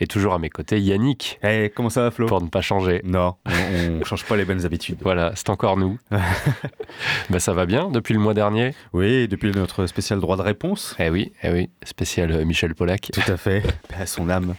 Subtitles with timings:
[0.00, 1.40] Et toujours à mes côtés, Yannick.
[1.42, 2.26] Hey, comment ça va, Flo?
[2.26, 3.00] Pour ne pas changer.
[3.04, 4.98] Non, on ne change pas les bonnes habitudes.
[5.02, 5.98] Voilà, c'est encore nous.
[7.30, 10.94] ben, ça va bien depuis le mois dernier Oui, depuis notre spécial droit de réponse.
[11.00, 13.10] Eh oui, eh oui, spécial euh, Michel Polac.
[13.12, 13.64] Tout à fait,
[13.98, 14.54] à son âme.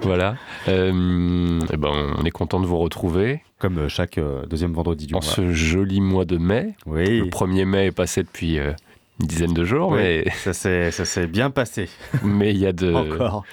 [0.00, 0.36] voilà.
[0.68, 3.42] Euh, eh ben, on est content de vous retrouver.
[3.58, 5.22] Comme euh, chaque deuxième vendredi du mois.
[5.22, 6.74] En ce joli mois de mai.
[6.86, 7.20] Oui.
[7.20, 10.24] Le 1er mai est passé depuis une dizaine de jours, mais...
[10.36, 11.90] Ça s'est bien passé.
[12.22, 12.94] mais il y a de...
[12.94, 13.44] Encore.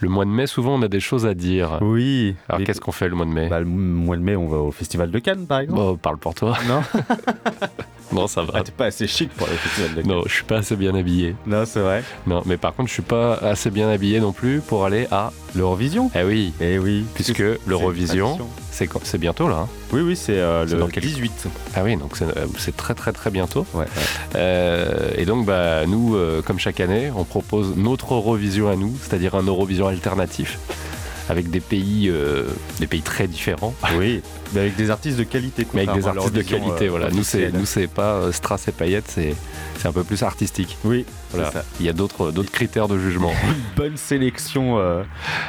[0.00, 1.78] Le mois de mai, souvent, on a des choses à dire.
[1.80, 2.36] Oui.
[2.48, 3.48] Alors, qu'est-ce qu'on fait le mois de mai?
[3.48, 5.80] Bah, Le mois de mai, on va au Festival de Cannes, par exemple.
[5.80, 6.56] Bon, parle pour toi.
[6.68, 6.82] Non?
[8.12, 8.52] Non, ça va.
[8.54, 10.10] Ah, t'es pas assez chic pour le festival de Cannes.
[10.10, 11.36] Non, je suis pas assez bien habillé.
[11.46, 12.02] Non, c'est vrai.
[12.26, 15.32] Non, mais par contre, je suis pas assez bien habillé non plus pour aller à
[15.54, 16.10] l'Eurovision.
[16.14, 16.52] Eh oui.
[16.60, 17.04] Eh oui.
[17.14, 18.38] Puisque l'Eurovision,
[18.70, 19.56] c'est bientôt là.
[19.56, 19.68] Hein.
[19.92, 21.48] Oui, oui, c'est euh, le 18.
[21.74, 23.66] Ah oui, donc euh, c'est très très très bientôt.
[23.74, 23.86] Ouais,
[24.36, 26.16] euh, et donc, bah, nous,
[26.46, 30.58] comme chaque année, on propose notre Eurovision à nous, c'est-à-dire un Eurovision alternatif.
[31.28, 32.12] Avec des pays,
[32.80, 33.74] des pays très différents.
[33.96, 34.22] Oui,
[34.54, 35.66] mais avec des artistes de qualité.
[35.74, 37.10] Mais avec des artistes de qualité, voilà.
[37.10, 39.34] Nous, c'est nous c'est pas Strass et paillettes, c'est
[39.76, 40.76] c'est un peu plus artistique.
[40.84, 41.52] Oui, voilà.
[41.80, 43.32] Il y a d'autres d'autres critères de jugement.
[43.44, 44.78] Une bonne sélection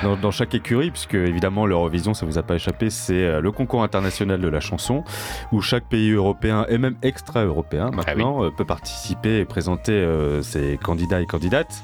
[0.04, 3.84] dans, dans, chaque écurie, puisque évidemment l'Eurovision, ça vous a pas échappé, c'est le concours
[3.84, 5.04] international de la chanson,
[5.52, 10.06] où chaque pays européen et même extra-européen ah maintenant peut participer et présenter
[10.42, 11.84] ses candidats et candidates.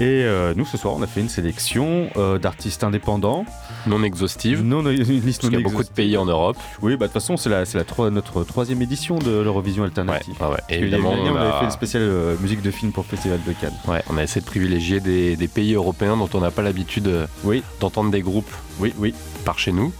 [0.00, 3.44] Et euh, nous, ce soir, on a fait une sélection euh, d'artistes indépendants.
[3.88, 4.62] Non exhaustive.
[4.62, 6.56] Non, une liste Parce il y a beaucoup de pays en Europe.
[6.82, 10.34] Oui, bah, de toute façon, c'est la, la notre troisième édition de l'Eurovision alternative.
[10.40, 10.60] Ouais, ouais.
[10.68, 13.74] évidemment, on, avait fait une spéciale euh, musique de film pour le Festival de Cannes.
[13.88, 17.10] Ouais, on a essayé de privilégier des, des pays européens dont on n'a pas l'habitude
[17.42, 17.64] oui.
[17.80, 19.14] d'entendre des groupes oui, oui.
[19.44, 19.92] par chez nous.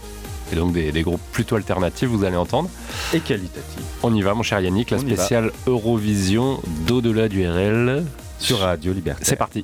[0.51, 2.69] Et donc des, des, groupes plutôt alternatifs, vous allez entendre.
[3.13, 3.83] Et qualitatifs.
[4.01, 8.05] On y va, mon cher Yannick, la spéciale Eurovision d'au-delà du RL
[8.39, 9.23] sur Radio Liberté.
[9.25, 9.63] C'est parti.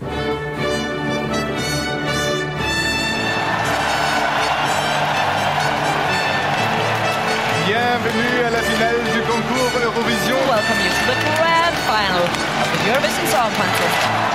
[7.65, 10.35] Bienvenue à la finale du concours Eurovision.
[10.47, 12.23] Welcome you to the grand final
[12.61, 14.34] of the Eurovision Song Contest.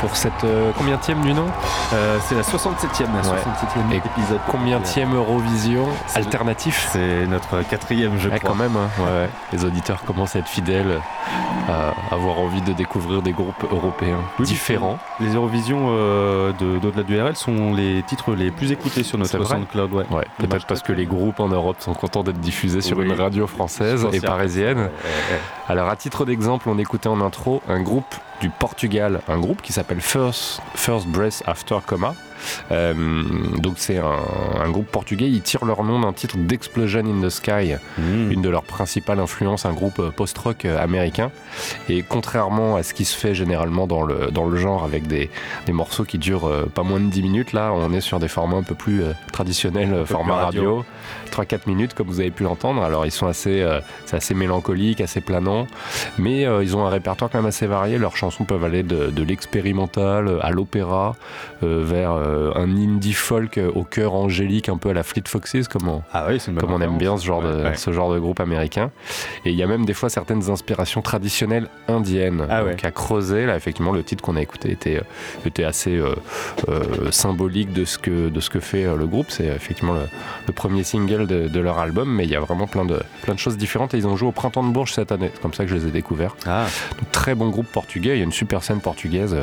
[0.00, 1.46] Pour cette euh, combien du nom
[1.92, 4.40] euh, C'est la 67e, la 67e épisode.
[4.50, 4.80] Combien
[5.12, 6.88] Eurovision alternatif?
[6.92, 8.50] C'est notre quatrième, je crois.
[8.50, 9.28] quand même, hein.
[9.52, 11.00] les auditeurs commencent à être fidèles,
[11.68, 14.98] à avoir envie de découvrir des groupes européens différents.
[15.20, 19.92] Les Eurovisions euh, d'au-delà du RL sont les titres les plus écoutés sur notre SoundCloud.
[19.92, 20.24] Ouais.
[20.38, 24.06] Peut-être parce que les groupes en Europe sont contents d'être diffusés sur une radio française
[24.12, 24.90] et parisienne.
[25.68, 28.14] Alors à titre d'exemple, on écoutait en intro un groupe
[28.44, 32.14] du Portugal, un groupe qui s'appelle First, First Breath After Coma.
[32.70, 32.94] Euh,
[33.58, 37.74] donc c'est un, groupe portugais, ils tirent leur nom d'un titre d'Explosion in the Sky,
[37.98, 38.32] hmm.
[38.32, 41.30] une de leurs principales influences, un groupe euh, post-rock euh, américain.
[41.88, 45.30] Et contrairement à ce qui se fait généralement dans le, dans le genre avec des,
[45.66, 48.56] des morceaux qui durent pas moins de 10 minutes, là on est sur des formats
[48.56, 49.02] un peu plus
[49.32, 50.84] traditionnels, format radio.
[51.30, 52.82] 3-4 minutes comme vous avez pu l'entendre.
[52.82, 53.66] Alors ils sont assez,
[54.06, 55.66] c'est assez mélancolique, assez planant,
[56.18, 57.98] mais ils ont un répertoire quand même assez varié.
[57.98, 61.16] Leurs chansons peuvent aller de, de l'expérimental à l'opéra,
[61.62, 62.18] vers
[62.54, 66.26] un indie folk au cœur angélique, un peu à la Fleet Foxes, comme on, ah
[66.28, 68.90] oui, comme on aime bien ce genre, de, ce genre de groupe américain.
[69.44, 72.46] Et il y a même des fois certaines inspirations traditionnelles indiennes.
[72.50, 75.00] Ah donc à creuser, là effectivement le titre qu'on a écouté était,
[75.46, 76.14] était assez euh,
[76.68, 79.26] euh, symbolique de ce, que, de ce que fait euh, le groupe.
[79.30, 83.00] C'est effectivement le, premier single de, leur album, mais il y a vraiment plein de,
[83.22, 85.30] plein de choses différentes et ils ont joué au Printemps de Bourges cette année.
[85.32, 86.36] C'est comme ça que je les ai découverts.
[86.46, 86.66] Ah.
[87.10, 89.36] très bon groupe portugais, il y a une super scène portugaise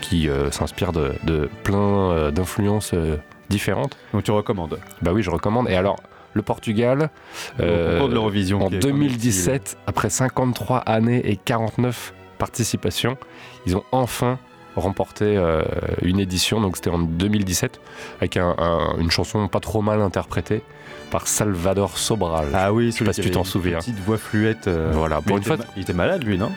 [0.00, 3.16] qui s'inspire de, de plein d'influences euh,
[3.48, 3.96] différentes.
[4.12, 5.68] Donc tu recommandes Bah oui, je recommande.
[5.68, 5.96] Et alors,
[6.34, 7.10] le Portugal,
[7.60, 13.16] euh, de en 2017, après 53 années et 49 participations,
[13.66, 14.38] ils ont enfin
[14.76, 15.62] remporté euh,
[16.02, 17.80] une édition, donc c'était en 2017,
[18.20, 20.62] avec une chanson pas trop mal interprétée
[21.10, 22.48] par Salvador Sobral.
[22.52, 23.78] Ah oui, je sais pas si tu t'en souviens.
[23.78, 24.68] Petite voix fluette.
[24.92, 25.22] Voilà.
[25.22, 26.52] Pour une fois, il était malade lui, non?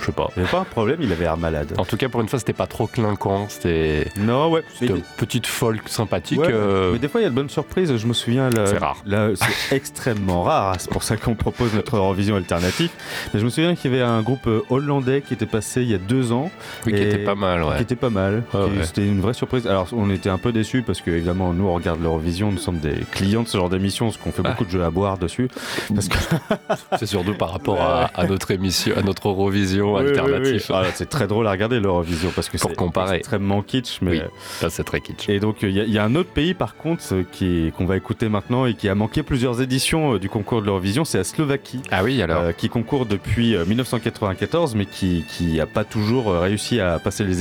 [0.00, 0.28] Je sais pas.
[0.36, 1.74] Il n'y avait pas un problème, il avait l'air malade.
[1.78, 3.46] En tout cas, pour une fois, c'était pas trop clinquant.
[3.48, 4.08] C'était.
[4.18, 4.62] Non, ouais.
[4.72, 6.40] C'était une petite folk sympathique.
[6.40, 6.92] Euh.
[6.92, 7.96] Mais des fois, il y a de bonnes surprises.
[7.96, 8.50] Je me souviens.
[8.52, 9.02] C'est rare.
[9.06, 10.76] c'est extrêmement rare.
[10.78, 12.90] C'est pour ça qu'on propose notre revision alternative.
[13.32, 15.90] Mais je me souviens qu'il y avait un groupe euh, hollandais qui était passé il
[15.90, 16.50] y a deux ans.
[16.86, 17.76] Oui, qui était pas mal, ouais.
[17.76, 18.42] Qui était pas mal.
[18.82, 19.66] C'était une vraie surprise.
[19.66, 22.52] Alors, on était un peu déçus parce que, évidemment, nous, on regarde l'Eurovision.
[22.52, 24.90] Nous sommes des clients de ce genre d'émission, parce qu'on fait beaucoup de jeux à
[24.90, 25.48] boire dessus.
[25.94, 26.18] Parce que...
[26.98, 30.70] c'est surtout par rapport à, notre émission, à notre Eurovision l'Eurovision alternatif.
[30.72, 32.68] Ah, c'est très drôle à regarder l'Eurovision parce que c'est
[33.14, 34.00] extrêmement kitsch.
[34.02, 34.10] Mais...
[34.10, 35.28] Oui, c'est très kitsch.
[35.28, 38.66] Et donc il y, a un autre pays par contre qui qu'on va écouter maintenant
[38.66, 41.80] et qui a manqué plusieurs éditions du concours de l'Eurovision, c'est la Slovaquie.
[41.90, 42.54] Ah oui, alors.
[42.56, 45.24] qui concourt depuis 1994 mais qui
[45.56, 47.34] n'a pas toujours réussi à passer les,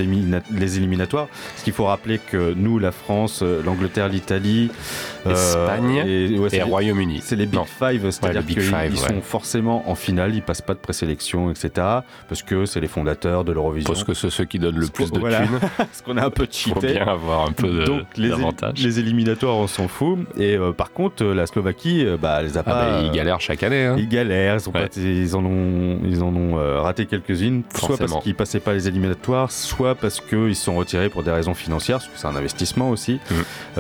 [0.52, 1.28] les éliminatoires.
[1.58, 4.72] Ce qu'il faut rappeler que nous, la France, l'Angleterre, l'Italie,
[5.30, 7.22] Espagne et, le Royaume-Uni.
[7.24, 11.52] C'est les Big Five, c'est-à-dire qu'ils sont forcément en finale, ils passent pas de présélection,
[11.52, 11.88] etc.
[12.34, 13.94] Parce que c'est les fondateurs de l'Eurovision.
[13.94, 15.60] Parce que c'est ceux qui donnent le plus de thunes.
[15.78, 16.74] Parce qu'on a un peu cheaté.
[16.74, 18.34] Faut bien avoir un peu Donc les,
[18.76, 20.18] les éliminatoires, on s'en fout.
[20.36, 22.74] Et euh, par contre, la Slovaquie, euh, bah, les a ah pas.
[22.74, 23.86] Bah, ils galèrent chaque année.
[23.86, 23.98] Hein.
[24.00, 24.58] Ils galèrent.
[24.96, 27.62] Ils, en ont, ils en ont euh, raté quelques-unes.
[27.76, 31.32] Soit parce qu'ils passaient pas les éliminatoires, soit parce qu'ils se sont retirés pour des
[31.32, 33.20] raisons financières, parce que c'est un investissement aussi.
[33.30, 33.80] Mm.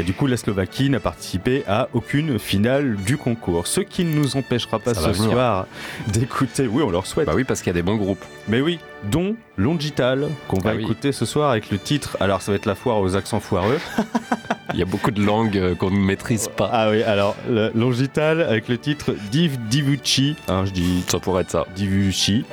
[0.00, 3.68] et du coup, la Slovaquie n'a participé à aucune finale du concours.
[3.68, 5.66] Ce qui ne nous empêchera pas ce soir
[6.08, 6.66] d'écouter.
[6.66, 7.26] Oui, on leur souhaite.
[7.26, 8.24] Bah oui, parce a des bons groupes.
[8.48, 8.80] Mais oui,
[9.10, 12.16] dont Longital, qu'on va ah écouter ce soir avec le titre.
[12.20, 13.78] Alors, ça va être la foire aux accents foireux.
[14.74, 16.68] Il y a beaucoup de langues euh, qu'on ne maîtrise pas.
[16.70, 17.34] Ah oui, alors
[17.74, 20.36] Longital avec le titre Div Divucci.
[20.48, 21.02] Hein, je dis.
[21.06, 21.66] Ça pourrait être ça.
[21.74, 22.44] Divucci.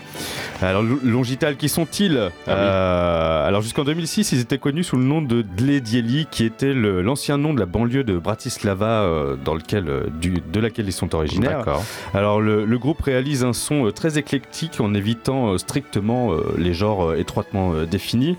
[0.62, 2.30] Alors Longital, qui sont-ils?
[2.48, 6.74] Ah euh, Alors jusqu'en 2006, ils étaient connus sous le nom de Dledieli, qui était
[6.74, 11.14] l'ancien nom de la banlieue de Bratislava, euh, dans lequel, du, de laquelle ils sont
[11.16, 11.58] originaires.
[11.58, 11.84] D'accord.
[12.14, 17.74] Alors le, le, groupe réalise un son très éclectique en évitant strictement les genres étroitement
[17.84, 18.38] définis.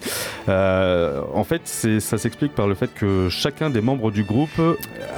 [0.49, 1.63] en fait,
[2.01, 4.61] ça s'explique par le fait que chacun des membres du groupe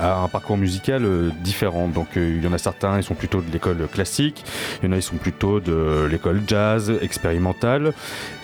[0.00, 1.88] a un parcours musical euh, différent.
[1.88, 4.44] Donc euh, il y en a certains, ils sont plutôt de l'école classique,
[4.82, 7.92] il y en a, ils sont plutôt de l'école jazz, expérimentale,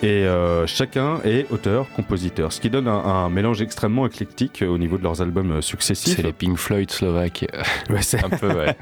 [0.03, 4.99] et euh, chacun est auteur, compositeur, ce qui donne un, mélange extrêmement éclectique au niveau
[4.99, 6.17] de leurs albums successifs.
[6.17, 7.47] C'est les Pink Floyd slovaques.
[7.91, 8.77] Ouais, c'est un peu, ouais.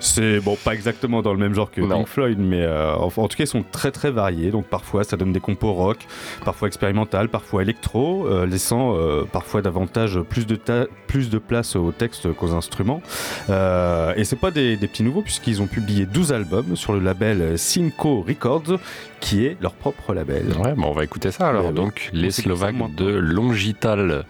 [0.00, 3.44] c'est bon, pas exactement dans le même genre que Pink Floyd, mais en, tout cas,
[3.44, 4.50] ils sont très très variés.
[4.50, 5.98] Donc parfois, ça donne des compos rock,
[6.44, 8.96] parfois expérimental, parfois électro, laissant
[9.32, 10.58] parfois davantage plus de,
[11.06, 13.02] plus de place au texte qu'aux instruments.
[13.50, 17.58] Euh, et c'est pas des, petits nouveaux, puisqu'ils ont publié 12 albums sur le label
[17.58, 18.78] Cinco Records,
[19.20, 20.46] qui est leur propre label.
[20.62, 21.72] Ouais, bon, on va écouter ça alors.
[21.72, 24.24] Donc, les Slovaques de Longital.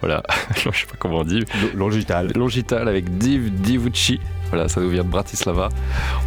[0.00, 0.22] Voilà,
[0.56, 1.44] je sais pas comment on dit.
[1.74, 2.32] Longital.
[2.34, 4.20] Longital avec Div Divucci.
[4.52, 5.70] Voilà, ça nous vient de Bratislava.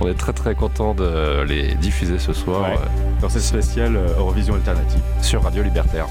[0.02, 2.72] On est très très content de les diffuser ce soir.
[3.22, 5.00] Dans cette spéciale euh, Eurovision Alternative.
[5.22, 6.08] Sur Radio Libertaire.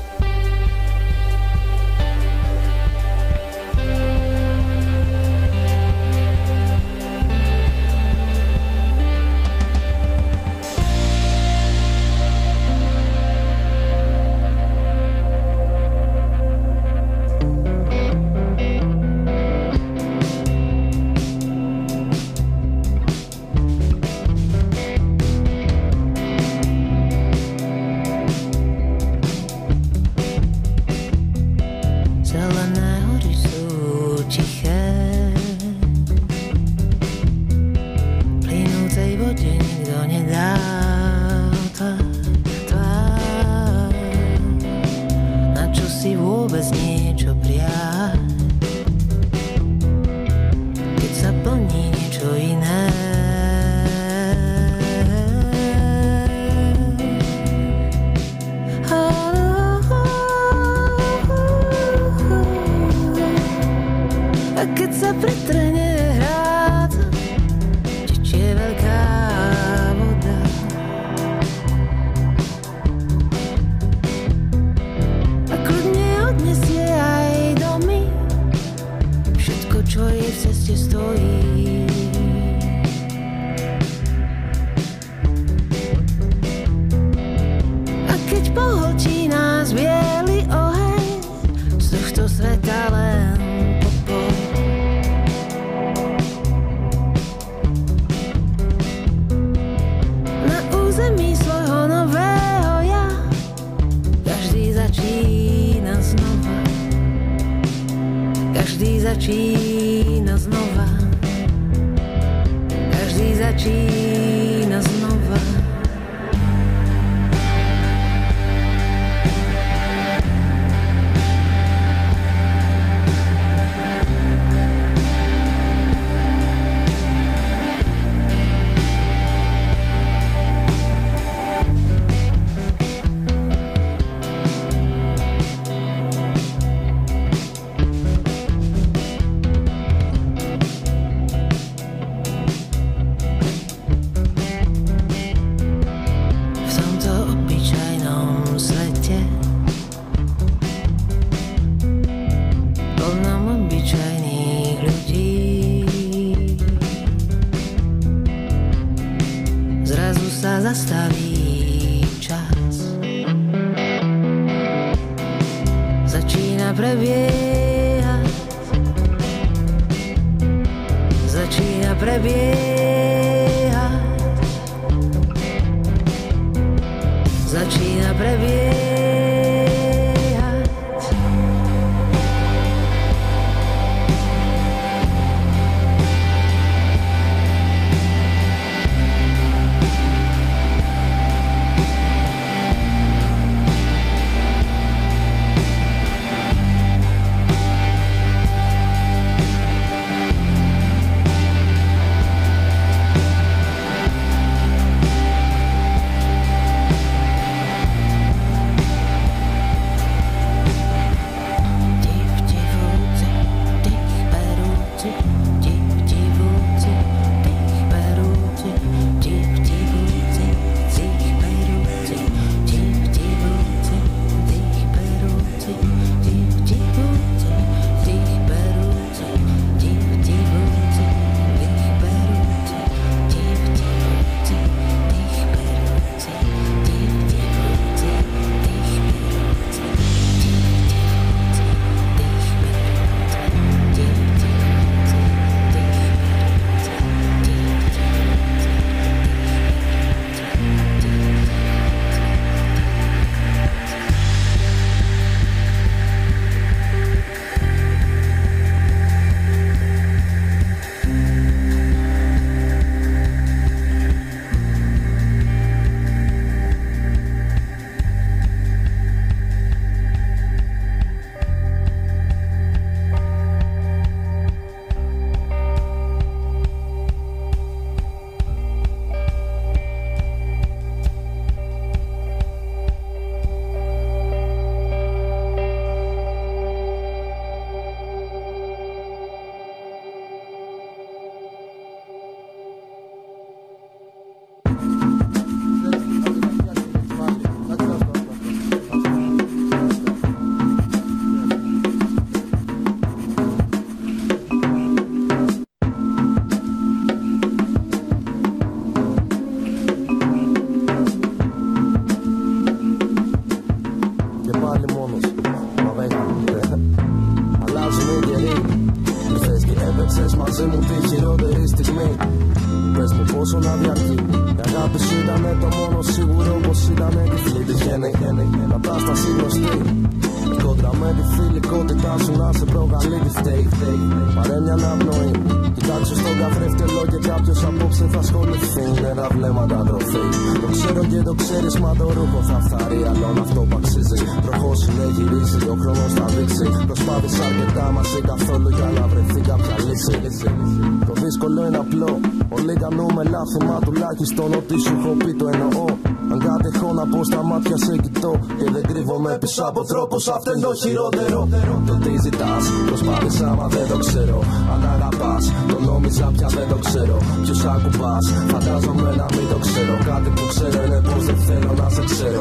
[359.68, 361.48] Από τρόπο αυτό είναι το χειρότερο.
[361.86, 364.38] Το τι ζητάς, προσπάθησα μα δεν το ξέρω.
[364.72, 367.16] Αν αγαπάς, το νόμιζα πια δεν το ξέρω.
[367.42, 369.94] Ποιος ακουμπάς, φαντάζομαι να μην το ξέρω.
[370.10, 372.40] Κάτι που ξέρω είναι πως δεν θέλω να σε ξέρω.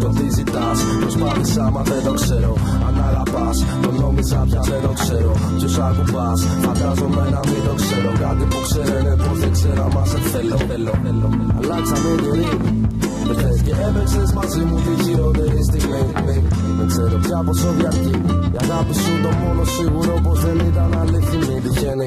[0.00, 2.52] Το τι ζητάς, προσπάθησα μα δεν το ξέρω.
[2.86, 2.94] Αν
[3.42, 3.50] αγαπά,
[3.82, 5.32] το νόμιζα πια δεν το ξέρω.
[5.56, 8.10] Ποιος ακουμπάς, φαντάζομαι να μην το ξέρω.
[8.24, 10.58] Κάτι που ξέρω είναι πω δεν ξέρω, μα σε θέλω.
[11.58, 12.46] Αλλάξαμε καιροί.
[13.66, 16.02] Και έπαιξες μαζί μου τη χειρότερη στιγμή.
[16.78, 18.14] Δεν ξέρω πια πόσο διαρκεί
[18.54, 21.56] Η αγάπη σου το μόνο σίγουρο πως δεν ήταν αληθινή.
[21.64, 22.06] Τυχαίνει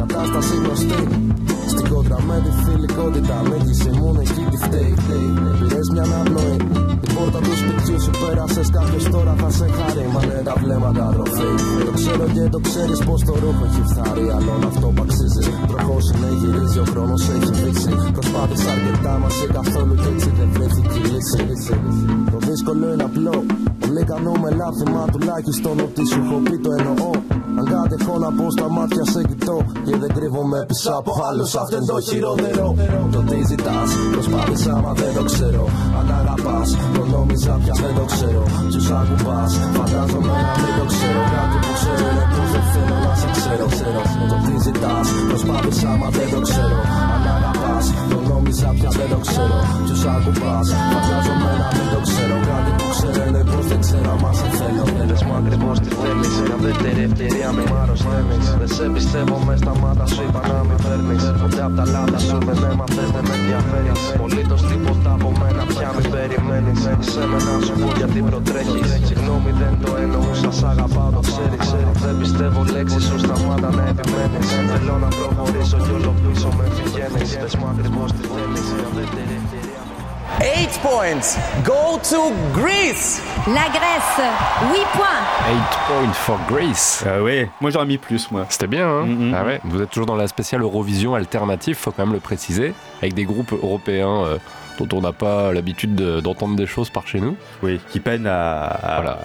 [0.00, 1.00] κατάσταση γνωστή.
[1.72, 4.94] Στην κόντρα με τη φιλικότητα Μέγισε μόνο εκεί τη φταίει.
[5.58, 6.56] Πήρες μια αναπνοή.
[6.56, 6.81] Την
[7.22, 11.50] πόρτα του σπιτιού σου πέρασες κάποιος τώρα θα σε χαρεί Μα ναι τα βλέμματα τροφή.
[11.86, 14.26] Το ξέρω και το ξέρεις πως το ρούχο έχει φθάρει.
[14.36, 19.94] Αλλόν αυτό που αξίζει Προχώς είναι γυρίζει ο χρόνος έχει δείξει Προσπάθησα αρκετά μαζί καθόλου
[20.02, 21.40] και έτσι δεν βρέθηκε η λύση.
[22.32, 23.36] Το δύσκολο είναι απλό.
[23.86, 27.10] Όλοι κάνουμε λάθη μα τουλάχιστον ότι σου έχω πει το εννοώ
[27.58, 29.56] αν κάτι έχω να πω στα μάτια σε κοιτώ.
[29.86, 32.66] Και δεν κρύβομαι πίσω από άλλους Αυτό είναι το χειρότερο.
[33.14, 35.64] Το τι ζητάς Προσπάθησα μα δεν το ξέρω.
[35.98, 38.42] Αν αγαπάς Το νόμιζα πια δεν το ξέρω.
[38.68, 41.20] Ποιους ακουμπάς Φαντάζομαι να μην το ξέρω.
[41.34, 43.66] Κάτι που ξέρω είναι πως δεν θέλω να σε ξέρω.
[44.30, 46.78] Το τι ζητάς Προσπάθησα μα δεν το ξέρω.
[47.14, 49.58] Αν αγαπάς Το νόμιζα πια δεν το ξέρω.
[49.84, 52.36] Ποιους ακουμπάς Φαντάζομαι να μην το ξέρω.
[52.48, 56.34] Κάτι που ξέρω είναι πως δεν ξέρω Μας σε θέλω Θέλεις μου ακριβώς τι θέλεις.
[56.64, 60.78] Δεύτερη ευκαιρία με μάρο στέλνεις Δεν σε πιστεύω μες στα μάτα σου είπα να μην
[60.84, 64.00] παίρνεις Ποτέ απ' τα λάθη σου δεν έμαθες δεν με ενδιαφέρεις.
[64.22, 66.80] Πολύτως τίποτα από μένα πια μην περιμένεις.
[67.12, 68.88] Σε μένα σου πω γιατί προτρέχεις.
[69.08, 71.66] Συγγνώμη δεν το εννοούσα σ' αγαπάω το ξέρεις.
[72.04, 74.46] Δεν πιστεύω λέξεις σου σταμάτα να επιμένεις.
[74.70, 78.31] Θέλω να προχωρήσω κι όλο πίσω με πηγαίνεις Πες μου ακριβώς τι θέλεις Δεύτερη ευκαιρία
[80.40, 83.20] 8 points go to Greece.
[83.46, 84.20] La Grèce,
[84.72, 85.22] 8 points.
[85.48, 87.04] 8 points for Greece.
[87.06, 88.46] Ah ouais, moi j'aurais mis plus, moi.
[88.48, 89.34] C'était bien, hein mm -hmm.
[89.36, 89.60] ah ouais.
[89.64, 93.24] Vous êtes toujours dans la spéciale Eurovision alternative, faut quand même le préciser, avec des
[93.24, 94.24] groupes européens.
[94.24, 94.38] Euh,
[94.78, 97.36] dont on n'a pas l'habitude d'entendre de, des choses par chez nous.
[97.62, 98.62] Oui, qui peinent à.
[98.64, 99.18] à voilà.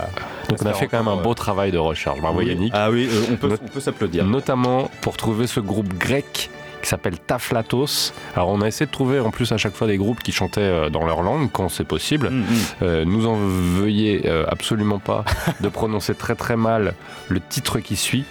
[0.50, 2.20] Donc on a fait quand même un beau travail de recherche.
[2.20, 2.48] Bravo oui.
[2.48, 2.74] Yannick.
[2.76, 4.26] Ah oui, euh, on peut, on peut s'applaudir.
[4.26, 6.50] Notamment pour trouver ce groupe grec
[6.82, 8.14] qui s'appelle Taflatos.
[8.36, 10.90] Alors on a essayé de trouver en plus à chaque fois des groupes qui chantaient
[10.90, 12.30] dans leur langue quand c'est possible.
[12.30, 12.84] Mm -hmm.
[12.84, 13.36] euh, nous en
[13.80, 15.24] veuillez euh, absolument pas
[15.62, 16.94] de prononcer très très mal
[17.30, 18.26] le titre qui suit.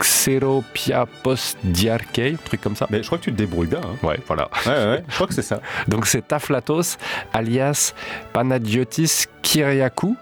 [0.00, 2.86] Xeropiapos Diarkei, truc comme ça.
[2.90, 3.82] Mais je crois que tu te débrouilles bien.
[3.84, 4.06] Hein.
[4.06, 4.48] Ouais, voilà.
[4.66, 5.60] Ouais, ouais, je crois que c'est ça.
[5.88, 6.96] Donc c'est Taflatos
[7.34, 7.92] alias
[8.32, 10.16] Panagiotis Kyriakou.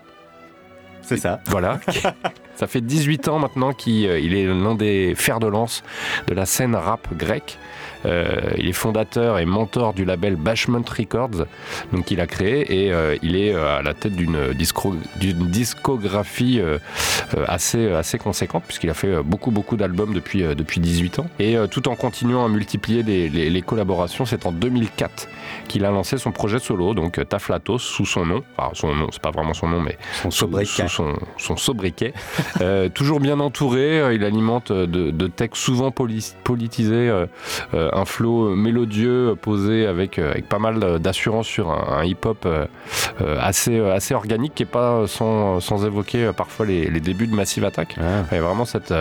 [1.02, 1.40] C'est ça.
[1.46, 1.78] Voilà.
[2.58, 5.84] ça fait 18 ans maintenant qu'il il est l'un des fers de lance
[6.26, 7.56] de la scène rap grecque.
[8.06, 11.46] Euh, il est fondateur et mentor du label Bashment Records,
[11.92, 14.54] donc il a créé et euh, il est à la tête d'une
[15.48, 16.78] discographie euh,
[17.46, 21.26] assez, assez conséquente puisqu'il a fait beaucoup beaucoup d'albums depuis, depuis 18 ans.
[21.38, 25.28] Et tout en continuant à multiplier les, les, les collaborations, c'est en 2004
[25.66, 29.22] qu'il a lancé son projet solo, donc Taflatos sous son nom, enfin son nom, c'est
[29.22, 32.12] pas vraiment son nom, mais son sobriquet, sous son, son sobriquet.
[32.94, 37.11] toujours bien entouré, il alimente de, de textes souvent poli politisés
[37.92, 42.46] un flow mélodieux posé avec, avec pas mal d'assurance sur un, un hip-hop
[43.40, 47.64] assez, assez organique qui n'est pas sans, sans évoquer parfois les, les, débuts de Massive
[47.64, 47.96] Attack.
[48.01, 48.24] Ah.
[48.31, 48.92] Il y a vraiment cette,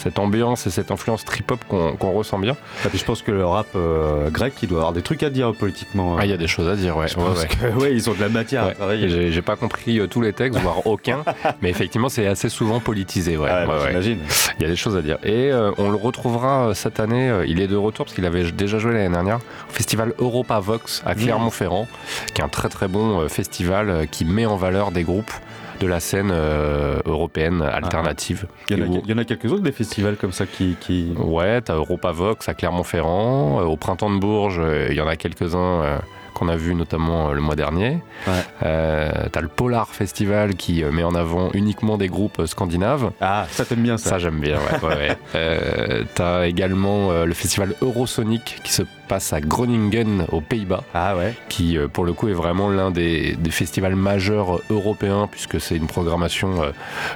[0.00, 2.56] cette ambiance et cette influence trip-hop qu'on qu ressent bien.
[2.84, 5.30] Et puis je pense que le rap euh, grec, il doit avoir des trucs à
[5.30, 6.16] dire politiquement.
[6.18, 7.08] Ah, il y a des choses à dire, ouais.
[7.08, 9.30] Je pense ouais, que, ouais, ils ont de la matière à travailler.
[9.30, 11.22] J'ai pas compris tous les textes, voire aucun,
[11.62, 13.48] mais effectivement, c'est assez souvent politisé, ouais.
[13.50, 14.18] Ah, bah, J'imagine.
[14.58, 15.18] Il y a des choses à dire.
[15.22, 18.50] Et euh, on le retrouvera cette année, euh, il est de retour parce qu'il avait
[18.52, 22.32] déjà joué l'année dernière au festival Europa Vox à Clermont-Ferrand, mmh.
[22.34, 25.32] qui est un très très bon festival qui met en valeur des groupes
[25.80, 28.46] de la scène euh, européenne alternative.
[28.46, 30.46] Ah, il, y en a, il y en a quelques autres des festivals comme ça
[30.46, 30.76] qui.
[30.78, 31.12] qui...
[31.16, 33.60] Ouais, t'as Europa Vox à Clermont-Ferrand.
[33.60, 36.00] Euh, au Printemps de Bourges, euh, il y en a quelques-uns
[36.34, 37.98] qu'on a vu notamment le mois dernier.
[38.26, 38.32] Ouais.
[38.62, 43.10] Euh, t'as le Polar Festival qui met en avant uniquement des groupes scandinaves.
[43.20, 44.88] Ah, ça t'aime bien ça Ça j'aime bien, ouais.
[44.88, 45.16] ouais, ouais.
[45.34, 51.34] Euh, t'as également le festival Eurosonic qui se passe à Groningen aux Pays-Bas, ah ouais.
[51.48, 55.88] qui pour le coup est vraiment l'un des, des, festivals majeurs européens puisque c'est une
[55.88, 56.62] programmation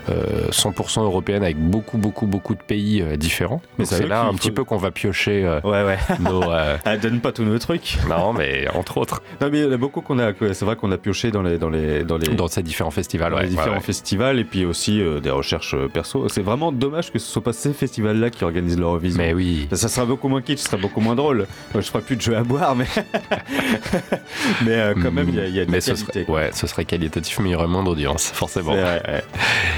[0.08, 3.62] euh, 100% européenne avec beaucoup beaucoup beaucoup de pays euh, différents.
[3.78, 4.36] Mais c'est là un faut...
[4.36, 5.98] petit peu qu'on va piocher euh, ouais, ouais.
[6.20, 6.42] nos.
[6.84, 7.98] Elle donne pas tous nos trucs.
[8.08, 9.22] Non, mais entre autres.
[9.40, 10.32] Non, mais il y en a beaucoup qu'on a.
[10.52, 13.32] C'est vrai qu'on a pioché dans les dans les dans les dans ces différents festivals.
[13.32, 16.28] Dans ouais, les différents festivals et puis aussi euh, des recherches perso.
[16.28, 19.18] C'est vraiment dommage que ce soit pas ces festivals-là qui organisent l'Eurovision.
[19.18, 19.66] Mais oui.
[19.70, 21.46] Ça, ça sera beaucoup moins kitsch, ça sera beaucoup moins drôle.
[21.84, 22.86] Je ferai plus de jeux à boire, mais
[24.64, 26.24] mais euh, quand même il y a, y a de mais la ce qualité.
[26.24, 28.72] serait, ouais, ce serait qualitatif, mais il y aurait moins d'audience, forcément.
[28.74, 29.24] Vrai, ouais.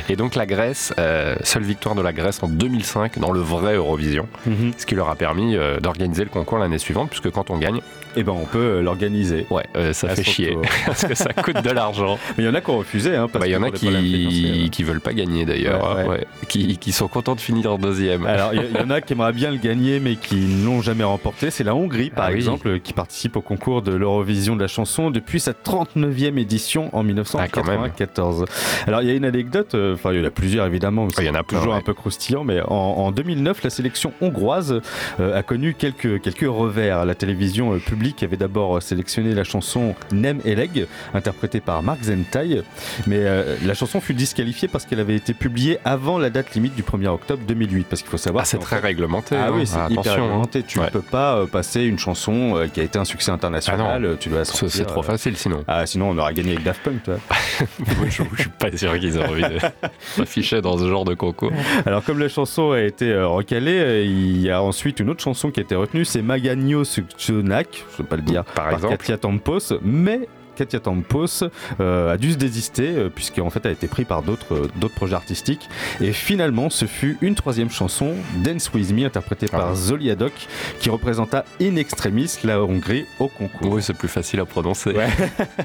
[0.08, 3.74] Et donc la Grèce, euh, seule victoire de la Grèce en 2005 dans le vrai
[3.74, 4.52] Eurovision, Mhm.
[4.52, 4.72] mm -hmm.
[4.80, 7.80] ce qui leur a permis euh, d'organiser le concours l'année suivante, puisque quand on gagne,
[8.16, 9.46] eh ben on peut l'organiser.
[9.50, 12.18] Ouais, euh, ça fait chier parce que ça coûte de l'argent.
[12.36, 13.14] Mais il y en a qui ont refusé.
[13.14, 16.08] Hein, il bah, y en a qui, qui veulent pas gagner d'ailleurs, ouais, ouais.
[16.08, 16.26] ouais.
[16.48, 18.26] qui, qui, sont contents de finir en deuxième.
[18.26, 20.82] Alors il y, y, en a qui aimeraient bien le gagner mais qui ne l'ont
[20.82, 21.50] jamais remporté.
[21.50, 22.80] C'est la Hongrie par ah, exemple oui.
[22.80, 28.44] qui participe au concours de l'Eurovision de la chanson depuis sa 39e édition en 1994.
[28.48, 31.08] Ah, Alors il y a une anecdote, enfin il y en a plusieurs évidemment.
[31.18, 34.80] Il y en a toujours un peu croustillant, mais en, en 2009 la sélection hongroise
[35.20, 37.04] euh, a connu quelques quelques revers.
[37.04, 42.62] La télévision euh, publique avait d'abord sélectionné la chanson Nem Eleg, interprétée par Mark Zentai,
[43.06, 46.74] mais euh, la chanson fut disqualifiée parce qu'elle avait été publiée avant la date limite
[46.74, 47.86] du 1er octobre 2008.
[47.88, 48.42] Parce qu'il faut savoir.
[48.42, 48.86] Ah, c'est très fait...
[48.86, 49.36] réglementé.
[49.36, 49.52] Ah hein.
[49.54, 50.62] oui, c'est ah, hyper attention, réglementé.
[50.62, 50.90] Tu ne ouais.
[50.90, 54.08] peux pas euh, passer une chanson euh, qui a été un succès international.
[54.12, 54.70] Ah tu dois sortir.
[54.70, 55.64] C'est trop facile sinon.
[55.66, 57.16] Ah, sinon on aurait gagné avec Daft Punk, toi.
[57.78, 59.58] Moi, je, je suis pas sûr qu'ils aient envie de
[60.00, 61.52] s'afficher dans ce genre de concours.
[61.84, 65.60] Alors, comme la chanson a été recalée, il y a ensuite une autre chanson qui
[65.60, 68.96] a été retenue, c'est Magagno Sukcionak, je ne pas le dire, par, par exemple.
[68.96, 71.44] Katia Tampos, mais Katia Tampos
[71.78, 75.68] a dû se désister puisqu'en fait elle a été prise par d'autres d'autres projets artistiques.
[76.00, 79.74] Et finalement, ce fut une troisième chanson, Dance With Me, interprétée par ah.
[79.74, 80.32] Zoliadok,
[80.80, 83.74] qui représenta in extremis la Hongrie au concours.
[83.74, 84.94] Oui, c'est plus facile à prononcer.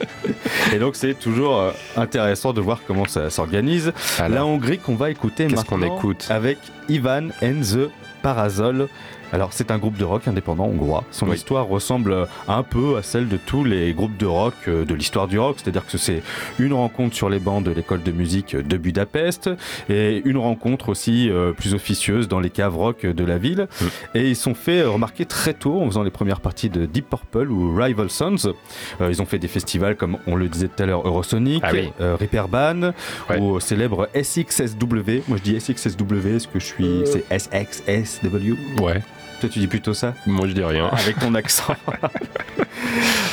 [0.73, 3.93] et donc c'est toujours intéressant de voir comment ça s'organise.
[4.19, 6.27] La Hongrie qu'on va écouter maintenant qu'on écoute?
[6.29, 6.57] avec
[6.89, 7.89] Ivan and the
[8.21, 8.87] Parasol.
[9.33, 11.03] Alors c'est un groupe de rock indépendant hongrois.
[11.11, 14.93] Son histoire ressemble un peu à celle de tous les groupes de rock euh, de
[14.93, 16.21] l'histoire du rock, c'est-à-dire que c'est
[16.59, 19.49] une rencontre sur les bancs de l'école de musique de Budapest
[19.89, 23.67] et une rencontre aussi euh, plus officieuse dans les caves rock de la ville.
[24.15, 27.49] Et ils sont fait remarquer très tôt en faisant les premières parties de Deep Purple
[27.51, 28.53] ou Rival Sons.
[28.99, 31.71] Euh, ils ont fait des festivals comme on le disait tout à l'heure Eurosonic, ah
[32.19, 32.91] Reaperban
[33.39, 35.21] ou célèbre SXSW.
[35.27, 39.01] Moi je dis SXSW, est-ce que je suis c'est SXSW Ouais.
[39.41, 40.87] Toi, tu dis plutôt ça Moi, je dis rien.
[40.91, 41.75] Avec ton accent.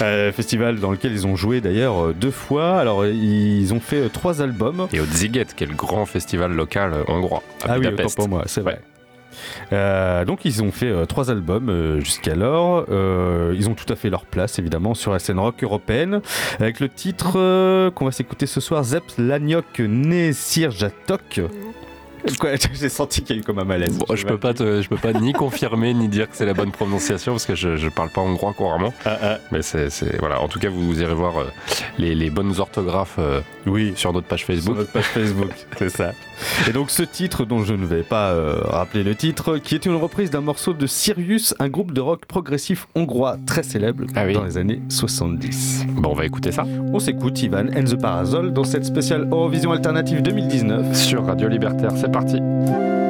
[0.00, 2.78] Euh, festival dans lequel ils ont joué d'ailleurs euh, deux fois.
[2.78, 4.86] Alors, ils ont fait euh, trois albums.
[4.92, 7.42] Et au Ziget, qui est le grand festival local hongrois.
[7.64, 8.80] À ah oui, autant pour moi, c'est vrai.
[10.24, 12.86] donc ils ont fait trois albums jusqu'alors.
[12.88, 16.20] ils ont tout à fait leur place évidemment sur la scène rock européenne
[16.60, 17.32] avec le titre
[17.90, 21.40] qu'on va s'écouter ce soir Zep Laniok Nesirjatok.
[22.72, 23.98] J'ai senti qu'il y a eu comme un malaise.
[24.14, 27.32] je, peux pas je peux pas ni confirmer ni dire que c'est la bonne prononciation
[27.32, 28.92] parce que je, je parle pas hongrois couramment.
[29.04, 29.38] Ah, ah.
[29.52, 30.40] Mais c'est voilà.
[30.40, 31.44] En tout cas, vous irez voir euh,
[31.98, 33.92] les, les, bonnes orthographes euh, oui.
[33.96, 34.74] sur notre page Facebook.
[34.74, 36.12] Sur notre page Facebook, c'est ça.
[36.68, 39.86] Et donc ce titre dont je ne vais pas euh, rappeler le titre, qui est
[39.86, 44.30] une reprise d'un morceau de Sirius, un groupe de rock progressif hongrois très célèbre ah
[44.32, 45.86] dans les années 70.
[45.88, 46.64] Bon, on va écouter ça.
[46.92, 51.96] On s'écoute Ivan and the Parasol dans cette spéciale Eurovision Alternative 2019 sur Radio Libertaire.
[52.08, 53.07] C'est parti.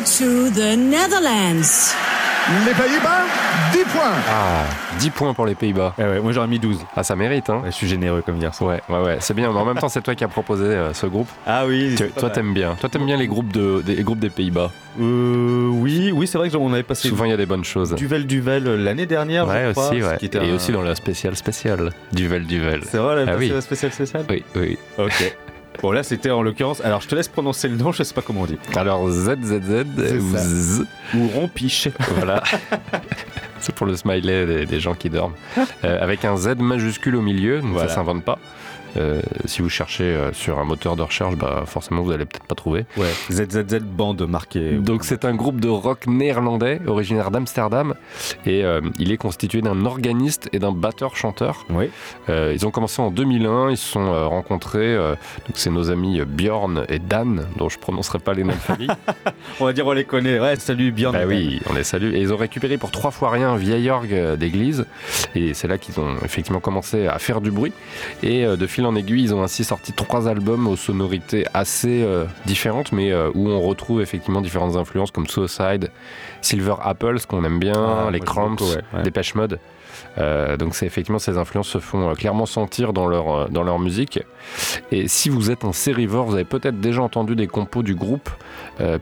[0.00, 1.94] Go to the Netherlands.
[2.66, 3.24] Les Pays-Bas,
[3.72, 4.12] 10 points.
[4.28, 4.64] Ah,
[4.98, 5.94] 10 points pour les Pays-Bas.
[5.98, 6.78] Eh ouais, moi j'aurais mis 12.
[6.96, 8.64] Ah, ça mérite, hein Je suis généreux comme dire ça.
[8.64, 9.52] Ouais, ouais, ouais, c'est bien.
[9.52, 11.28] Mais en même temps, c'est toi qui as proposé euh, ce groupe.
[11.46, 11.94] Ah oui.
[11.96, 12.76] Tu- toi, t'aimes bien.
[12.80, 14.70] Toi, t'aimes bien les groupes, de, des, les groupes des Pays-Bas.
[15.00, 17.64] Euh, oui, oui, c'est vrai que on avait passé Souvent, il y a des bonnes
[17.64, 17.94] choses.
[17.94, 19.90] Duvel Duvel euh, l'année dernière, Ouais, je crois.
[19.90, 20.16] aussi, ouais.
[20.18, 21.90] qui était Et un- aussi dans la spéciale spéciale.
[22.12, 22.82] Duvel, Duvel.
[22.90, 23.50] C'est vrai, la Ah oui.
[23.50, 24.78] la spéciale spéciale Oui, oui.
[24.98, 25.36] Ok.
[25.82, 26.80] Bon, là, c'était en l'occurrence.
[26.82, 28.58] Alors, je te laisse prononcer le nom, je sais pas comment on dit.
[28.76, 29.84] Alors, ZZZ
[30.20, 30.36] ou.
[30.36, 30.86] Z.
[31.14, 31.88] Ou rompiche.
[32.16, 32.42] Voilà.
[33.60, 35.34] C'est pour le smiley des, des gens qui dorment.
[35.84, 37.88] Euh, avec un Z majuscule au milieu, donc Voilà.
[37.88, 38.38] ça s'invente pas.
[38.98, 42.39] Euh, si vous cherchez euh, sur un moteur de recherche, bah, forcément vous allez peut-être
[42.50, 42.84] pas trouver.
[42.96, 44.72] Ouais, ZZZ bande marquée.
[44.72, 47.94] Donc c'est un groupe de rock néerlandais originaire d'Amsterdam
[48.44, 51.64] et euh, il est constitué d'un organiste et d'un batteur-chanteur.
[51.70, 51.90] Oui.
[52.28, 56.20] Euh, ils ont commencé en 2001, ils se sont euh, rencontrés, donc c'est nos amis
[56.24, 58.90] Bjorn et Dan, dont je prononcerai pas les noms de famille.
[59.60, 60.40] On va dire, on les connaît.
[60.40, 61.12] Ouais, salut, bien.
[61.12, 62.14] Bah oui, on les salue.
[62.14, 64.86] Et ils ont récupéré pour trois fois rien un vieil orgue d'église.
[65.34, 67.72] Et c'est là qu'ils ont effectivement commencé à faire du bruit.
[68.22, 72.06] Et de fil en aiguille, ils ont ainsi sorti trois albums aux sonorités assez
[72.46, 75.90] différentes, mais euh, où on retrouve effectivement différentes influences comme Suicide,
[76.40, 77.74] Silver Apple, ce qu'on aime bien,
[78.06, 79.02] Ah, les Cramps, beaucoup, ouais, ouais.
[79.02, 79.58] Dépêche Mode.
[80.20, 83.62] Euh, donc c'est effectivement ces influences se font euh, clairement sentir dans leur, euh, dans
[83.62, 84.20] leur musique.
[84.92, 88.30] Et si vous êtes un sérivore, vous avez peut-être déjà entendu des compos du groupe,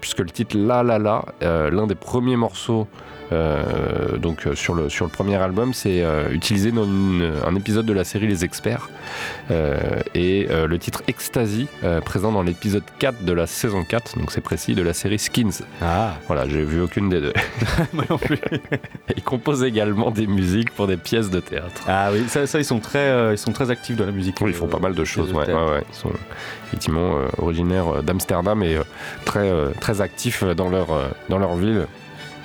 [0.01, 1.25] puisque le titre La La La,
[1.71, 2.87] l'un des premiers morceaux
[3.31, 7.55] euh, donc euh, sur le, sur le premier album, c'est euh, utilisé dans une- un
[7.57, 8.89] épisode de la série Les Experts.
[10.14, 11.66] Et le titre Ecstasy,
[12.05, 15.62] présent dans l'épisode 4 de la saison 4, donc c'est précis, de la série Skins.
[15.81, 17.33] Ah, Voilà, j'ai vu aucune des deux.
[17.93, 18.39] moi non plus.
[19.16, 21.83] Il compose également des musiques pour des pièces de théâtre.
[21.87, 24.37] Ah oui, ça, ça, ils, sont très, euh, ils sont très actifs dans la musique.
[24.41, 25.33] Oui, ils font euh, pas mal de choses.
[25.33, 25.65] Ouais, théâtres.
[25.65, 25.85] ouais, ouais.
[25.91, 26.11] Ils sont
[26.67, 28.83] effectivement euh, originaires euh, d'Amsterdam et euh,
[29.25, 31.87] très, euh, très actifs euh, dans leur, euh, dans leur ville.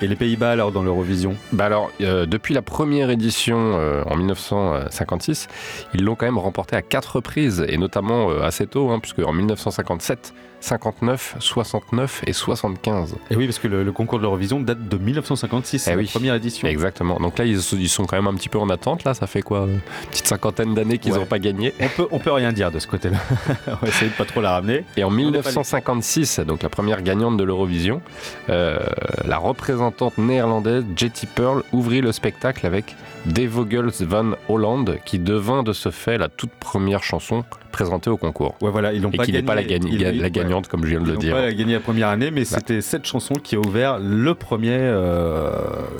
[0.02, 1.36] Et les Pays-Bas, alors, dans l'Eurovision?
[1.52, 5.46] Bah alors, euh, depuis la première édition euh, en 1956,
[5.94, 9.20] ils l'ont quand même remporté à quatre reprises, et notamment euh, assez tôt, hein, puisque
[9.20, 10.34] en 1957,
[10.64, 13.16] 59, 69 et 75.
[13.30, 16.00] Et oui, parce que le, le concours de l'Eurovision date de 1956, c'est Eh la
[16.00, 16.08] oui.
[16.10, 16.66] première édition.
[16.66, 17.16] Exactement.
[17.20, 19.04] Donc là, ils, ils sont quand même un petit peu en attente.
[19.04, 21.24] Là, ça fait quoi Une petite cinquantaine d'années qu'ils n'ont Ouais.
[21.26, 21.74] pas gagné.
[21.80, 23.18] On peut, on peut rien dire de ce côté-là.
[23.66, 24.84] on va essayer de pas trop la ramener.
[24.96, 28.00] Et en n'est pas 1956, donc la première gagnante de l'Eurovision,
[28.48, 28.78] euh,
[29.26, 32.96] la représentante néerlandaise Jetty Pearl ouvrit le spectacle avec
[33.26, 37.44] Des Vogels van Holland, qui devint de ce fait la toute première chanson
[37.74, 38.54] présentée au concours.
[38.62, 40.30] Ouais, voilà, ils n'ont pas qui n'est pas la, gagne- ils- la ils- ouais.
[40.30, 41.34] gagnante, comme je viens de Ils le n'ont dire.
[41.34, 45.50] pas gagné la première année, mais c'était cette chanson qui a ouvert le premier euh,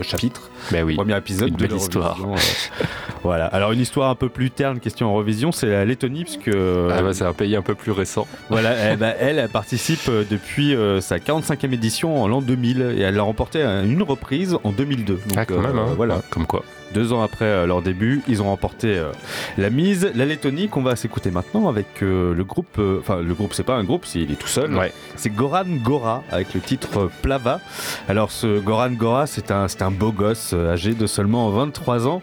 [0.00, 0.94] chapitre, Ben oui.
[0.96, 2.18] premier épisode Une de belle histoire.
[2.22, 2.36] euh.
[3.22, 3.46] voilà.
[3.46, 7.02] Alors une histoire un peu plus terne, question en revision, c'est la Lettonie, puisque Ah
[7.02, 8.26] bah, c'est un pays un peu plus récent.
[8.48, 12.94] voilà, eh ben, elle, elle participe euh, depuis euh, sa 45e édition en l'an 2000
[12.96, 15.14] et elle l'a remporté à une reprise en 2002.
[15.14, 15.88] Donc, ah, quand même, hein.
[15.96, 16.20] voilà.
[16.30, 16.62] Comme quoi.
[16.94, 19.10] Deux ans après euh, leur début, ils ont remporté euh,
[19.58, 20.10] la mise.
[20.14, 23.74] La Lettonie qu'on va s'écouter maintenant avec euh, le groupe, enfin le groupe c'est pas
[23.74, 24.72] un groupe, c'est- il est tout seul.
[24.76, 24.92] Ouais.
[25.16, 27.60] C'est Goran Gora avec le titre Plava.
[28.08, 32.22] Alors ce Goran Gora c'est un, un beau gosse âgé de seulement 23 ans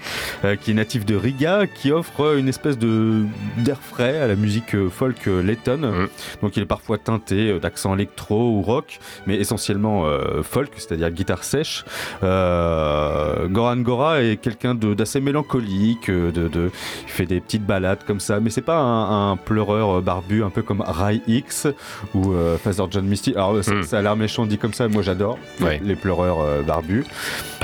[0.62, 3.26] qui est natif de Riga, qui offre une espèce de
[3.58, 5.86] d'air frais à la musique folk lettonne.
[5.86, 6.08] Mhm.
[6.42, 10.06] Donc il est parfois teinté d'accent électro ou rock, mais essentiellement
[10.44, 11.84] folk, c'est-à-dire guitare sèche.
[12.24, 16.72] Euh, Goran Gora est quelqu'un de- d'assez mélancolique, euh, de, de-
[17.04, 20.44] il fait des petites balades comme ça, mais c'est pas un, un pleureur euh, barbu
[20.44, 21.68] un peu comme Rai X
[22.14, 23.34] ou euh, Father John Misty.
[23.36, 23.84] Alors ça, Mm.
[23.84, 25.80] ça a l'air méchant dit comme ça, moi j'adore Ouais.
[25.84, 27.04] les pleureurs euh, barbus.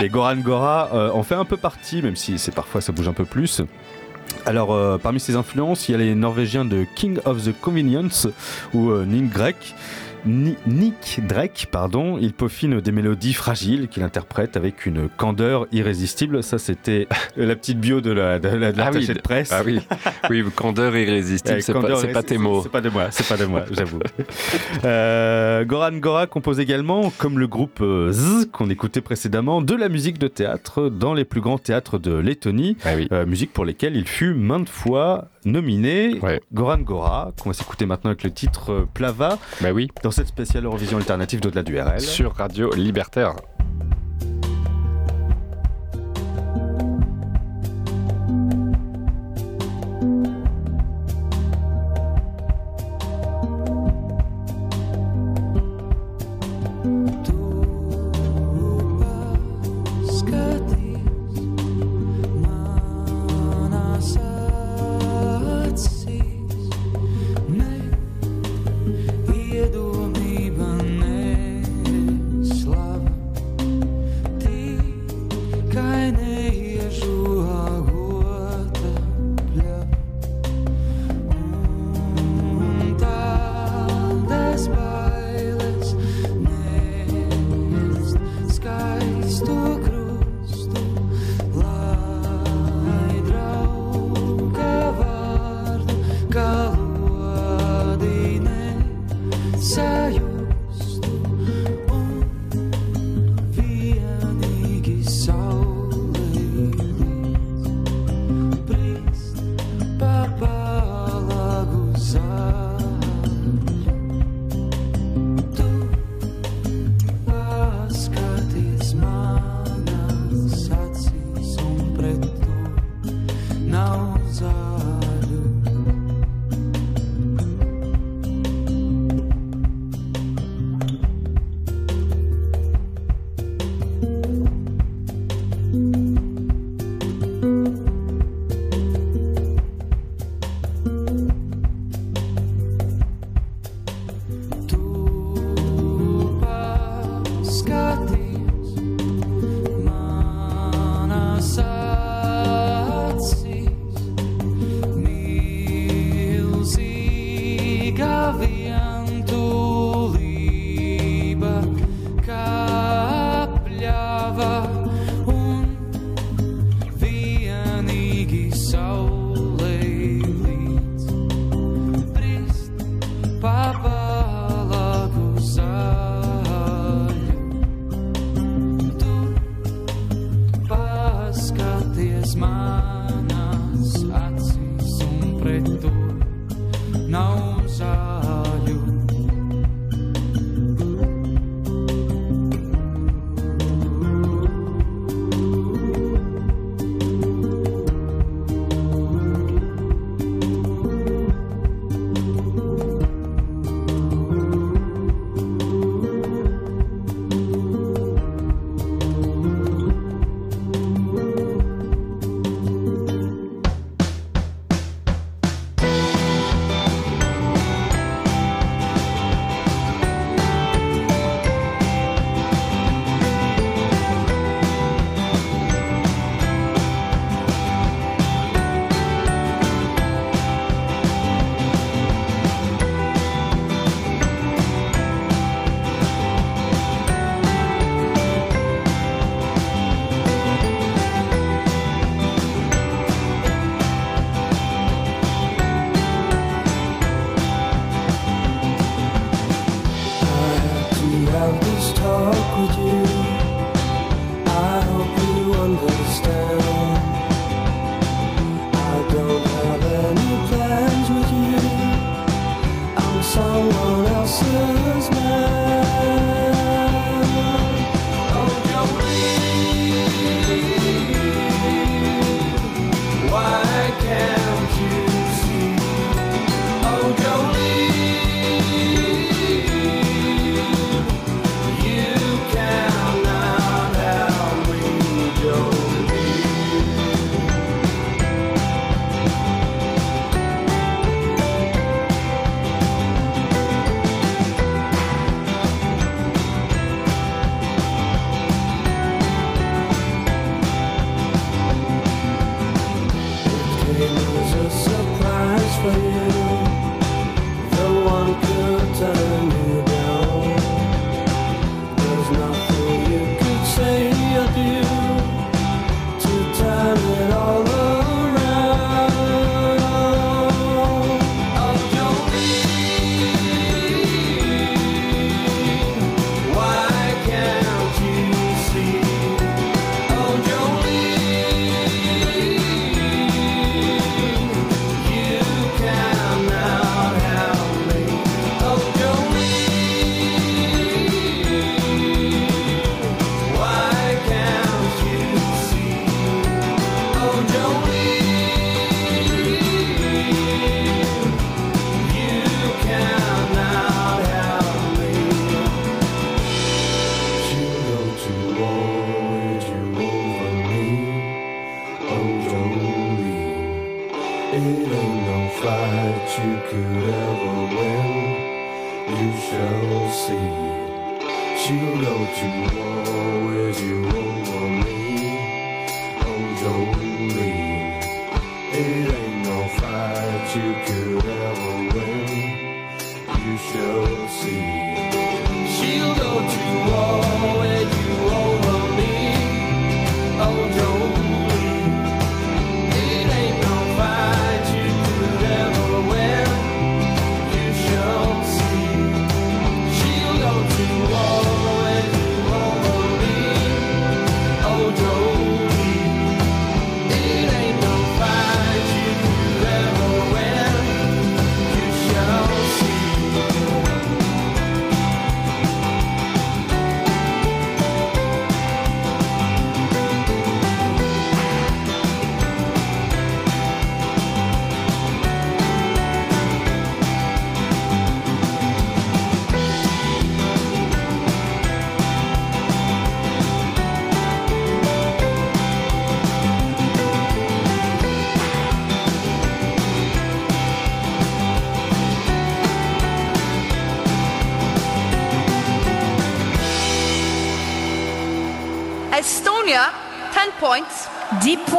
[0.02, 3.08] Et Goran Gora euh, en fait un peu partie, même si c'est parfois ça bouge
[3.08, 3.62] un peu plus.
[4.46, 8.28] Alors, euh, parmi ses influences, il y a les Norvégiens de King of the Convenience
[8.74, 9.74] ou euh, Nick Drake.
[10.28, 16.44] Ni- Nick Drake, pardon, il peaufine des mélodies fragiles qu'il interprète avec une candeur irrésistible.
[16.44, 17.08] Ça, c'était
[17.38, 19.52] la petite bio de la, de la, de Ah oui, de presse.
[19.52, 19.80] Ah oui,
[20.30, 21.82] oui, candeur irrésistible, c'est pas,
[22.14, 22.62] pas tes mots.
[22.64, 24.00] C'est pas de moi, c'est pas de moi, j'avoue.
[24.86, 29.90] Euh, Goran Gora compose également, comme le groupe euh, Z qu'on écoutait précédemment, de la
[29.90, 32.78] musique de théâtre dans les plus grands théâtres de Lettonie.
[32.86, 33.08] Ah oui.
[33.12, 36.20] Euh, musique pour lesquelles il fut maintes fois nominé.
[36.22, 36.42] Ouais.
[36.54, 40.66] Goran Gora, qu'on va s'écouter maintenant avec le titre Plava, Bah oui, dans cette spéciale
[40.66, 42.02] Eurovision alternative d'au-delà du RL.
[42.02, 43.36] sur Radio Libertaire.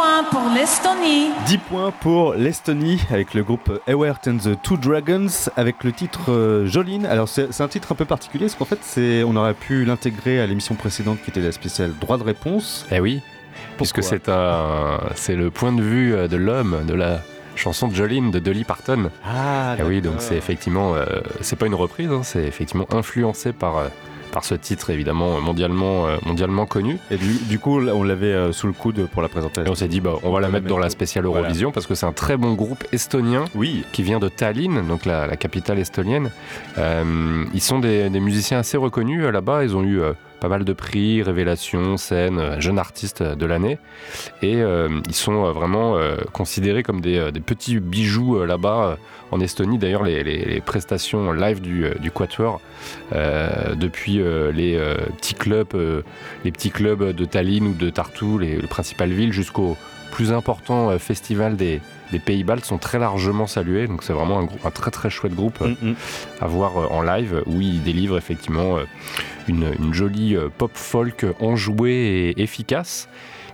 [0.08, 1.30] Points pour l'Estonie.
[1.46, 6.32] 10 points pour l'Estonie avec le groupe Ewert and the Two Dragons avec le titre
[6.32, 7.04] euh, Jolene.
[7.04, 10.40] Alors c'est un titre un peu particulier parce qu'en fait c'est on aurait pu l'intégrer
[10.40, 12.86] à l'émission précédente qui était la spéciale droit de réponse.
[12.90, 13.20] Eh oui,
[13.76, 17.20] puisque c'est un c'est le point de vue euh, de l'homme de la
[17.54, 19.10] chanson de Jolene de Dolly Parton.
[19.26, 21.04] Ah eh oui, donc c'est effectivement euh,
[21.42, 23.90] c'est pas une reprise, hein, c'est effectivement influencé par
[24.32, 26.98] par ce titre évidemment mondialement, mondialement connu.
[27.10, 29.68] Et du, coup, on l'avait sous le coude pour la présentation.
[29.68, 31.94] Et on s'est dit, bah, on va la mettre dans la spéciale Eurovision parce que
[31.94, 33.84] c'est un très bon groupe estonien oui.
[33.92, 36.30] qui vient de Tallinn, donc la, capitale estonienne.
[36.76, 39.64] ils sont des, des, musiciens assez reconnus là-bas.
[39.64, 40.00] Ils ont eu
[40.40, 43.78] pas mal de prix, révélations, scènes, euh, jeune artiste de l'année.
[44.42, 45.98] Et euh, ils sont euh, vraiment
[46.32, 48.98] considérés comme des, petits bijoux là-bas
[49.30, 49.78] en Estonie.
[49.78, 52.60] D'ailleurs, les, prestations live du, du Quatuor,
[53.12, 54.18] depuis
[54.54, 54.78] les
[55.16, 59.76] petits clubs, de Tallinn ou de Tartu, les principales villes, jusqu'au
[60.10, 61.80] plus important festival des,
[62.12, 63.86] des pays baltes sont très largement salués.
[63.86, 65.94] Donc c'est vraiment un, très très chouette groupe mm, mm.
[66.40, 68.78] à voir en live où ils délivrent effectivement
[69.48, 73.08] une, jolie euh, pop folk enjouée et efficace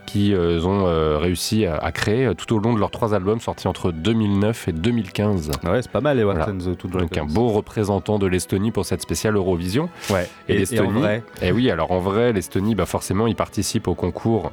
[0.06, 3.68] qu'ils euh, ont euh, réussi à, créer tout au long de leurs trois albums sortis
[3.68, 5.50] entre 2009 et 2015.
[5.64, 6.46] Ouais, c'est pas mal les voilà.
[6.78, 9.88] tout Donc un beau représentant de l'Estonie pour cette spéciale Eurovision.
[10.10, 10.28] Ouais.
[10.48, 11.04] Et, l'Estonie.
[11.04, 14.52] Et, eh oui, alors en vrai, l'Estonie, bah forcément, ils participent au concours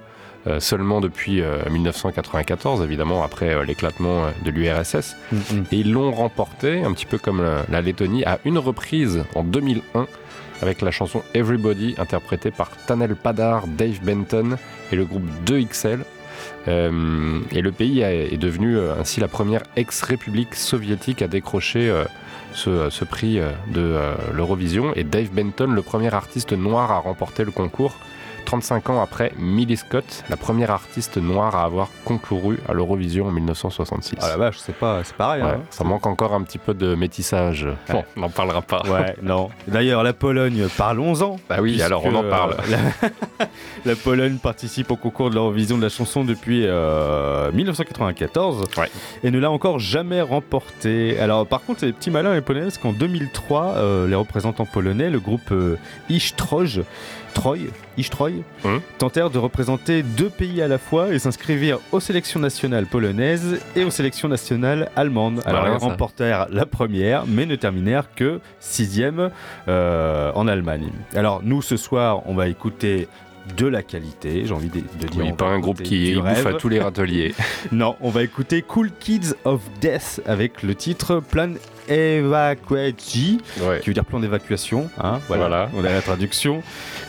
[0.60, 5.16] seulement depuis 1994, évidemment après l'éclatement de l'URSS.
[5.34, 5.64] Mm-hmm.
[5.72, 10.08] Et ils l'ont remporté, un petit peu comme la Lettonie, à une reprise en 2001
[10.62, 14.58] avec la chanson Everybody interprétée par Tanel Padar, Dave Benton
[14.92, 16.00] et le groupe 2XL.
[16.68, 22.04] Euh, et le pays est devenu euh, ainsi la première ex-république soviétique à décrocher euh,
[22.54, 23.40] ce, prix
[23.70, 23.98] de
[24.34, 27.98] l'Eurovision et Dave Benton, le premier artiste noir à remporter le concours
[28.52, 33.32] 35 ans après Millie Scott, la première artiste noire à avoir concouru à l'Eurovision en
[33.32, 34.18] 1966.
[34.22, 35.42] Ah la vache, c'est pas, c'est pareil.
[35.42, 35.62] Hein.
[35.70, 37.66] ça manque encore un petit peu de métissage.
[37.90, 38.84] Bon, on n'en parlera pas.
[38.90, 39.52] Ouais, non.
[39.70, 41.38] D'ailleurs, la Pologne, parlons-en.
[41.48, 42.58] Bah oui, alors on en parle.
[43.86, 43.96] La...
[43.96, 48.86] Pologne participe au concours de l'Eurovision de la chanson depuis 1994 euh,
[49.24, 51.18] et ne l'a encore jamais remporté.
[51.20, 55.10] Alors, par contre, les petits malins les polonais, parce qu'en 2003, euh, les représentants polonais,
[55.10, 55.78] le groupe euh,
[56.10, 56.82] Ishtroj,
[57.34, 58.82] Troy, Ishtroy, hum.
[58.98, 63.84] tentèrent de représenter deux pays à la fois et s'inscrivirent aux sélections nationales polonaises et
[63.84, 65.42] aux sélections nationales allemandes.
[65.46, 69.30] Alors ils remportèrent la première, mais ne terminèrent que sixième
[69.68, 70.90] euh, en Allemagne.
[71.16, 73.08] Alors nous ce soir, on va écouter
[73.58, 74.90] de la qualité, j'ai envie de, dire.
[75.18, 77.34] Oui, pas un groupe qui bouffe à tous les râteliers.
[77.72, 81.54] non, on va écouter Cool Kids of Death avec le titre Plan
[81.90, 83.40] Evacuati,
[83.82, 84.90] qui veut dire plan d'évacuation.
[85.02, 86.62] Hein, voilà, on a la traduction.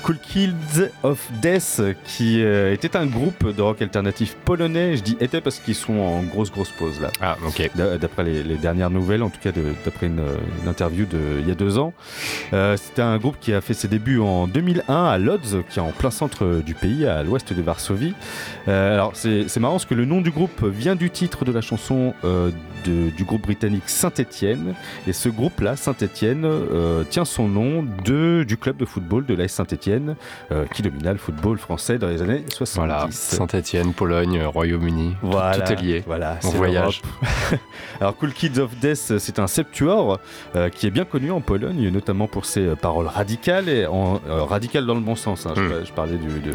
[0.02, 4.96] Cool Kids of Death, qui euh, était un groupe de rock alternatif polonais.
[4.96, 7.10] Je dis était parce qu'ils sont en grosse, grosse pause là.
[7.20, 7.70] Ah, ok.
[7.76, 9.52] D'après les, dernières nouvelles, en tout cas
[9.84, 10.22] d'après une,
[10.66, 11.92] interview d'il y a deux ans.
[12.52, 15.82] Euh, C'était un groupe qui a fait ses débuts en 2001 à Lodz, qui est
[15.82, 18.14] en plein centre du pays, à l'ouest de Varsovie.
[18.66, 21.60] Euh, alors, c'est marrant parce que le nom du groupe vient du titre de la
[21.60, 22.14] chanson
[22.84, 24.71] du groupe britannique Saint-Étienne.
[25.06, 29.48] Et ce groupe-là, Saint-Étienne, euh, tient son nom de, du club de football de l'AS
[29.48, 30.16] Saint-Étienne,
[30.50, 32.76] euh, qui domina le football français dans les années 70.
[32.76, 36.02] Voilà, Saint-Étienne, Pologne, Royaume-Uni, voilà, tout, est lié.
[36.06, 37.02] Voilà, on voyage.
[38.00, 40.18] Alors, Cool Kids of Death, c'est un septuor
[40.56, 44.86] euh, qui est bien connu en Pologne, notamment pour ses paroles radicales, et en, radicales
[44.86, 45.46] dans le bon sens.
[45.46, 45.54] Hein.
[45.56, 45.84] Hmm.
[45.84, 46.54] Je, parlais du, de,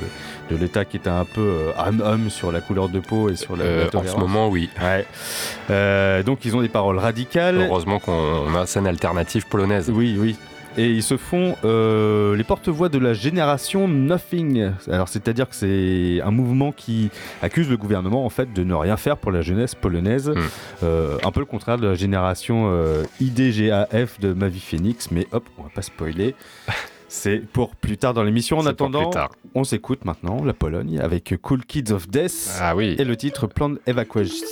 [0.52, 3.88] de l'État qui était un peu homme-homme sur la couleur de peau et sur la,
[3.94, 4.70] En ce moment, oui.
[4.82, 6.24] Ouais.
[6.24, 7.62] Donc ils ont des paroles radicales.
[7.62, 9.92] Heureusement qu'on a scène alternative polonaise.
[9.94, 10.36] Oui, oui.
[10.78, 14.74] Et ils se font euh, les porte-voix de la génération Nothing.
[14.92, 17.10] Alors c'est-à-dire que c'est un mouvement qui
[17.42, 20.30] accuse le gouvernement en fait de ne rien faire pour la jeunesse polonaise.
[20.30, 20.40] Hmm.
[20.84, 22.72] Euh, un peu le contraire de la génération
[23.20, 25.10] IDGAF de Mavi Phoenix.
[25.10, 26.36] Mais hop, on va pas spoiler.
[27.10, 28.58] C'est pour plus tard dans l'émission.
[28.60, 29.12] En attendant,
[29.56, 32.96] on s'écoute maintenant la Pologne avec Cool Kids of Death ah oui.
[32.98, 34.46] et le titre Plan Evacuation.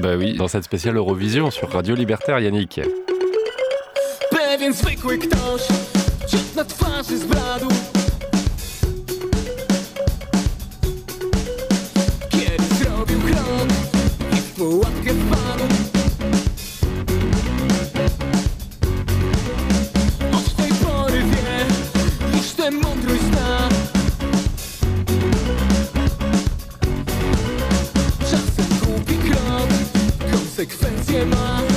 [0.00, 2.80] Bah oui, dans cette spéciale Eurovision sur Radio Libertaire, Yannick.
[30.58, 31.67] Konsekwencje ma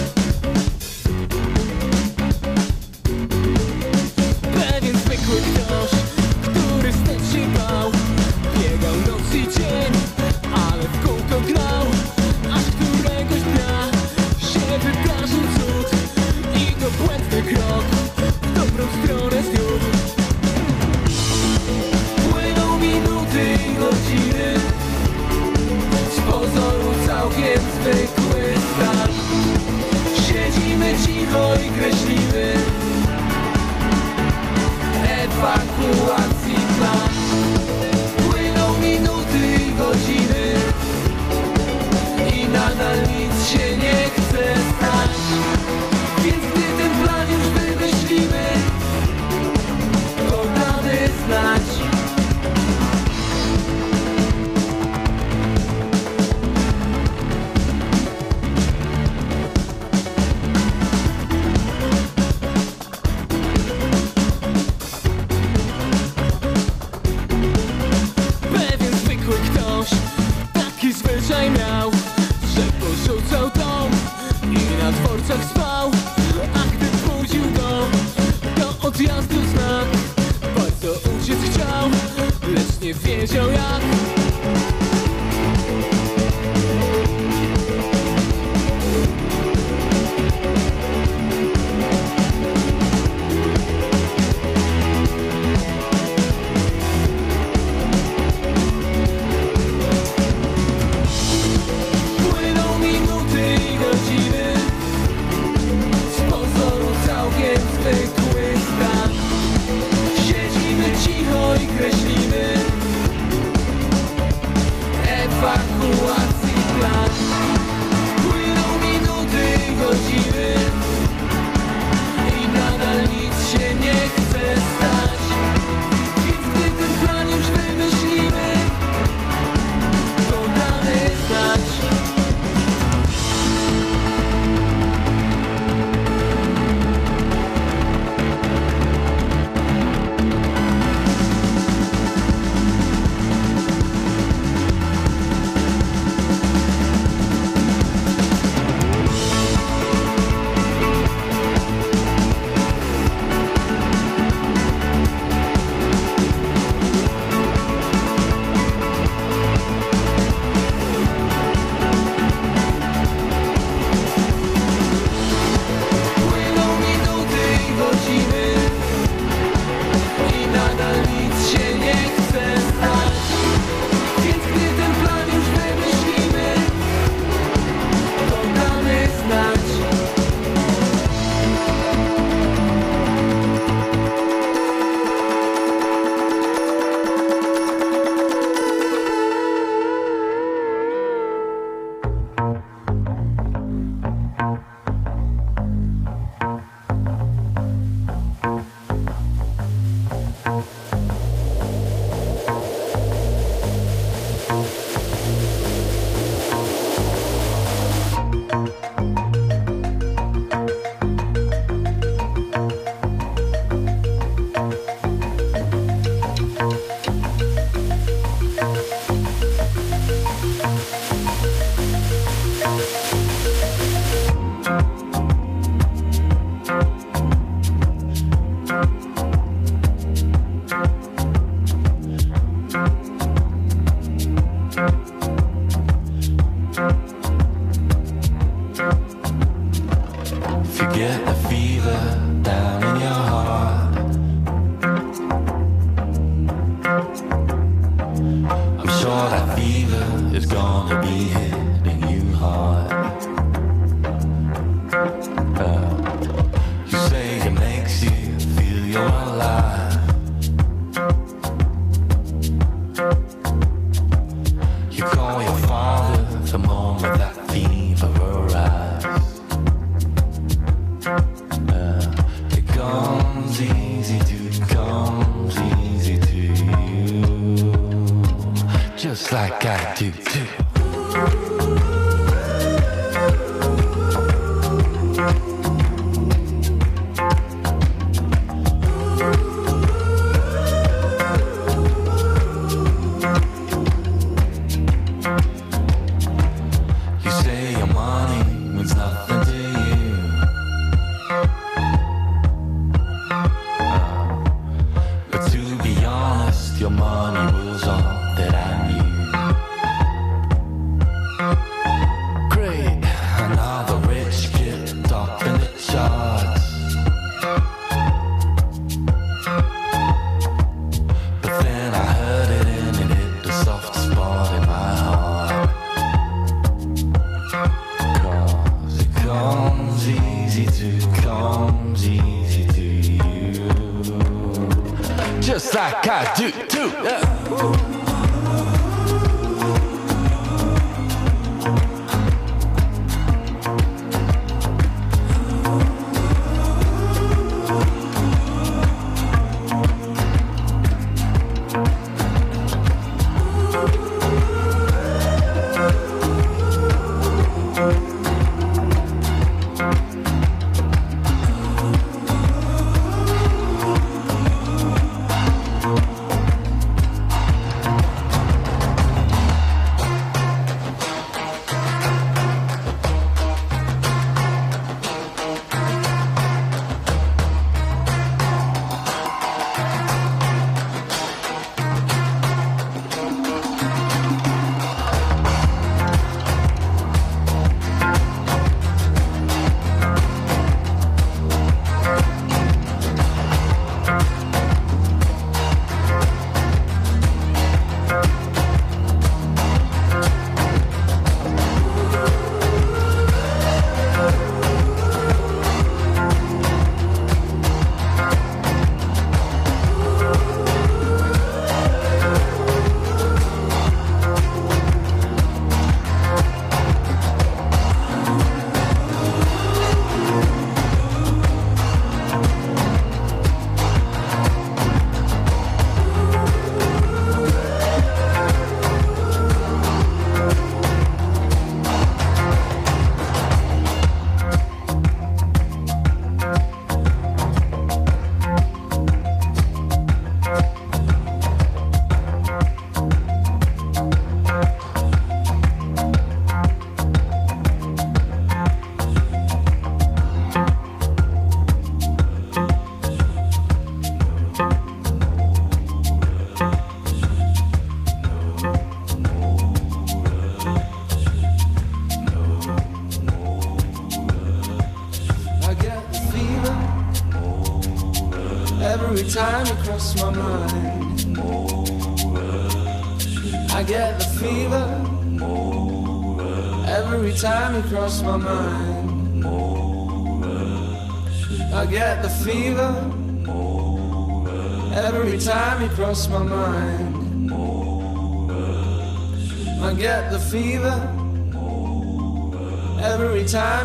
[307.02, 307.61] money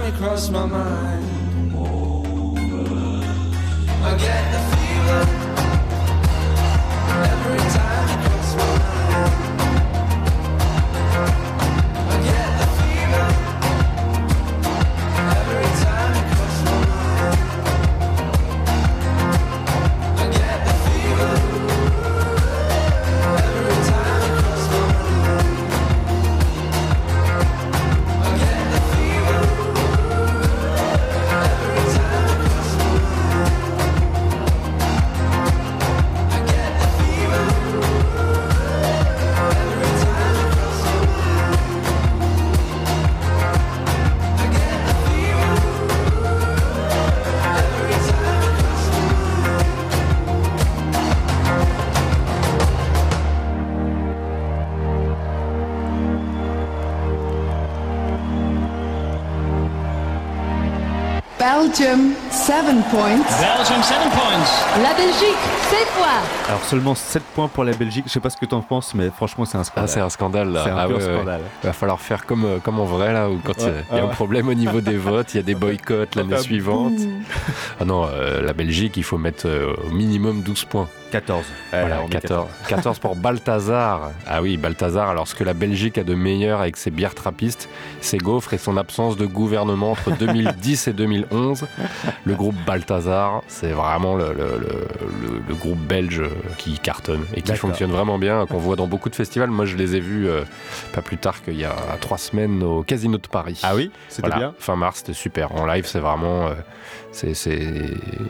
[0.07, 1.06] across my mind.
[61.79, 62.55] Belgium, 7
[62.91, 63.18] points.
[63.18, 64.83] Belgium, 7 points.
[64.83, 65.37] La Belgique,
[65.68, 66.07] 7 points.
[66.49, 68.05] Alors seulement 7 points pour la Belgique.
[68.07, 69.89] Je sais pas ce que t'en penses, mais franchement c'est un Ah, scandale.
[69.91, 70.62] c'est un scandale là.
[70.64, 71.14] C'est un Ah, pur ouais, ouais.
[71.16, 71.41] scandale.
[71.62, 73.68] Il va falloir faire comme, euh, comme en vrai là, où quand il y a-
[73.72, 74.11] Ouais, il y a ouais.
[74.11, 76.95] un problème au niveau des votes, il y a des boycotts l'année Ah, suivante.
[76.97, 77.22] boum.
[77.81, 80.89] Ah non, euh, la Belgique, il faut mettre euh, au minimum 12 points.
[81.12, 81.45] 14.
[81.70, 82.49] Voilà, on met 14.
[82.68, 84.11] 14 pour Balthazar.
[84.27, 87.68] Ah oui, Balthazar, alors ce que la Belgique a de meilleur avec ses bières trappistes,
[88.07, 91.67] ses gaufres et son absence de gouvernement entre 2010 et 2011.
[92.27, 94.89] Le groupe Balthazar, c'est vraiment le, le- le-
[95.22, 96.22] le- le groupe belge
[96.59, 99.51] qui cartonne et qui fonctionne vraiment bien, qu'on voit dans beaucoup de festivals.
[99.51, 100.43] Moi, je les ai vus euh,
[100.93, 103.61] pas plus tard qu'il y a trois semaines au Casino de Paris.
[103.62, 105.53] Ah oui C'était Voilà, bien Fin mars, c'était super.
[105.55, 106.49] En live, c'est vraiment.
[106.49, 106.55] euh,
[107.12, 107.61] c'est- c'est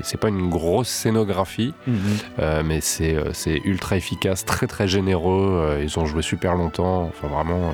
[0.03, 1.97] c'est pas une grosse scénographie, Mhm.
[2.39, 5.79] euh, mais c'est c'est ultra efficace, très très généreux.
[5.83, 7.05] ils ont joué super longtemps.
[7.09, 7.73] Enfin, vraiment,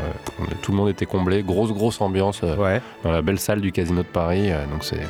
[0.62, 1.42] tout le monde était comblé.
[1.42, 2.42] Grosse, grosse ambiance
[3.02, 4.50] dans la belle salle du Casino de Paris.
[4.70, 5.00] donc, c'est.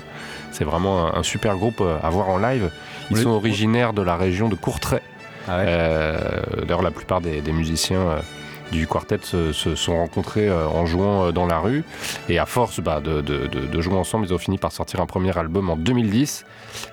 [0.53, 2.71] C'est vraiment un, un super groupe euh, à voir en live.
[3.11, 3.23] Ils Oui.
[3.23, 5.03] sont originaires de la région de Courtrai.
[5.49, 5.65] Ah ouais.
[5.67, 6.19] Euh,
[6.63, 8.19] D'ailleurs, la plupart des, des musiciens euh,
[8.71, 11.85] du quartet se, se sont rencontrés en jouant dans la rue.
[12.31, 15.01] Et à force bah, de, de- de- de jouer ensemble, ils ont fini par sortir
[15.01, 16.47] un premier album en 2010.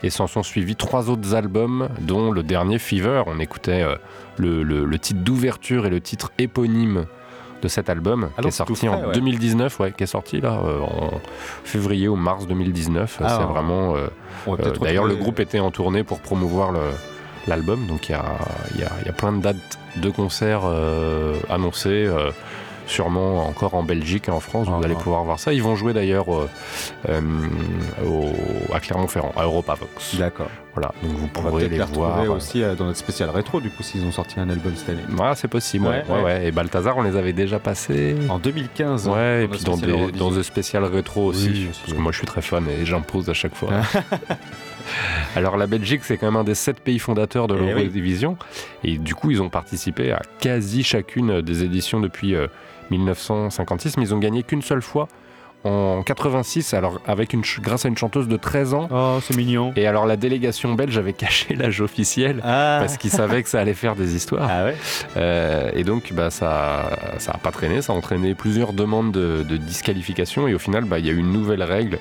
[0.04, 3.24] Et s'en sont suivis trois autres albums, dont le dernier Fever.
[3.28, 3.86] On écoutait
[4.38, 7.06] le, le- le titre d'ouverture et le titre éponyme
[7.62, 9.14] de cet album, Ah qui est sorti frais, en ouais.
[9.14, 11.12] 2019, ouais, qui est sorti là euh, en
[11.64, 13.20] février ou mars 2019.
[13.24, 13.96] Ah, c'est vraiment.
[13.96, 14.08] euh,
[14.48, 16.80] euh, D'ailleurs, le groupe était en tournée pour promouvoir le-
[17.48, 18.24] l'album, donc il y a,
[18.78, 20.62] y a- il y a plein de dates de concerts
[21.50, 22.10] annoncées.
[22.90, 25.54] Sûrement encore en Belgique et en France, vous allez pouvoir voir ça.
[25.54, 26.50] Ils vont jouer d'ailleurs euh,
[27.08, 27.22] euh,
[28.74, 30.16] à Clermont-Ferrand, à Europavox.
[30.18, 30.50] D'accord.
[30.74, 32.28] Voilà, donc vous On va pourrez les les voir.
[32.32, 35.02] aussi euh, dans notre spécial rétro, du coup, s'ils ont sorti un album cette année.
[35.20, 35.86] Ouais, c'est possible.
[35.86, 36.24] Ouais, Ouais, ouais, ouais.
[36.24, 36.48] ouais.
[36.48, 38.16] Et Balthazar, on les avait déjà passés.
[38.28, 39.08] En 2015.
[39.08, 41.50] Ouais, dans et puis dans spécial des, dans des spéciales rétro aussi.
[41.50, 43.70] Oui, parce que moi, je suis très fan et j'impose à chaque fois.
[45.36, 47.68] Alors, la Belgique, c'est quand même un des sept pays fondateurs de Eh oui.
[47.84, 48.38] l'Eurovision.
[48.84, 52.48] Et du coup, ils ont participé à quasi chacune des éditions depuis euh,
[52.92, 55.08] 1956, mais ils ont gagné qu'une seule fois.
[55.66, 58.88] En 86, alors avec une grâce à une chanteuse de 13 ans.
[58.92, 59.74] Oh, c'est mignon.
[59.76, 62.78] Et alors la délégation belge avait caché l'âge officiel Ah.
[62.80, 64.48] parce qu'ils savaient que ça allait faire des histoires.
[64.50, 64.78] Ah ouais
[65.18, 69.44] Euh, et donc, bah, ça ça a pas traîné, ça a entraîné plusieurs demandes de,
[69.44, 70.48] de disqualification.
[70.48, 72.00] Et au final, bah, il y a eu une nouvelle règle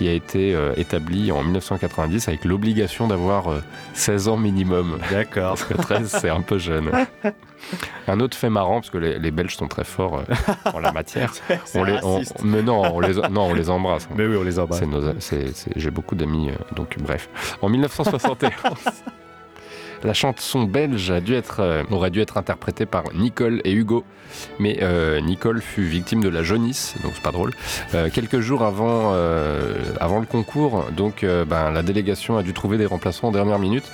[0.00, 3.60] qui a été euh, établie en 1990 avec l'obligation d'avoir euh,
[3.92, 4.98] 16 ans minimum.
[5.10, 5.50] D'accord.
[5.58, 6.90] Parce que 13, c'est un peu jeune.
[8.08, 10.90] Un autre fait marrant, parce que les, les Belges sont très forts euh, en la
[10.92, 11.34] matière.
[11.66, 12.42] C'est on les, on- raciste.
[12.42, 14.08] mais non, on les, non, on les embrasse.
[14.16, 14.80] Mais oui, on les embrasse.
[14.80, 17.28] C'est nos- c'est- c'est- J'ai beaucoup d'amis, euh, donc bref.
[17.60, 18.50] En 1971,
[20.02, 24.04] la chanson belge a dû être, euh, aurait dû être interprétée par Nicole et Hugo.
[24.58, 27.52] Mais euh, Nicole fut victime de la jaunisse, donc c'est pas drôle.
[27.94, 32.78] Euh, quelques jours avant, euh, avant le concours, donc ben, la délégation a dû trouver
[32.78, 33.84] des remplaçants en dernière minute.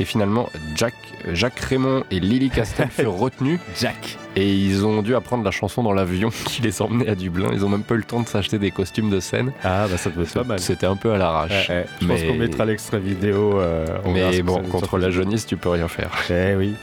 [0.00, 0.94] Et finalement, Jack,
[1.32, 3.60] Jacques Raymond et Lily Castel furent retenus.
[3.78, 4.18] Jack.
[4.36, 7.48] Et ils ont dû apprendre la chanson dans l'avion qui les emmenait à Dublin.
[7.52, 9.52] Ils ont même pas eu le temps de s'acheter des costumes de scène.
[9.62, 10.58] Ah, bah ça doit être pas mal.
[10.58, 11.68] C'était un peu à l'arrache.
[11.68, 11.86] Ouais.
[12.00, 13.60] Je pense Mais- qu'on mettra l'extrait vidéo.
[13.60, 16.10] euh, on Mais bon, contre la jaunisse, tu peux rien faire.
[16.30, 16.74] Eh oui.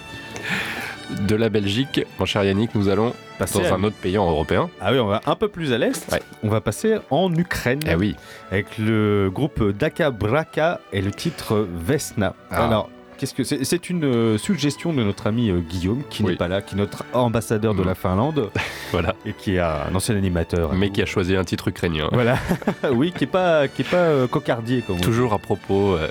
[1.28, 4.30] De la Belgique, mon cher Yannick, nous allons Passer dans à- un autre pays en
[4.30, 4.70] européen.
[4.80, 6.08] Ah oui, on va un peu plus à l'est.
[6.42, 7.82] On va passer en Ukraine.
[7.86, 8.16] Eh oui.
[8.50, 12.34] Avec le groupe Daka Braka et le titre Vesna.
[12.50, 12.66] Ah.
[12.68, 12.90] Alors,
[13.22, 16.48] qu'est-ce que c'est C'est une euh, suggestion de notre ami euh, Guillaume, qui n'est pas
[16.48, 17.86] là, qui est notre ambassadeur de Mm.
[17.86, 18.50] la Finlande.
[18.92, 19.14] voilà.
[19.26, 20.74] Et qui est un ancien animateur.
[20.74, 22.10] Mais qui a choisi un titre ukrainien.
[22.12, 22.38] Voilà.
[22.92, 25.04] oui, qui est pas, qui est pas euh, cocardier comme on dit.
[25.06, 25.96] Toujours à propos.
[25.96, 26.08] euh,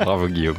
[0.00, 0.56] Bravo Guillaume.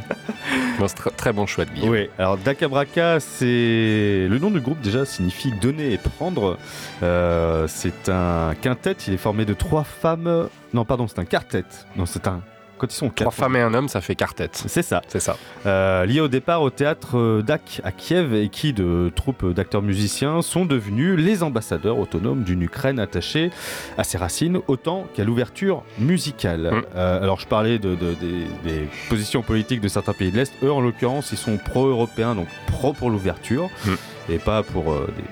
[0.80, 1.92] Non, c'est tr- très bon choix de Guillaume.
[1.92, 4.28] Oui, alors Dakabraka, c'est.
[4.30, 6.58] Le nom du groupe déjà signifie donner et prendre.
[7.04, 10.48] Euh, c'est un quintet, il est formé de trois femmes.
[10.74, 11.66] Non, pardon, c'est un quartet.
[11.96, 12.42] Non, c'est un.
[12.84, 13.34] Quand ils sont Trois quatre.
[13.38, 14.50] femmes et un homme, ça fait quartet.
[14.52, 15.02] C'est ça.
[15.08, 15.38] C'est ça.
[15.66, 19.82] Euh, liés au départ au théâtre euh, DAC à Kiev et qui, de troupes d'acteurs
[19.82, 23.52] musiciens, sont devenus les ambassadeurs autonomes d'une Ukraine attachée
[23.98, 26.72] à ses racines autant qu'à l'ouverture musicale.
[26.74, 26.82] Mm.
[26.96, 30.52] Euh, alors je parlais de, de- des, des positions politiques de certains pays de l'Est.
[30.62, 33.94] Eux, en l'occurrence, ils sont pro-européens, donc pro pour l'ouverture Mm.
[34.34, 35.24] et pas pour euh, des-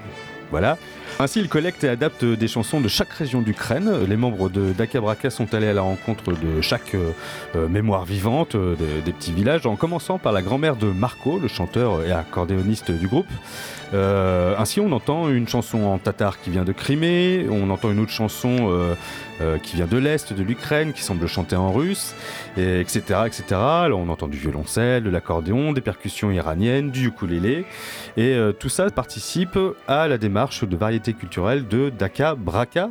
[0.51, 0.77] Voilà.
[1.19, 4.05] Ainsi, ils collectent et adaptent des chansons de chaque région d'Ukraine.
[4.07, 7.11] Les membres de Dakabraka sont allés à la rencontre de chaque euh,
[7.55, 11.47] euh, mémoire vivante euh, des petits villages, en commençant par la grand-mère de Marco, le
[11.47, 13.27] chanteur et accordéoniste du groupe.
[13.93, 17.99] Euh, ainsi, on entend une chanson en tatar qui vient de Crimée, on entend une
[17.99, 18.93] autre chanson euh,
[19.41, 22.13] euh, qui vient de l'Est de l'Ukraine, qui semble chanter en russe,
[22.57, 23.43] et etc., etc.
[23.53, 27.65] Alors, on entend du violoncelle, de l'accordéon, des percussions iraniennes, du ukulélé,
[28.17, 32.89] et tout ça participe à la démarche de variété culturelle de Daka Braka.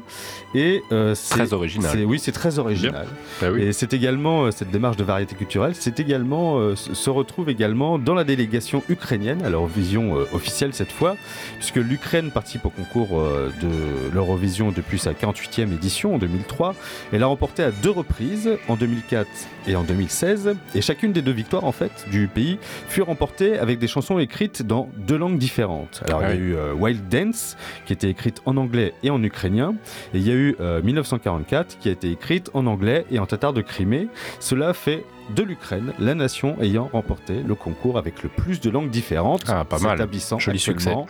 [0.54, 0.82] Et
[1.14, 2.04] c'est- Très original.
[2.04, 3.06] Oui, c'est très original.
[3.40, 3.62] Bah oui.
[3.62, 8.24] Et c'est également cette démarche de variété culturelle, c'est également se retrouve également dans la
[8.24, 11.16] délégation ukrainienne à l'Eurovision euh, officielle cette fois,
[11.58, 16.74] puisque l'Ukraine participe au concours euh, de l'Eurovision depuis sa 48e édition en 2003.
[17.12, 19.28] Elle a remporté à deux reprises, en 2004
[19.66, 23.78] et en 2016, et chacune des deux victoires en fait du pays fut remportée avec
[23.78, 26.02] des chansons écrites dans deux langues différentes.
[26.06, 26.50] Alors Ah il y a oui.
[26.52, 29.74] eu euh, Wild Dance qui était écrite en anglais et en ukrainien,
[30.14, 33.26] et il y a eu euh, 1944 qui a été écrite en anglais et en
[33.26, 34.08] tatar de Crimée.
[34.40, 35.04] Cela fait
[35.34, 39.64] de l'Ukraine la nation ayant remporté le concours avec le plus de langues différentes, Ah,
[39.64, 39.98] pas mal.
[39.98, 41.06] s'établissant Joli actuellement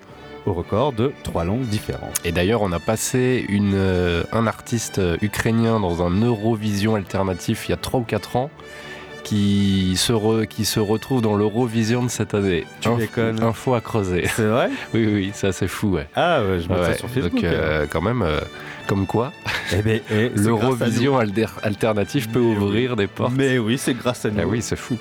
[0.47, 2.19] au record de trois langues différentes.
[2.25, 7.69] Et d'ailleurs, on a passé une, euh, un artiste euh, ukrainien dans un Eurovision alternatif
[7.69, 8.51] il y a 3 ou 4 ans
[9.31, 12.67] qui se, re- qui se retrouve dans l'Eurovision de cette année.
[12.81, 13.41] Tu déconnes.
[13.45, 14.25] Info à creuser.
[14.27, 14.71] C'est vrai?
[14.93, 16.09] Oui, oui, oui, c'est fou, ouais.
[16.17, 17.35] Ah ouais, je mets ça Ouais, sur Facebook.
[17.35, 18.41] Donc, euh, quand même, euh,
[18.89, 19.33] comme quoi,
[19.73, 23.31] Eh ben, eh, l'Eurovision alter- alternative peut ouvrir des portes.
[23.31, 23.37] nous.
[23.37, 24.41] Mais oui, c'est grâce à nous.
[24.43, 24.99] Ah oui, c'est fou.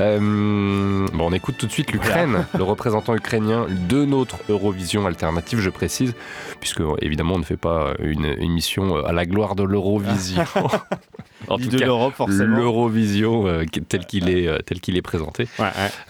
[0.00, 5.60] Euh, bon, on écoute tout de suite l'Ukraine, le représentant ukrainien de notre Eurovision alternative,
[5.60, 6.14] je précise,
[6.60, 10.44] puisque évidemment on ne fait pas une émission à la gloire de l'Eurovision.
[11.48, 12.56] en Ni tout de cas, l'Europe, forcément.
[12.56, 15.48] l'Eurovision euh, tel qu'il est, euh, tel qu'il est présenté,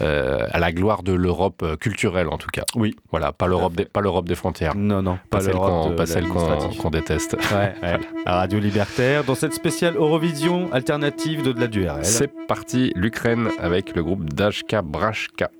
[0.01, 2.65] euh, à la gloire de l'Europe culturelle en tout cas.
[2.75, 2.95] Oui.
[3.11, 4.75] Voilà, pas l'Europe des, pas l'Europe des frontières.
[4.77, 7.37] Non, non, Pas, pas celle qu'on de pas celle qu'on- déteste.
[7.53, 7.75] Ouais,
[8.27, 12.05] radio libertaire, dans cette spéciale Eurovision alternative de, de la DURL.
[12.05, 15.51] C'est parti, l'Ukraine avec le groupe Dashka Brashka.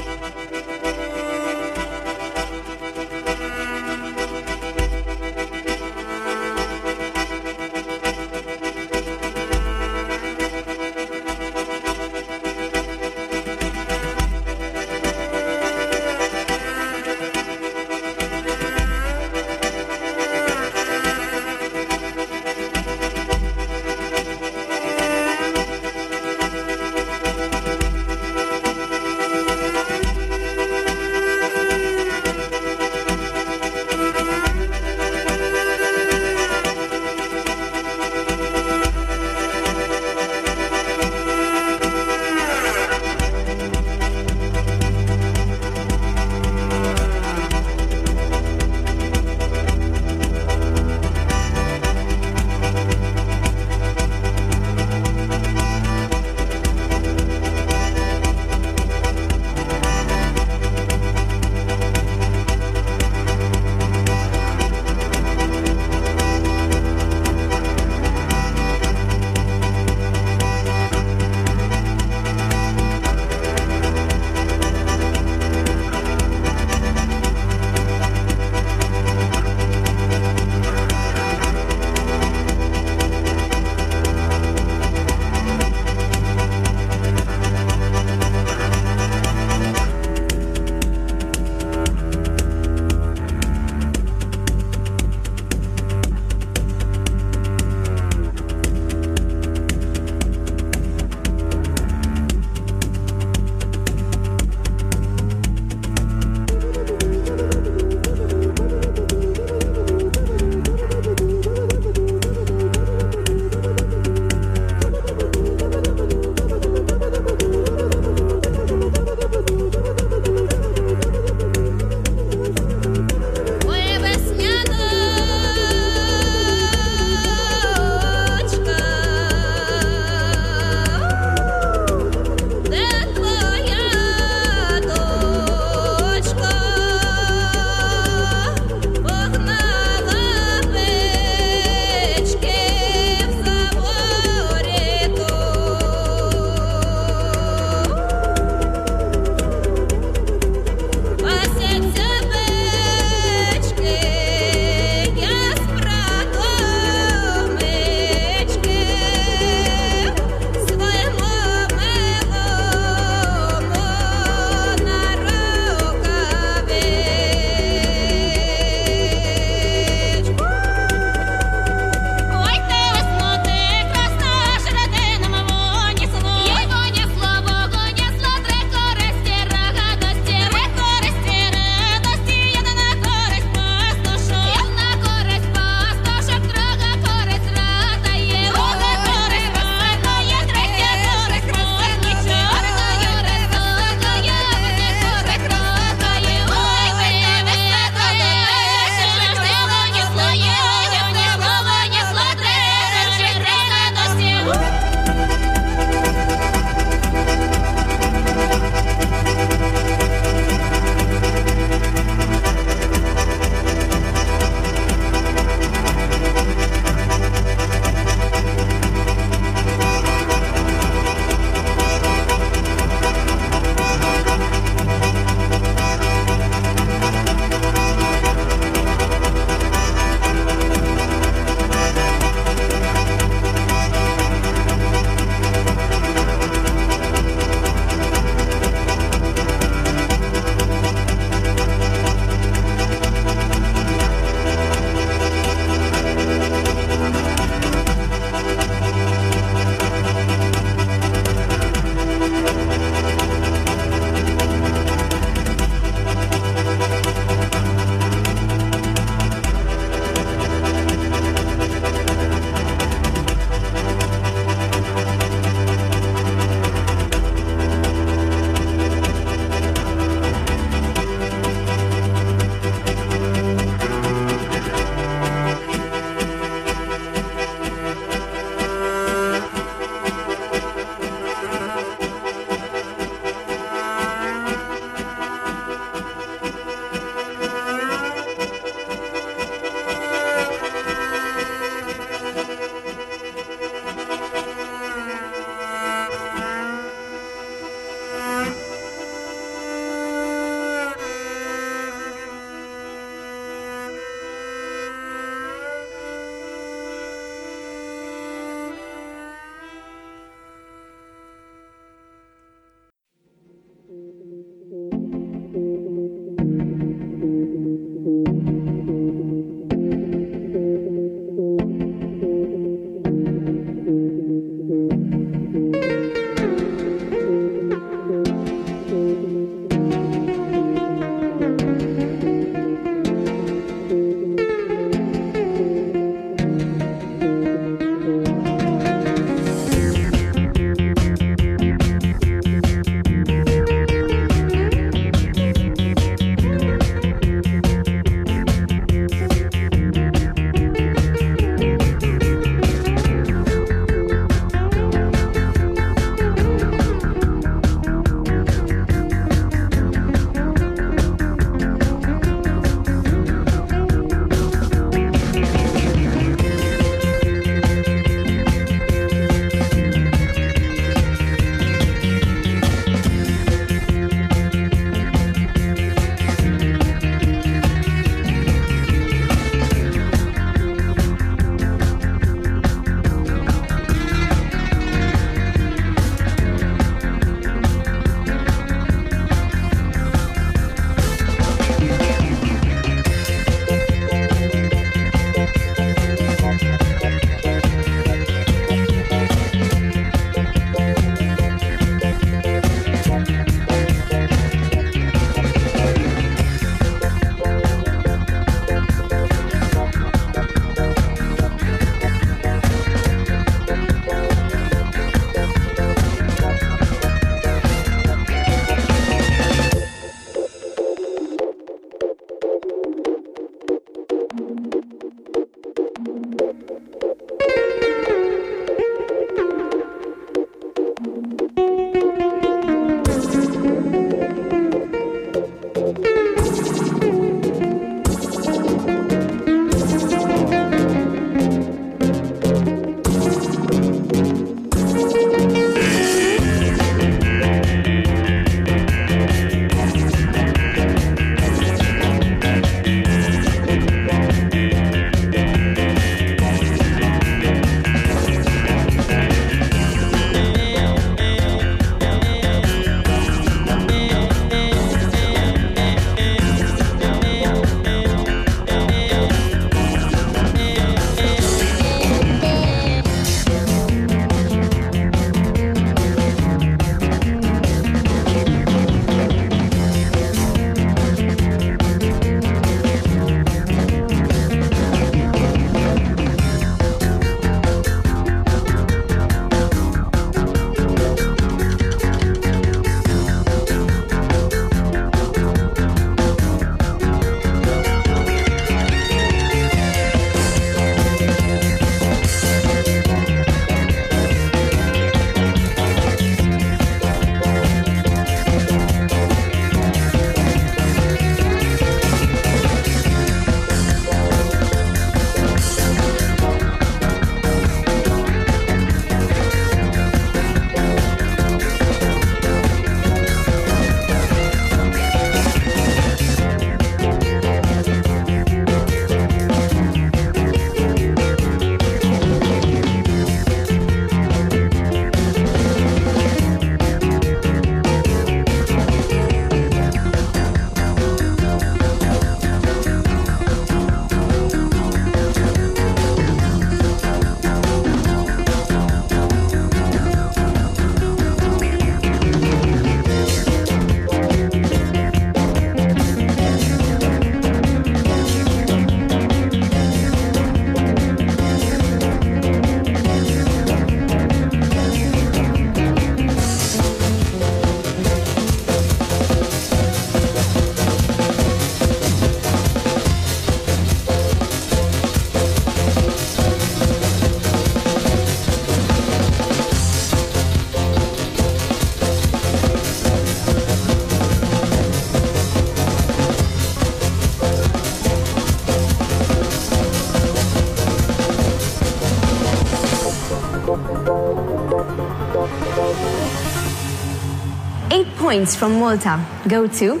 [598.34, 600.00] Points from Malta go to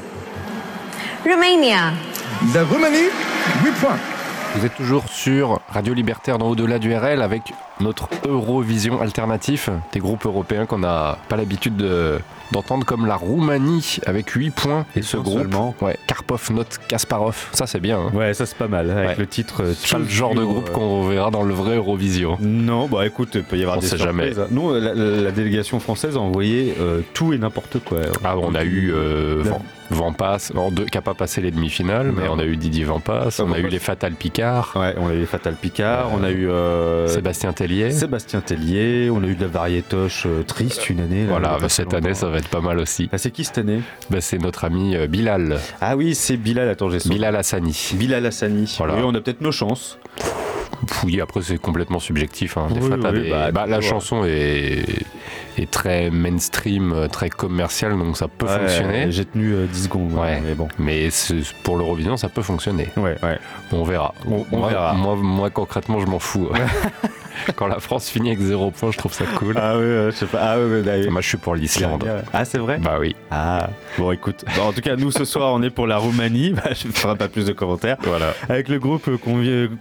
[1.24, 1.92] Romania.
[2.52, 3.08] La Roumanie,
[3.64, 3.96] 8 points.
[4.56, 10.00] Vous êtes toujours sur Radio Libertaire dans Au-delà du RL avec notre Eurovision alternatif, des
[10.00, 12.18] groupes européens qu'on n'a pas l'habitude de-
[12.54, 14.86] d'entendre comme la Roumanie avec 8 points.
[14.96, 15.74] Et ce groupe, seulement.
[15.82, 17.98] ouais, Karpov, Not Kasparov, ça c'est bien.
[17.98, 18.12] hein.
[18.16, 19.14] Ouais, ça c'est pas mal, avec Ouais.
[19.18, 19.62] le titre.
[19.62, 22.38] euh, C'est pas le genre de groupe euh, qu'on verra dans le vrai Eurovision.
[22.40, 24.36] Non, bah écoute, il peut y avoir On des sait surprises.
[24.36, 24.48] jamais.
[24.50, 27.98] Nous, la, la- la délégation française a envoyé euh, tout et n'importe quoi.
[28.22, 28.92] Ah, on a eu
[29.44, 29.58] La-
[30.04, 33.28] Vampas, en deux, qui n'a pas passé les demi-finales, mais on a eu Didier Vampas,
[33.40, 36.30] on a eu les Fatal Picard, Ouais, on a eu Fatal Picard, Euh, on a
[36.30, 37.90] eu euh, Sébastien Tellier.
[37.90, 41.22] Sébastien Tellier, on a eu de la variétoche euh, triste une année.
[41.24, 41.96] là, Voilà, bah, cette longtemps.
[42.06, 43.08] année ça va être pas mal aussi.
[43.12, 43.80] Ah, c'est qui cette année?
[44.10, 47.92] Bah, c'est notre ami euh, Bilal, Ah oui, c'est Bilal, attends, j'ai Bilal Hassani.
[47.94, 48.74] Bilal Hassani.
[48.78, 48.96] Voilà.
[48.96, 49.98] Oui, on a peut-être nos chances.
[51.04, 52.58] Oui, après c'est complètement subjectif.
[52.58, 52.66] hein.
[52.70, 54.84] Des Oui, oui, bah, la chanson est...
[55.58, 59.06] est très mainstream, euh, très commerciale, donc ça peut Ouais, fonctionner.
[59.10, 60.68] J'ai tenu euh, 10 secondes, ouais, mais bon.
[60.78, 61.08] Mais
[61.62, 62.88] pour l'Eurovision, ça peut fonctionner.
[62.96, 63.38] Ouais, ouais.
[63.72, 64.14] On verra.
[64.26, 64.92] On- on moi, verra.
[64.94, 66.48] Moi, moi, concrètement, je m'en fous.
[67.56, 69.54] Quand la France finit avec zéro point, je trouve ça cool.
[69.58, 70.38] Ah oui, je sais pas.
[70.40, 72.04] Ah oui, oui, Moi, je suis pour l'Islande.
[72.32, 72.78] Ah, c'est vrai?
[72.78, 73.16] Bah oui.
[73.30, 73.68] Ah,
[73.98, 74.44] bon, écoute.
[74.56, 76.52] Bon, en tout cas, nous, ce soir, on est pour la Roumanie.
[76.64, 77.96] Bah, je ne ferai pas plus de commentaires.
[78.02, 78.34] Voilà.
[78.48, 79.10] Avec le groupe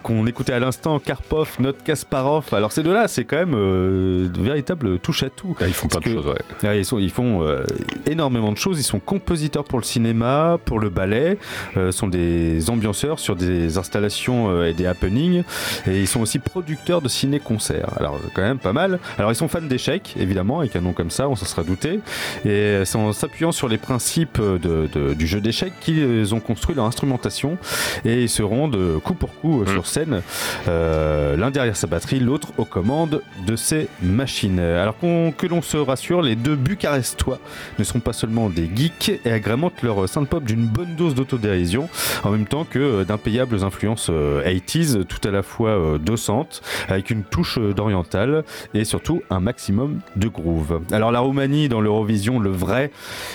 [0.03, 2.45] qu'on écoutait à l'instant, Karpov, Not Kasparov.
[2.53, 5.55] Alors, ces deux-là, c'est quand même euh, de véritables touche à tout.
[5.63, 6.67] Là, ils font pas de choses, ouais.
[6.69, 7.63] Ouais, ils, sont, ils font euh,
[8.05, 8.79] énormément de choses.
[8.79, 11.37] Ils sont compositeurs pour le cinéma, pour le ballet,
[11.77, 15.43] euh, sont des ambianceurs sur des installations euh, et des happenings.
[15.87, 17.89] Et ils sont aussi producteurs de ciné-concerts.
[17.97, 18.99] Alors, quand même pas mal.
[19.17, 21.99] Alors, ils sont fans d'échecs, évidemment, avec un nom comme ça, on s'en sera douté.
[22.45, 26.75] Et c'est en s'appuyant sur les principes de- de- du jeu d'échecs qu'ils ont construit
[26.75, 27.57] leur instrumentation.
[28.03, 30.21] Et ils seront de coup pour coup euh, sur scène,
[30.67, 34.59] l'un derrière sa batterie, l'autre aux commandes de ses machines.
[34.59, 37.37] Alors qu'on- que l'on se rassure, les deux bucarestois
[37.77, 41.89] ne sont pas seulement des geeks et agrémentent leur synth-pop d'une bonne dose d'autodérision,
[42.23, 46.63] en même temps que euh, d'impayables influences euh, 80s, tout à la fois euh, dosantes,
[46.89, 48.43] avec une touche d'oriental
[48.73, 50.81] et surtout un maximum de groove.
[50.91, 52.91] Alors la Roumanie dans l'Eurovision, le vrai,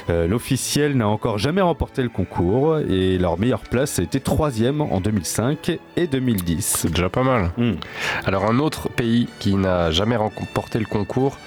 [0.08, 5.00] l'officiel n'a encore jamais remporté le concours et leur meilleure place a été troisième en
[5.00, 6.76] 2005 et 2010.
[6.78, 7.50] C'est déjà pas mal.
[7.56, 7.74] Hmm.
[8.24, 11.38] Alors un autre pays qui n'a jamais remporté le concours,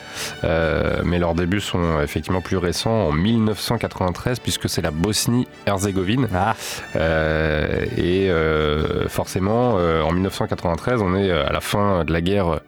[0.44, 6.28] mais leurs débuts sont effectivement plus récents, en 1993, puisque c'est la Bosnie-Herzégovine.
[6.34, 6.56] Ah.
[6.96, 12.62] Euh, et euh, forcément, euh, en 1993, on est à la fin de la guerre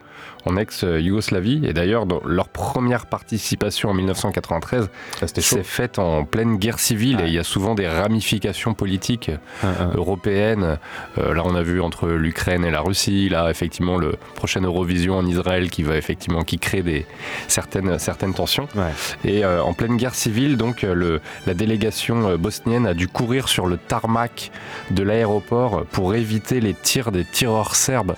[0.45, 1.61] en ex-Yougoslavie.
[1.65, 4.89] Et d'ailleurs, dans leur première participation en 1993
[5.21, 5.57] Ah, c'était chaud.
[5.57, 7.21] s'est faite en pleine guerre civile.
[7.21, 9.31] Et il y a souvent des ramifications politiques
[9.63, 9.83] Ah, ah.
[9.95, 10.77] européennes.
[11.17, 13.29] Euh, là, on a vu entre l'Ukraine et la Russie.
[13.29, 17.05] Là, effectivement, le prochain Eurovision en Israël qui va effectivement qui crée des
[17.47, 18.67] certaines certaines tensions.
[18.75, 18.91] Ouais.
[19.23, 23.47] Et euh, en pleine guerre civile, donc euh, le, la délégation bosnienne a dû courir
[23.47, 24.51] sur le tarmac
[24.91, 28.15] de l'aéroport pour éviter les tirs des tireurs serbes,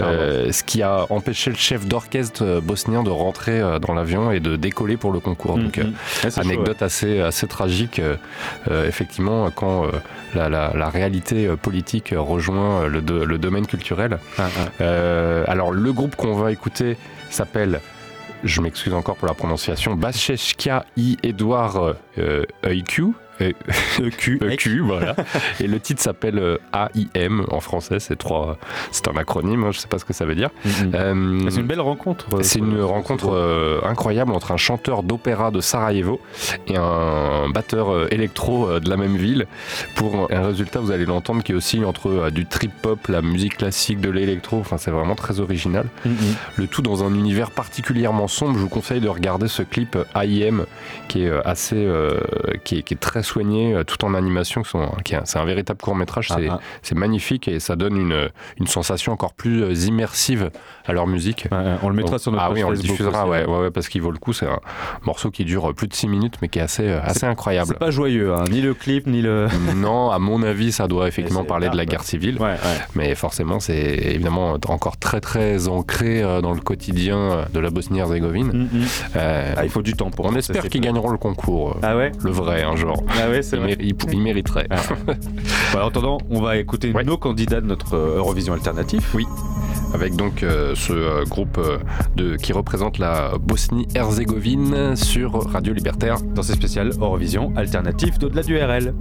[0.00, 4.30] euh, ce qui a empêché le chef d'orchestre euh, bosnien de rentrer euh, dans l'avion
[4.30, 5.58] et de décoller pour le concours.
[5.58, 5.90] Donc, euh, Mhm.
[5.90, 8.16] Ouais, c'est chaud, anecdote assez, assez tragique, euh,
[8.70, 9.90] euh, effectivement, quand euh,
[10.34, 14.18] la, la- la réalité euh, politique euh, rejoint euh, le, do- le domaine culturel.
[14.38, 14.68] Ah, ah.
[14.80, 16.96] Euh, alors, le groupe qu'on va écouter
[17.30, 17.80] s'appelle,
[18.44, 21.16] je m'excuse encore pour la prononciation, Bachechkia I.
[21.22, 23.06] Edouard euh, EQ.
[23.40, 23.52] Euh,
[24.02, 24.38] EQ.
[24.50, 25.14] EQ, voilà.
[25.60, 26.56] Et le titre s'appelle euh,
[27.14, 28.56] AIM en français, c'est trois,
[28.90, 30.50] c'est un acronyme, hein, je sais pas ce que ça veut dire.
[30.94, 32.26] Euh, C'est une belle rencontre.
[32.34, 36.20] euh, c'est ce- une rencontre euh, incroyable entre un chanteur d'opéra de Sarajevo
[36.66, 39.46] et un batteur électro de la même ville.
[39.96, 43.56] Pour un résultat, vous allez l'entendre, qui est aussi entre euh, du trip-hop, la musique
[43.58, 44.58] classique, de l'électro.
[44.60, 45.86] Enfin, c'est vraiment très original.
[46.56, 48.54] Le tout dans un univers particulièrement sombre.
[48.54, 50.64] Je vous conseille de regarder ce clip AIM
[51.08, 51.86] qui est assez,
[52.64, 54.62] qui, est, qui est très soigné, euh, tout en animation.
[54.74, 54.88] un-
[55.24, 56.28] C'est un véritable court métrage.
[56.30, 56.60] Ah, c'est ah.
[56.82, 58.28] c'est magnifique et ça donne une,
[58.58, 60.50] une sensation encore plus euh, immersive
[60.86, 61.48] à leur musique.
[61.82, 63.70] On le mettra Donc- sur notre Ah oui, on le diffusera, aussi, ouais, ouais.
[63.70, 64.32] parce qu'il vaut le coup.
[64.32, 64.60] C'est un
[65.04, 67.68] morceau qui dure plus de 6 minutes, mais qui est assez, euh, assez incroyable.
[67.68, 69.46] C'est pas joyeux, hein, ni le clip, ni le.
[69.76, 72.38] Non, à mon avis, ça doit effectivement parler de la guerre civile.
[72.40, 72.54] Ouais.
[72.94, 77.70] Mais forcément, c'est évidemment encore très très ancré euh, dans le quotidien euh, de la
[77.70, 78.68] Bosnie-Herzégovine.
[78.72, 78.84] Mhm.
[79.16, 81.72] Euh, Ah, il faut du temps pour on espère qu'ils gagneront le concours.
[81.76, 82.12] euh, Ah ouais?
[82.22, 83.02] Le vrai, un genre.
[83.22, 83.72] Ah ouais, c'est Ils, vrai.
[83.72, 84.68] mé- ils- ils mériteraient.
[85.72, 87.04] Bon, en attendant, on va écouter Ouais.
[87.04, 89.14] nos candidats de notre euh, Eurovision alternatif.
[89.14, 89.26] Oui.
[89.94, 91.78] Avec donc euh, ce euh, groupe euh,
[92.16, 96.16] de, qui représente la Bosnie-Herzégovine sur Radio Libertaire.
[96.34, 98.94] Dans ces spéciales Eurovision alternatif d'au-delà du RL.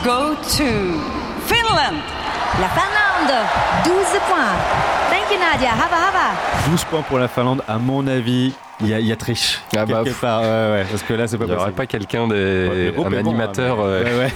[0.00, 0.70] Go to
[1.46, 2.00] Finland.
[2.60, 3.46] La Finlande,
[3.84, 4.56] 12 points.
[5.10, 6.70] Thank you Nadia, hava hava.
[6.70, 8.52] 12 points pour la Finlande, à mon avis.
[8.80, 9.60] Il y, a, il y a triche.
[9.76, 11.86] Ah bah, quelque part, ouais, ouais, parce que là, c'est pas Il n'y aurait pas
[11.86, 14.32] quelqu'un, des, un bon, animateur hein, euh, ouais,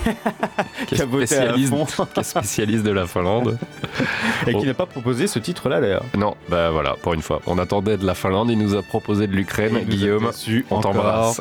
[0.86, 2.06] qui, est spécialiste, fond.
[2.06, 3.58] qui est spécialiste de la Finlande.
[4.46, 6.04] Et qui n'a pas proposé ce titre-là, d'ailleurs.
[6.16, 7.40] Non, bah voilà, pour une fois.
[7.46, 9.80] On attendait de la Finlande, il nous a proposé de l'Ukraine.
[9.80, 10.30] Guillaume,
[10.70, 10.92] on encore.
[10.92, 11.40] t'embrasse.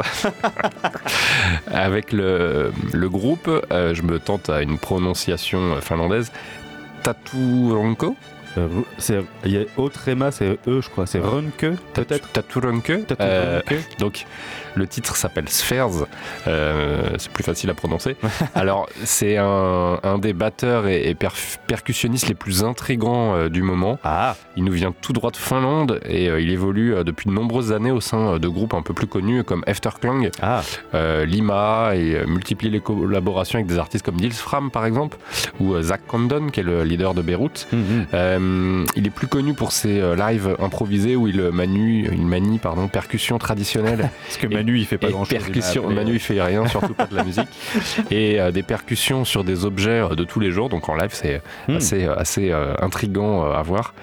[1.75, 6.31] Avec le, le groupe, euh, je me tente à une prononciation finlandaise.
[7.03, 8.15] Taturonko?
[8.57, 11.05] Euh, c'est- Il y a Autrema, c'est E, je crois.
[11.05, 12.31] C'est Runke, peut-être?
[12.31, 12.99] Taturonke.
[13.19, 13.61] Euh,
[13.99, 14.25] donc,
[14.75, 16.05] le titre s'appelle Spheres.
[16.47, 18.15] Euh, c'est plus facile à prononcer.
[18.55, 21.15] Alors, c'est un, un des batteurs et,
[21.67, 23.99] percussionnistes les plus intrigants euh, du moment.
[24.03, 27.71] Ah Il nous vient tout droit de Finlande et euh, il évolue depuis de nombreuses
[27.71, 30.61] années au sein de groupes un peu plus connus comme Efterklang, Ah,
[31.25, 35.17] Lima et multiplie les collaborations avec des artistes comme Nils Fram par exemple
[35.59, 37.67] ou Zach Condon qui est le leader de Beyrouth.
[37.71, 38.07] Mhm.
[38.13, 42.87] Euh, il est plus connu pour ses lives improvisés où il manie, il manie pardon,
[42.87, 43.07] parce
[44.37, 45.37] que Manu, il fait pas grand-chose.
[45.37, 45.89] percussions.
[45.89, 47.47] Manu il fait rien, surtout pas de la musique.
[48.11, 50.69] Et euh, des percussions sur des objets euh, de tous les jours.
[50.69, 51.75] Donc en live c'est Hmm.
[51.77, 53.93] assez, euh, assez euh, intriguant euh, à voir.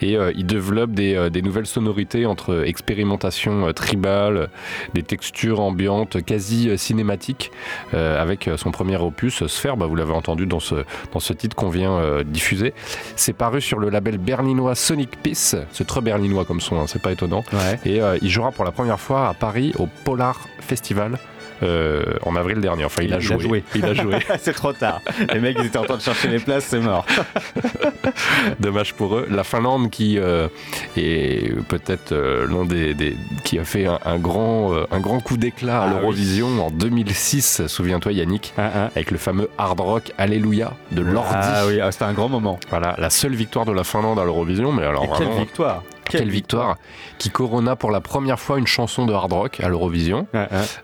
[0.00, 4.46] Et euh, il développe des, euh, des nouvelles sonorités entre expérimentation euh, tribale, euh,
[4.94, 7.50] des textures ambiantes quasi euh, cinématiques,
[7.94, 10.76] euh, avec euh, son premier opus, Sphère, bah, vous l'avez entendu dans ce,
[11.12, 12.74] dans ce titre qu'on vient euh, diffuser.
[13.16, 15.56] C'est paru sur le label berlinois Sonic Peace.
[15.72, 17.44] C'est très berlinois comme son, hein, c'est pas étonnant.
[17.52, 17.78] Ouais.
[17.84, 21.18] Et euh, il jouera pour la première fois à Paris au Polar Festival.
[21.62, 23.62] euh, en avril dernier, enfin il, a, joué.
[23.74, 24.16] Il a joué.
[24.40, 25.00] c'est trop tard.
[25.32, 27.06] Les mecs, ils étaient en train de chercher les places, c'est mort.
[28.60, 29.28] Dommage pour eux.
[29.30, 30.48] La Finlande qui euh,
[30.96, 35.20] est peut-être euh, l'un des, des- qui a fait un, un grand euh, un grand
[35.20, 37.66] coup d'éclat à Ah l'Eurovision en 2006.
[37.68, 38.90] Souviens-toi Yannick, Ah, ah.
[38.96, 41.30] avec le fameux hard rock Alléluia de Lordi.
[41.32, 42.58] Ah oui, ah, c'était un grand moment.
[42.70, 46.30] Voilà, la seule victoire de la Finlande à l'Eurovision, mais alors Et quelle victoire quelle
[46.30, 46.76] victoire
[47.18, 50.26] qui corona pour la première fois une chanson de hard rock à l'Eurovision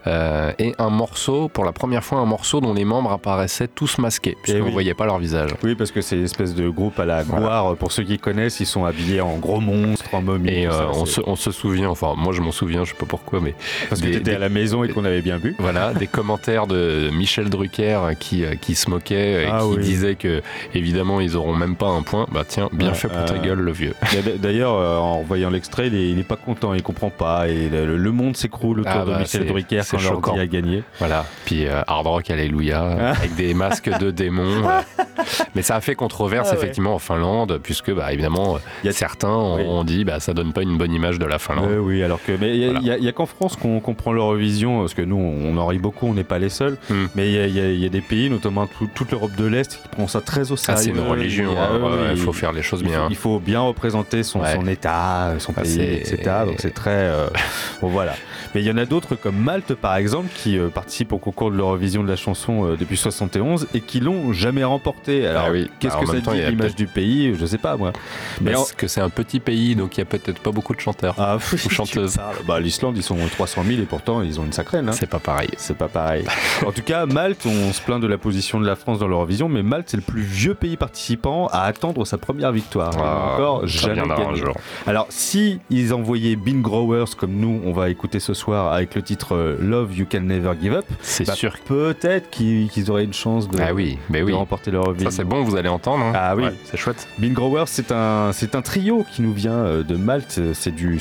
[0.07, 3.99] euh, et un morceau pour la première fois un morceau dont les membres apparaissaient tous
[3.99, 4.69] masqués puisqu'on Eh oui.
[4.69, 5.51] ne voyait pas leur visage.
[5.63, 7.77] Oui, parce que c'est une espèce de groupe à la gloire.
[7.77, 10.49] Pour ceux qui connaissent, ils sont habillés en gros monstres, en momie.
[10.51, 12.99] Et euh, ça, on, se, on se souvient, enfin moi je m'en souviens, je sais
[12.99, 13.55] pas pourquoi, mais
[13.89, 15.55] Parce que des- t'étais des- à la maison et qu'on avait bien bu.
[15.59, 19.83] voilà, des commentaires de Michel Drucker qui, euh, qui se moquait et Ah qui oui.
[19.83, 20.43] disait que
[20.75, 22.27] évidemment ils auront même pas un point.
[22.33, 23.95] Bah tiens, bien Ouais, fait pour ta gueule le vieux.
[24.39, 24.73] D'ailleurs,
[25.09, 27.49] en voyant l'extrait, il est, il est pas content, il comprend pas.
[27.49, 30.41] Et le, le monde s'écroule autour Ah de bah, Michel c'est- Drucker c'est quand l'ordi
[30.41, 30.83] a gagné.
[30.99, 33.11] Voilà, puis euh, Hard Rock Alléluia, Ah.
[33.11, 34.69] avec des masques de démons.
[34.69, 35.23] euh.
[35.55, 36.59] Mais ça a fait controverse Ah ouais.
[36.59, 39.63] effectivement en Finlande, puisque bah, évidemment euh, Il y a- certains ont, Oui.
[39.67, 41.71] ont dit bah ça donne pas une bonne image de la Finlande.
[41.71, 42.33] Euh, oui, alors que.
[42.41, 42.81] Mais il Voilà.
[42.81, 45.79] il y a, il qu'en France qu'on comprend l'Eurovision, parce que nous, on en rit
[45.79, 46.77] beaucoup, on n'est pas les seuls.
[46.91, 47.07] Hmm.
[47.15, 49.11] Mais il y a, il y a- il y a des pays, notamment tout- toute
[49.13, 50.83] l'Europe de l'Est, qui prend ça très au Ah, sérieux.
[50.83, 53.07] c'est une religion, Ah, hein, ouais, il faut faire les choses il faut- bien.
[53.11, 54.55] Il faut bien représenter son, Ouais.
[54.55, 54.98] son État,
[55.39, 55.71] son Ah, pays,
[56.05, 56.31] c'est- etc.
[56.47, 56.91] Donc c'est très.
[56.91, 57.27] euh,
[57.83, 58.15] bon, voilà.
[58.55, 61.51] Mais il y en a d'autres comme Malte, par exemple, qui euh, participent au concours
[61.51, 65.27] de l'Eurovision de la chanson euh, depuis 71 et qui l'ont jamais remporté.
[65.27, 65.71] Alors, Ah oui.
[65.81, 67.35] qu'est-ce que ça temps, dit l'image du pays?
[67.39, 67.93] Je sais pas, moi.
[68.41, 70.75] Mais en- Parce que c'est un petit pays, donc il y a peut-être pas beaucoup
[70.75, 72.17] de chanteurs Ah, ou chanteuses.
[72.47, 74.79] Bah, l'Islande, ils sont 300 000 et pourtant, ils ont une sacrée.
[74.79, 74.93] Hein.
[74.93, 75.51] C'est pas pareil.
[75.59, 76.25] C'est pas pareil.
[76.67, 79.49] en tout cas, Malte, on se plaint de la position de la France dans l'Eurovision,
[79.49, 82.93] mais Malte, c'est le plus vieux pays participant à attendre sa première victoire.
[82.99, 84.43] Ah, encore jamais gagné.
[84.89, 89.03] Alors, si ils envoyaient Bean Growers comme nous, on va écouter ce soir avec le
[89.03, 91.59] titre euh, Love You Can Never Give Up, C'est bah, sûr.
[91.67, 94.33] peut-être qu'ils auraient une chance de, Ah oui, mais de oui.
[94.33, 95.11] remporter l'Eurovision.
[95.11, 96.07] Ça c'est bon, vous allez entendre.
[96.07, 96.13] hein.
[96.15, 96.45] Ah oui.
[96.45, 97.07] Ouais, c'est chouette.
[97.19, 100.41] Bean Growers, c'est un, un trio qui nous vient euh, de Malte.
[100.55, 100.99] C'est du,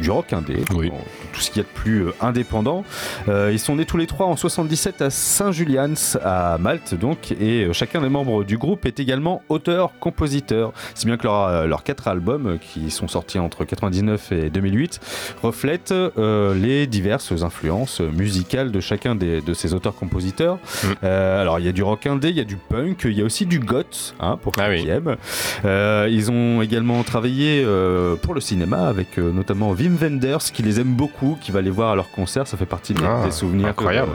[0.00, 0.92] du rock indé, Oui.
[0.92, 0.98] en-
[1.32, 2.84] tout ce qu'il y a de plus euh, indépendant.
[3.28, 7.66] Euh, ils sont nés tous les trois en 77 à Saint-Julian's, à Malte, donc, et
[7.72, 10.72] chacun des membres du groupe est également auteur-compositeur.
[10.94, 15.00] Si bien que leur- leurs quatre albums, qui sont sortis entre 99 et 2008,
[15.42, 20.56] reflètent euh, les diverses influences musicales de chacun des, de ces auteurs-compositeurs.
[20.56, 20.86] Mm.
[21.04, 23.22] Euh, alors, il y a du rock indé, il y a du punk, il y
[23.22, 24.82] a aussi du goth, hein, pour ceux Ah oui.
[24.82, 25.16] qui aiment.
[25.64, 30.80] Euh, ils ont également travaillé euh, pour le cinéma avec notamment Wim Wenders qui les
[30.80, 32.46] aime beaucoup, qui va les voir à leur concert.
[32.46, 34.12] Ça fait partie des, Ah, des souvenirs incroyable.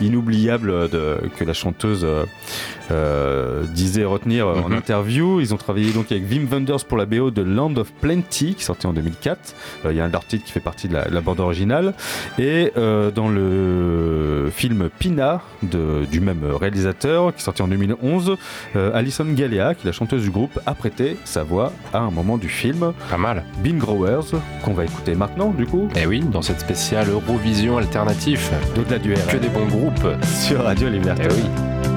[0.00, 2.06] inoubliables de, que la chanteuse
[3.72, 4.74] disait retenir en Mhm.
[4.76, 5.40] interview.
[5.40, 8.54] Ils ont travaillé donc avec Wim Wenders pour la BO de Land of Plenty Italie,
[8.54, 9.54] qui est sorti en 2004.
[9.90, 11.94] Il y a un article qui fait partie de la, bande originale.
[12.38, 18.36] Et dans le film Pina, de, du même réalisateur, qui est sorti en 2011,
[18.74, 22.38] Alison Galea, qui est la chanteuse du groupe, a prêté sa voix à un moment
[22.38, 22.92] du film.
[23.10, 23.44] Pas mal.
[23.64, 25.88] Bean Growers, qu'on va écouter maintenant, du coup.
[25.96, 28.50] Eh oui, dans cette spéciale Eurovision alternatif.
[28.74, 30.06] De la du Que des bons groupes.
[30.24, 31.28] Sur Radio Liberté.
[31.30, 31.91] Eh oui.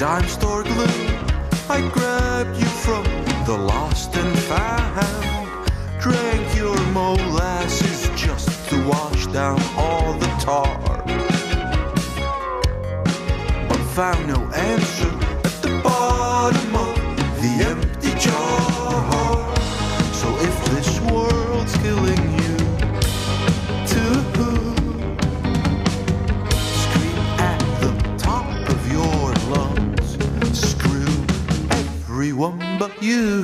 [0.00, 1.08] Dime store glue,
[1.68, 3.04] I grabbed you from
[3.44, 5.70] the lost and found.
[6.00, 10.80] Drank your molasses just to wash down all the tar.
[13.68, 15.19] But found no answer
[32.80, 33.42] but you.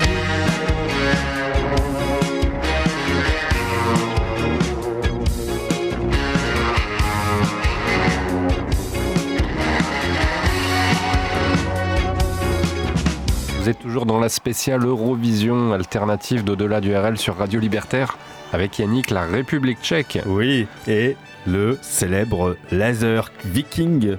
[13.59, 18.17] Vous êtes toujours dans la spéciale Eurovision alternative d'au-delà du RL sur Radio Libertaire
[18.55, 20.19] avec Yannick, la République tchèque.
[20.25, 24.17] Oui, et le célèbre Laser Viking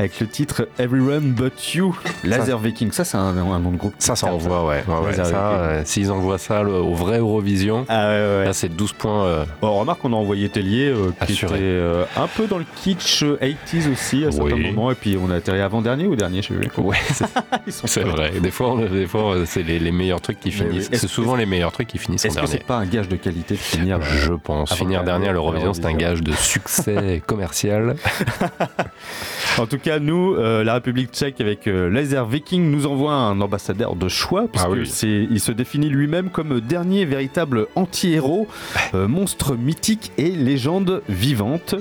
[0.00, 1.94] avec le titre Everyone But You.
[2.24, 3.94] Laser Viking, ça c'est un, un nom de groupe.
[3.98, 4.82] Ça, ça envoie, ouais.
[4.88, 8.70] ouais, ouais, ça, euh, S'ils envoient ça le- au vrai Eurovision, Ah ouais, là c'est
[8.70, 9.24] 12 points.
[9.26, 11.54] euh, Bon, remarque, on a envoyé Tellier, euh, qui Assuré.
[11.56, 14.66] était euh, un peu dans le kitsch euh, 80s aussi à certains Oui.
[14.72, 16.70] moments, et puis on a atterri avant-dernier ou dernier, je sais plus.
[16.82, 16.96] Ouais,
[17.68, 18.32] c'est- vrai.
[18.40, 20.88] Des fois, on- des fois c'est les, les meilleurs trucs qui finissent.
[20.90, 20.98] oui.
[20.98, 22.58] C'est souvent les meilleurs trucs qui finissent en Est-ce que dernier.
[22.58, 24.72] c'est pas un gage de qualité de finir Je pense.
[24.74, 27.96] Finir de dernier à l'Eurovision, c'est un gage de succès commercial.
[29.58, 33.40] En tout cas, nous, euh, la République tchèque avec euh, Laser Viking nous envoie un
[33.40, 34.86] ambassadeur de choix, puisque Ah oui.
[34.86, 38.46] c'est, il se définit lui-même comme dernier véritable anti-héros,
[38.94, 41.74] euh, monstre mythique et légende vivante.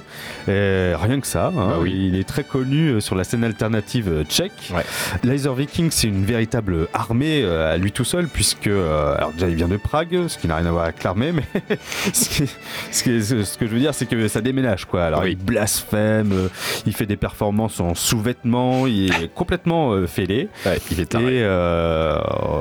[0.47, 1.93] Euh, rien que ça, hein, Bah oui.
[2.11, 4.71] il est très connu sur la scène alternative tchèque.
[4.73, 4.83] Ouais.
[5.23, 9.67] Laser Viking, c'est une véritable armée à lui tout seul, puisque, alors déjà, il vient
[9.67, 11.43] de Prague, ce qui n'a rien à voir avec l'armée, mais
[12.13, 12.49] ce, qui-
[12.91, 15.03] ce qui- ce que je veux dire, c'est que ça déménage, quoi.
[15.05, 15.31] Alors, Oui.
[15.39, 16.49] il blasphème,
[16.85, 20.47] il fait des performances en sous-vêtements, il est complètement euh, fêlé.
[20.65, 22.17] Ouais, il est Et euh,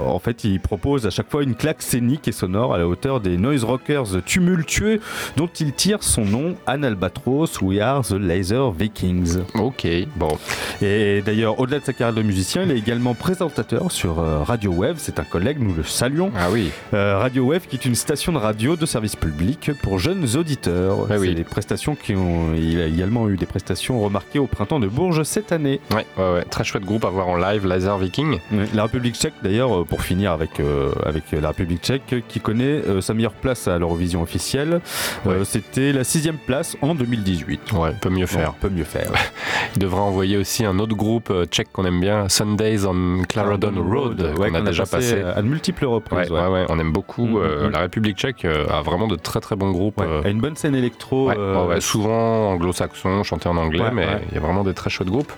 [0.07, 3.21] en fait, il propose à chaque fois une claque scénique et sonore à la hauteur
[3.21, 5.01] des noise rockers tumultueux
[5.37, 9.39] dont il tire son nom Anne Albatros, We Are the Laser Vikings.
[9.55, 9.87] Ok,
[10.17, 10.37] bon.
[10.83, 14.73] Et d'ailleurs, au-delà de sa carrière de musicien, il est également présentateur sur euh, Radio
[14.73, 14.97] Wave.
[14.99, 16.33] C'est un collègue, nous le saluons.
[16.37, 16.71] Ah oui.
[16.93, 21.07] Radio Wave, qui est une station de radio de service public pour jeunes auditeurs.
[21.11, 21.35] Ah oui.
[21.45, 22.55] prestations qui ont.
[22.57, 25.81] Il a également eu des prestations remarquées au printemps de Bourges cette année.
[25.95, 26.45] Ouais, ouais, ouais.
[26.45, 28.39] Très chouette groupe à voir en live, Laser Viking.
[28.75, 32.41] La République tchèque, d'ailleurs, euh, pour finir avec, euh, avec la République tchèque, euh, qui
[32.41, 34.81] connaît euh, sa meilleure place à l'Eurovision officielle,
[35.27, 37.73] euh, c'était la sixième place en 2018.
[37.73, 38.55] Ouais, peut mieux faire.
[38.55, 39.11] Peut mieux faire.
[39.77, 43.73] Il devrait envoyer aussi un autre groupe euh, tchèque qu'on aime bien, Sundays on Clarendon
[43.83, 45.23] Road, qu'on a déjà passé.
[45.23, 46.31] à de multiples reprises.
[46.31, 47.27] ouais, on aime beaucoup.
[47.27, 47.73] Mm, euh, mm.
[47.73, 50.01] La République tchèque euh, a vraiment de très très bons groupes.
[50.01, 51.31] Euh, à une bonne scène électro.
[51.31, 55.33] Euh, souvent anglo-saxon, chanté en anglais, mais il y a vraiment des très groupes.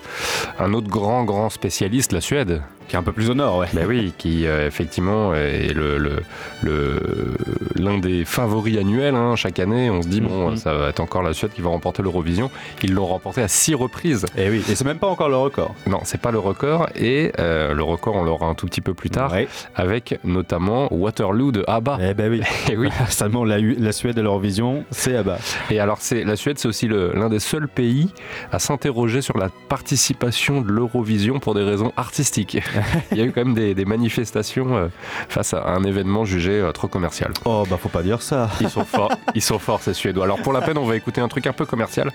[0.59, 2.63] Un autre grand, grand spécialiste, la Suède.
[2.89, 3.69] Qui est un peu plus au nord, ouais.
[3.73, 6.23] Ben oui, qui euh, effectivement est le, le-
[6.65, 7.37] le-
[7.77, 9.15] l'un des favoris annuels.
[9.15, 9.37] hein.
[9.37, 10.57] Chaque année, on se dit, bon, Mhm.
[10.57, 12.51] ça va être encore la Suède qui va remporter l'Eurovision.
[12.83, 14.27] Ils l'ont remporté à six reprises.
[14.37, 15.73] Et oui, et c'est même pas encore le record.
[15.87, 16.89] Non, c'est pas le record.
[16.97, 19.47] Et euh, le record, on l'aura un tout petit peu plus tard, Ouais.
[19.77, 21.99] avec notamment Waterloo de ABBA.
[22.03, 22.43] Eh ben oui.
[22.73, 22.89] Et oui.
[23.09, 25.39] Seulement la, la Suède à l'Eurovision, c'est bas.
[25.71, 28.11] Et alors, c'est la Suède, c'est aussi le- l'un des seuls pays
[28.51, 32.59] à s'interroger sur la participation de l'Eurovision pour des raisons artistiques.
[33.13, 34.89] Il y a eu quand même des, des manifestations euh,
[35.29, 37.33] face à un événement jugé euh, trop commercial.
[37.45, 38.51] Oh bah faut pas dire ça.
[38.61, 40.25] Ils sont forts, ils sont forts ces Suédois.
[40.25, 42.11] Alors pour la peine, on va écouter un truc un peu commercial.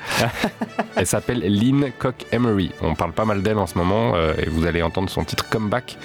[0.98, 2.72] Elle s'appelle Lynn Cock Emery.
[2.82, 5.48] On parle pas mal d'elle en ce moment euh, et vous allez entendre son titre
[5.50, 5.98] Comeback.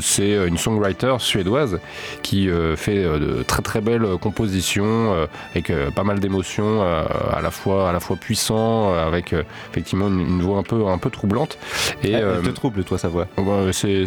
[0.00, 1.78] C'est une songwriter suédoise
[2.22, 7.92] qui fait de très très belles compositions avec pas mal d'émotions, à la fois à
[7.92, 9.34] la fois puissant, avec
[9.70, 11.58] effectivement une, une une voix un peu, un peu troublante.
[12.02, 14.04] Et, elle, elle te trouble, toi, sa voix ouais, C'est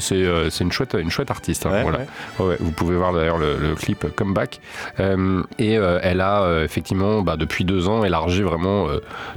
[0.62, 1.66] une, chouette, une chouette artiste.
[1.66, 2.00] Hein, voilà.
[2.40, 2.58] ouais.
[2.60, 4.60] vous pouvez voir d'ailleurs le, le, clip Comeback.
[5.00, 8.88] Euh, et euh, elle a euh, effectivement, bah, depuis deux ans, élargi vraiment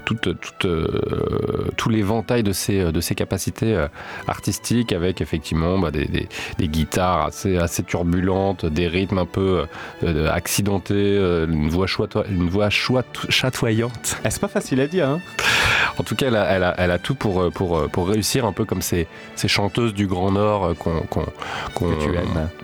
[0.05, 0.67] toute, toute,
[1.77, 3.77] tout l'éventail de ses, de ses capacités
[4.29, 9.65] artistiques avec effectivement bah, des, des, des, guitares assez, assez turbulentes, des rythmes un peu
[10.31, 11.17] accidentés,
[11.49, 14.17] une voix, chouette, une voix chatoyante.
[14.29, 15.09] C'est pas facile à dire.
[15.09, 15.21] Hein
[15.99, 18.53] en tout cas, elle a, elle a, elle a tout pour, pour, pour, réussir, un
[18.53, 19.07] peu comme ces,
[19.37, 21.27] ces chanteuses du Grand Nord qu'on qu'on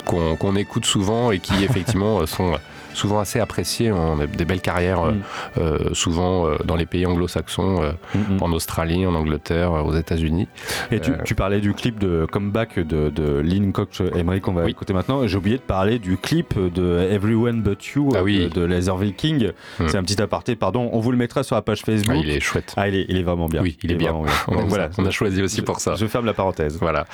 [0.05, 2.59] qu'on qu'on écoute souvent et qui effectivement sont
[2.95, 3.93] souvent assez appréciés.
[3.93, 5.23] On a des belles carrières, mm.
[5.59, 8.45] euh, souvent euh, dans les pays anglo-saxons, euh, mm -hmm.
[8.45, 10.49] en Australie, en Angleterre, aux États-Unis.
[10.91, 13.73] Et tu, tu, parlais du clip de comeback de, de Lynn
[14.15, 14.71] Emery qu'on va oui.
[14.71, 15.27] écouter maintenant.
[15.27, 18.37] J'ai oublié de parler du clip de Everyone But You ah oui.
[18.39, 19.51] de, de Laserville King.
[19.79, 19.89] Mm.
[19.89, 20.91] C'est un petit aparté, pardon.
[20.93, 22.17] On vous le mettra sur la page Facebook.
[22.19, 22.75] Ah, il est chouette.
[22.77, 23.63] Ah, il est, il est vraiment bien.
[23.63, 24.13] Oui, il, il est, bien.
[24.13, 24.33] bien.
[24.49, 25.95] on, Donc, voilà, on a choisi aussi je, pour ça.
[25.95, 26.79] Je ferme la parenthèse.
[26.81, 27.07] Voilà.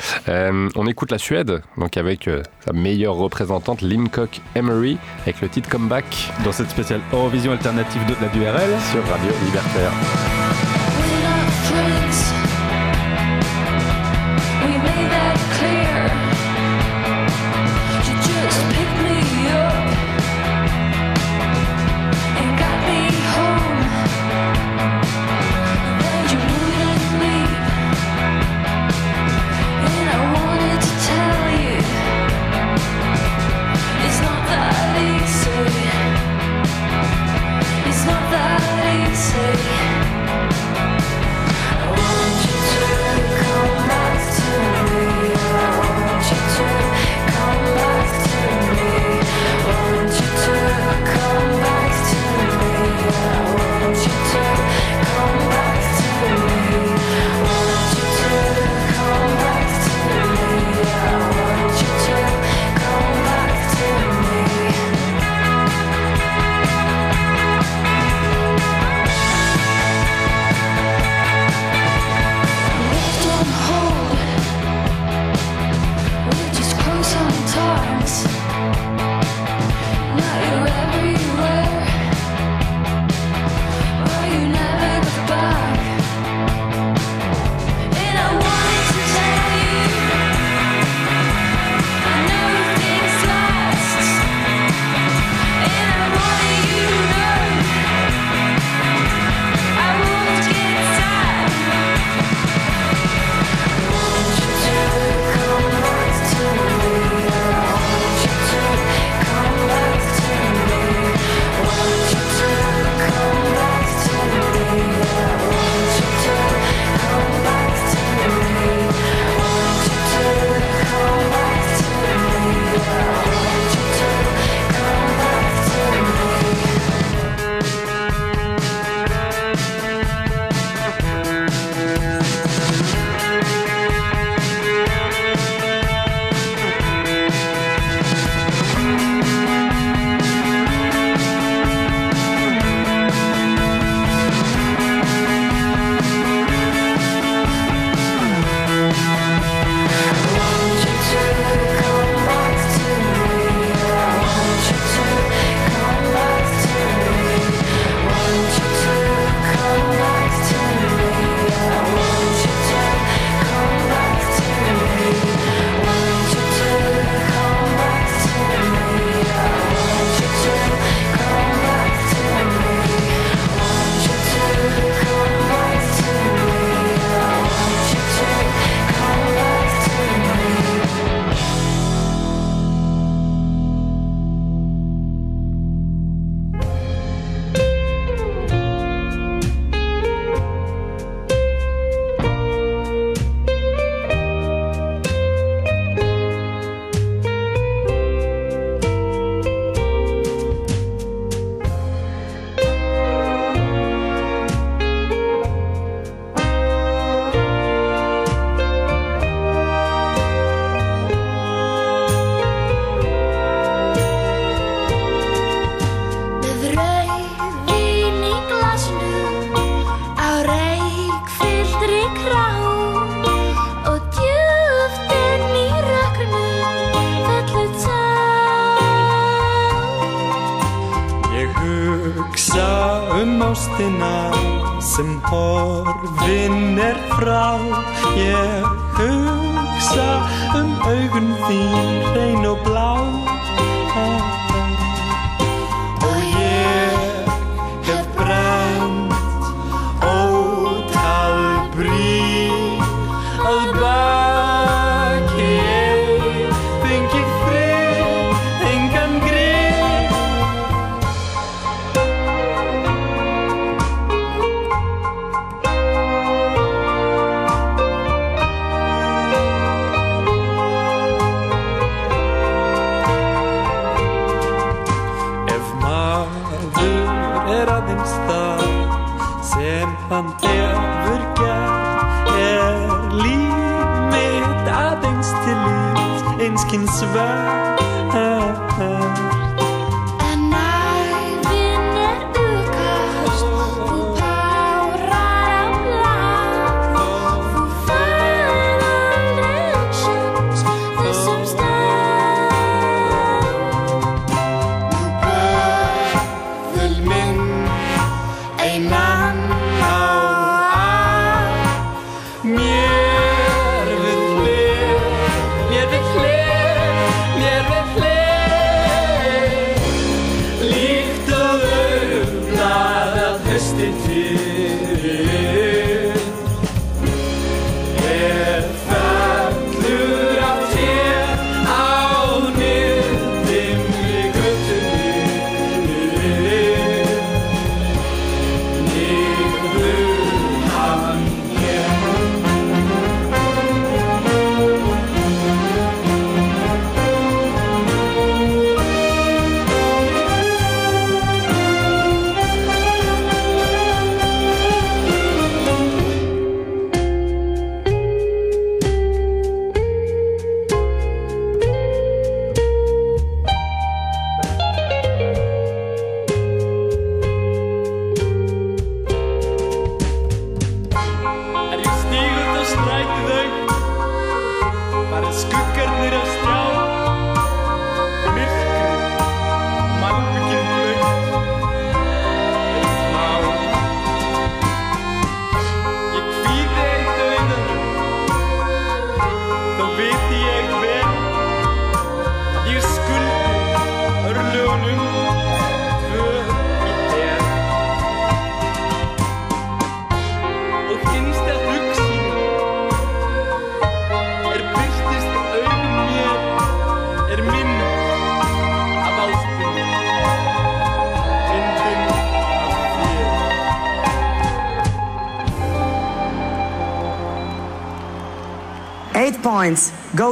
[0.81, 2.29] on écoute la Suède, donc avec
[2.65, 8.03] sa meilleure représentante, Lynn Koch Emery, avec le titre Comeback dans cette spéciale Eurovision alternative
[8.07, 10.46] de la DURL sur Radio Libertaire.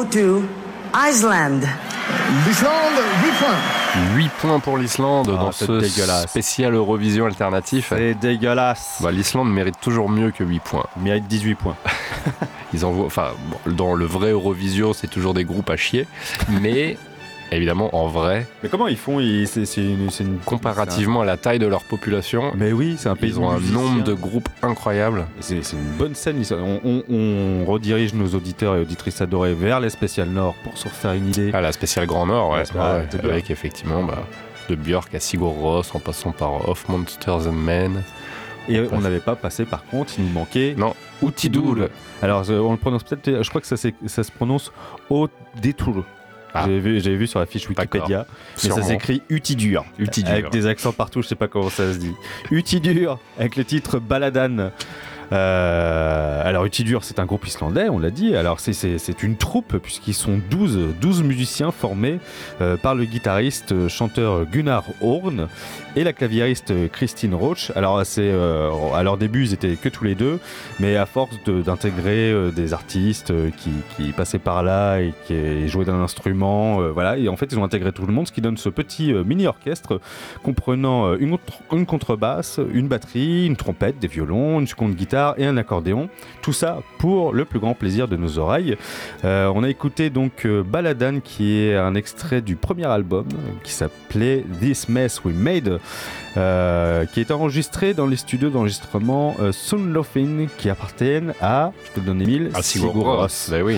[0.04, 0.42] Go to
[0.94, 1.60] Iceland.
[2.46, 4.16] L'Islande, 8 points.
[4.16, 6.28] 8 points pour l'Islande Ah, dans ce dégueulasse.
[6.30, 7.86] spécial Eurovision alternatif.
[7.96, 8.98] C'est dégueulasse.
[9.00, 10.86] Bah, L'Islande mérite toujours mieux que 8 points.
[10.96, 11.76] Il mérite 18 points.
[12.74, 16.06] Ils envoient, enfin, bon, dans le vrai Eurovision, c'est toujours des groupes à chier,
[16.60, 16.96] mais
[17.52, 19.20] évidemment, en vrai, Mais comment ils font?
[19.20, 23.38] Ils- une- comparativement à la taille de leur population, Mais oui, c'est un pays ils
[23.38, 23.78] ont un musicien.
[23.80, 25.26] nombre de groupes incroyables.
[25.40, 26.42] C'est c'est une bonne scène.
[26.52, 30.88] On, on- on redirige nos auditeurs et auditrices adorés vers les spéciales Nord pour se
[30.88, 31.50] refaire une idée.
[31.54, 32.80] Ah, la spéciale Grand Nord, ouais, Ouais,
[33.24, 34.24] ouais, avec effectivement bah,
[34.68, 38.02] de Björk à Sigur Rós, en passant par Off Monsters and Men.
[38.68, 41.90] Et on n'avait pas passé par contre, il nous manquait Non, Utidoul.
[42.22, 44.72] Alors euh, on le prononce peut-être, je crois que ça, c'est- ça se prononce
[45.10, 45.28] au
[45.60, 46.04] détour.
[46.54, 46.64] Ah.
[46.66, 48.26] J'ai vu, vu sur la fiche Wikipédia,
[48.62, 49.84] mais ça s'écrit Utidur.
[49.98, 50.30] Utidur.
[50.30, 52.14] Avec des accents partout, je sais pas comment ça se dit.
[52.52, 54.70] Utidur, avec le titre Baladan.
[55.32, 58.36] Euh, alors Utidur, c'est un groupe islandais, on l'a dit.
[58.36, 62.18] Alors c'est- une troupe, puisqu'ils sont 12, 12 musiciens formés
[62.60, 65.48] euh, par le guitariste, euh, chanteur Gunnar Horn
[65.96, 67.70] et la claviériste euh, Christine Roach.
[67.76, 70.38] Alors euh, à leur début, ils étaient que tous les deux,
[70.80, 76.00] mais à force d'intégrer euh, des artistes qui, passaient par là et qui jouaient d'un
[76.00, 78.68] instrument, voilà, et en fait ils ont intégré tout le monde, ce qui donne ce
[78.68, 80.00] petit euh, mini orchestre
[80.42, 81.36] comprenant une,
[81.72, 86.08] une contrebasse, une batterie, une trompette, des violons, une seconde guitare et un accordéon.
[86.42, 88.76] Tout ça pour le plus grand plaisir de nos oreilles.
[89.22, 93.26] On a écouté donc Baladan qui est un extrait du premier album
[93.62, 95.80] qui s'appelait This Mess We Made,
[96.36, 102.00] euh, qui est enregistré dans les studios d'enregistrement euh, Sunlofin qui appartiennent à, je te
[102.00, 103.76] le donne Emile, À Sigur Rós, bah oui.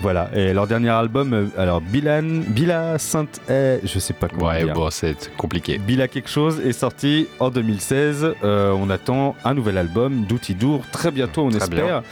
[0.00, 4.62] Voilà, et leur dernier album, euh, alors Bilan, Bila Sainte, je sais pas comment Ouais,
[4.62, 4.72] dire.
[4.72, 5.78] bon, c'est compliqué.
[5.78, 8.34] Bila quelque chose est sorti en 2016.
[8.44, 11.84] Euh, on attend un nouvel album d'Outil Dour très bientôt, on Très espère.
[11.84, 12.02] bien.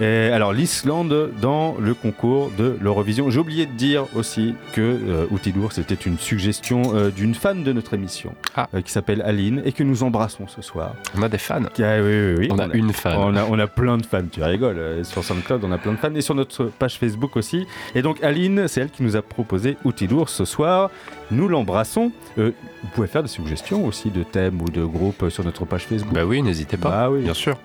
[0.00, 3.30] Et alors l'Islande dans le concours de l'Eurovision.
[3.30, 5.26] J'ai oublié de dire aussi que euh,
[5.70, 8.68] c'était une suggestion euh, d'une fan de notre émission Ah.
[8.74, 10.94] euh, qui s'appelle Aline et que nous embrassons ce soir.
[11.16, 11.62] On a des fans.
[11.72, 12.48] Qui a- oui, oui, oui.
[12.50, 13.16] On a une fan.
[13.16, 14.78] On a, on a plein de fans, tu rigoles.
[14.78, 16.14] euh, Sur SoundCloud, on a plein de fans.
[16.14, 17.66] Et sur notre page Facebook aussi.
[17.94, 20.90] Et donc, Aline, c'est elle qui nous a proposé Outil lourd ce soir.
[21.30, 22.12] Nous l'embrassons.
[22.36, 22.52] Vous
[22.94, 26.12] pouvez faire des suggestions aussi de thèmes ou de groupes sur notre page Facebook.
[26.12, 26.90] Bah oui, n'hésitez pas.
[26.90, 27.22] Bah oui.
[27.22, 27.56] Bien sûr.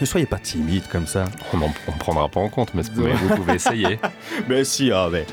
[0.00, 1.24] Ne soyez pas timide comme ça.
[1.52, 3.98] On ne prendra pas en compte, mais, mais vous pouvez essayer.
[4.48, 5.24] Mais si, ah, mais.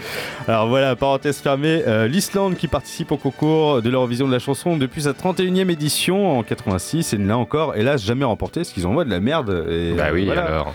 [0.47, 1.81] Alors voilà, parenthèse fermée.
[1.87, 6.37] euh, L'Islande qui participe au concours de l'Eurovision de la chanson depuis sa 31e édition
[6.37, 9.65] en 86 et ne l'a encore, hélas, jamais remporté parce qu'ils envoient de la merde.
[9.69, 10.43] Et, bah oui, voilà.
[10.45, 10.73] alors.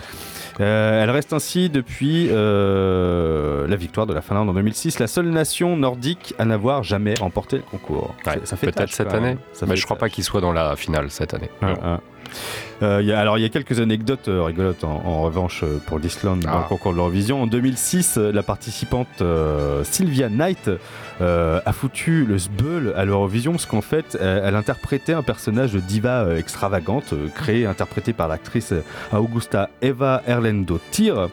[0.59, 5.29] Euh, elle reste ainsi depuis euh, la victoire de la Finlande en 2006, la seule
[5.29, 8.15] nation nordique à n'avoir jamais remporté le concours.
[8.25, 9.37] Ouais, Ça- ça fait Peut-être cette année.
[9.53, 11.49] Ça mais je crois pas qu'il soit dans la finale cette année.
[11.61, 11.99] Ah, ah.
[12.83, 15.61] Euh, il y a- alors il y a quelques anecdotes euh, rigolotes en, en revanche
[15.63, 16.59] euh, pour l'Islande dans Ah.
[16.63, 17.41] le concours de l'Eurovision.
[17.41, 19.07] En 2006, euh, la participante
[19.83, 20.69] Sylvia Knight
[21.19, 26.35] a foutu le sbeul à l'Eurovision parce qu'en fait elle interprétait un personnage de diva
[26.37, 28.73] extravagante créé interprété par l'actrice
[29.11, 31.29] Augusta Eva Erlendottir.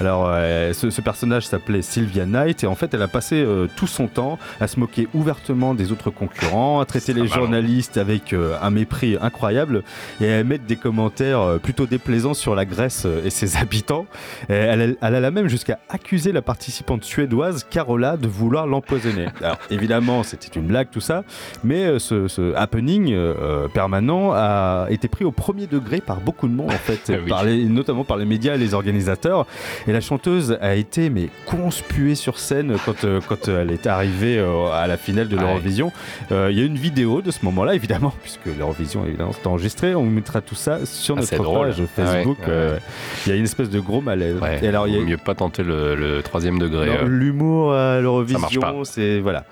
[0.00, 3.44] Alors euh, ce, ce personnage s'appelait Sylvia Knight et en fait elle a passé
[3.76, 7.34] tout son temps à se moquer ouvertement des autres concurrents, à traiter les marrant.
[7.34, 9.82] journalistes avec un mépris incroyable
[10.20, 14.06] et à mettre des commentaires euh, plutôt déplaisants sur la Grèce euh, et ses habitants.
[14.48, 19.26] Elle, elle alla même jusqu'à accuser la participante suédoise Carola de vouloir l'empoisonner.
[19.40, 21.24] Alors évidemment, c'était une blague tout ça,
[21.64, 26.46] mais euh, ce, ce happening euh, permanent a été pris au premier degré par beaucoup
[26.48, 27.28] de monde en fait, oui.
[27.30, 29.46] par les- notamment par les médias et les organisateurs.
[29.88, 34.38] Et la chanteuse a été mais conspuée sur scène quand, euh, quand elle est arrivée
[34.38, 35.90] euh, à la finale de l'Eurovision.
[36.30, 39.94] Il y a une vidéo de ce moment-là, évidemment, puisque l'Eurovision évidemment c'est enregistré.
[39.94, 41.68] On mettra tout ça sur Ah, notre c'est drôle.
[41.68, 42.38] page Ah ouais, Facebook.
[42.48, 42.80] euh, ouais.
[43.26, 44.36] Il y a une espèce de gros malaise.
[44.40, 46.88] Ouais, Et alors il y a vaut mieux pas tenter le, le troisième degré.
[46.88, 47.06] euh.
[47.06, 49.44] L'humour à l'Eurovision, c'est voilà.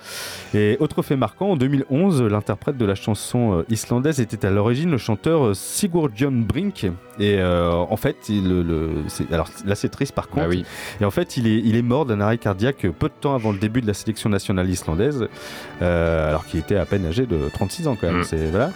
[0.55, 4.91] Et autre fait marquant, en 2011, l'interprète de la chanson euh, islandaise était à l'origine
[4.91, 6.87] le chanteur Sigurjón Brink.
[7.23, 10.43] Et euh, en fait, il, le, alors là c'est triste par contre.
[10.43, 10.65] Bah oui.
[11.01, 13.53] Et en fait, il est, il est mort d'un arrêt cardiaque peu de temps avant
[13.53, 15.29] le début de la sélection nationale islandaise,
[15.83, 18.23] euh, alors qu'il était à peine âgé de 36 ans quand même.
[18.23, 18.25] Mm.
[18.25, 18.73] C'est voilà.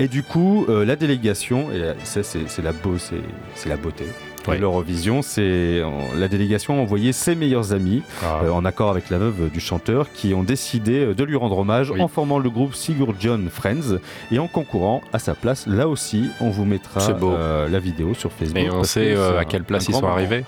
[0.00, 3.20] Et du coup, euh, la délégation, et c'est la beau, c'est
[3.54, 4.06] c'est la beauté.
[4.48, 4.58] Ouais.
[4.58, 5.80] L'Eurovision, c'est
[6.16, 8.40] la délégation a envoyé ses meilleurs amis Ah.
[8.44, 11.58] euh, en accord avec la veuve du chanteur qui ont décidé euh, de lui rendre
[11.58, 12.00] hommage Oui.
[12.00, 13.98] en formant le groupe Sigurjón Friends
[14.30, 15.66] et en concourant à sa place.
[15.66, 18.58] Là aussi, on vous mettra euh, la vidéo sur Facebook.
[18.58, 20.44] Et on sait que à quelle place ils sont arrivés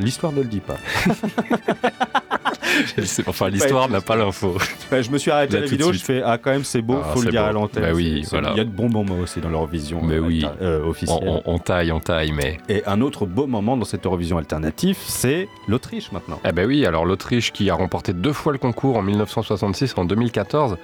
[0.00, 0.76] L'histoire ne le dit pas.
[3.26, 4.56] Enfin, l'histoire n'a pas l'info.
[4.92, 6.98] Ouais, je me suis arrêté à la vidéo, je fais ah quand même c'est beau,
[7.02, 7.48] Ah, faut le dire beau.
[7.48, 7.82] à l'antenne.
[7.82, 8.50] Bah oui, voilà.
[8.52, 10.44] Il y a de bons moments aussi dans l'Eurovision Mais euh, oui.
[10.60, 11.18] euh, On, officielle.
[11.22, 12.58] on- on taille, on taille, mais.
[12.68, 16.38] Et un autre beau moment dans cette Eurovision alternative, c'est l'Autriche maintenant.
[16.44, 20.00] Eh ben oui, alors l'Autriche qui a remporté deux fois le concours en 1966 et
[20.00, 20.76] en 2014.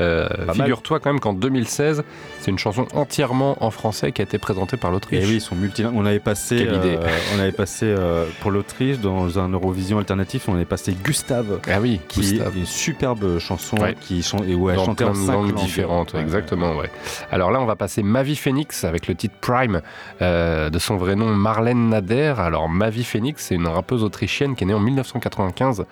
[0.00, 0.28] Euh.
[0.52, 2.04] Figure-toi quand même qu'en 2016,
[2.40, 5.22] c'est une chanson entièrement en français qui a été présentée par l'Autriche.
[5.24, 5.94] Et oui, ils sont multilingues.
[5.96, 6.96] On avait passé, euh,
[7.36, 11.80] on avait passé euh, pour l'Autriche dans un Eurovision alternatif, on avait passé Gustave, Ah
[11.80, 12.54] oui, qui Gustave.
[12.56, 13.94] est une superbe chanson Ouais.
[14.00, 16.90] qui chan- et où elle dans plein en cinq langues différentes, Ouais, exactement, ouais.
[17.30, 19.80] Alors là, on va passer Mavi Phoenix avec le titre Prime
[20.22, 22.34] euh, de son vrai nom Marlène Nader.
[22.38, 25.84] Alors Mavi Phoenix, c'est une rappeuse autrichienne qui est née en 1995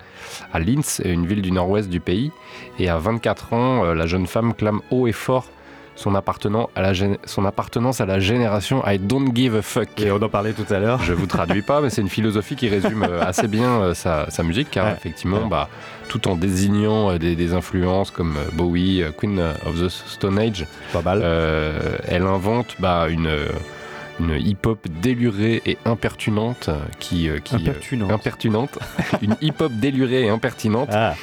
[0.53, 2.31] à Linz, une ville du nord-ouest du pays.
[2.79, 5.47] Et à 24 ans, euh, la jeune femme clame haut et fort
[5.95, 6.93] son, appartenant à la
[7.25, 9.89] son appartenance à la génération I don't give a fuck.
[10.01, 11.01] Et on en parlait tout à l'heure.
[11.03, 14.29] Je vous traduis pas, mais c'est une philosophie qui résume euh, assez bien euh, sa,
[14.29, 14.93] sa musique, car Ouais.
[14.93, 15.69] effectivement, bah,
[16.09, 21.01] tout en désignant euh, des, des influences comme Bowie, Queen of the Stone Age, Pas
[21.01, 21.21] mal.
[21.23, 23.29] euh, elle invente bah, une,
[24.19, 28.11] une hip-hop délurée et impertinente qui, qui euh, Impertinente.
[28.11, 28.79] impertinente.
[29.21, 31.13] une hip-hop délurée et impertinente Ah,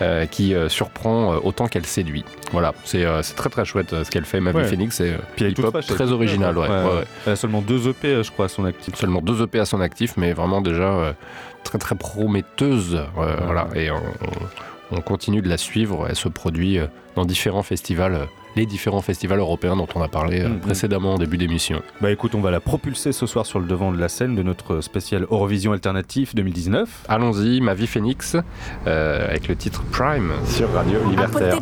[0.00, 2.24] euh, qui euh, surprend euh, autant qu'elle séduit.
[2.52, 3.04] Voilà, c'est
[3.36, 4.64] très très chouette ce qu'elle fait, Mavi Ouais.
[4.64, 6.62] Phoenix, c'est hip-hop très original, neuve.
[6.62, 7.04] ouais, ouais, ouais.
[7.26, 8.94] Elle a seulement deux EP, je crois, à son actif.
[8.94, 11.14] Seulement deux EP à son actif, mais vraiment déjà
[11.64, 13.00] très très prometteuse.
[13.14, 14.46] Voilà, et on, on-
[14.90, 16.06] on continue de la suivre.
[16.08, 16.78] Elle se produit
[17.14, 18.26] dans différents festivals,
[18.58, 20.58] les différents festivals européens dont on a parlé euh, Mhm.
[20.60, 21.80] précédemment en début d'émission.
[22.00, 24.42] Bah écoute, on va la propulser ce soir sur le devant de la scène de
[24.42, 27.04] notre spécial Eurovision alternatif 2019.
[27.08, 28.36] Allons-y, ma vie Phoenix,
[28.86, 31.54] euh, avec le titre Prime sur Radio Libertaire.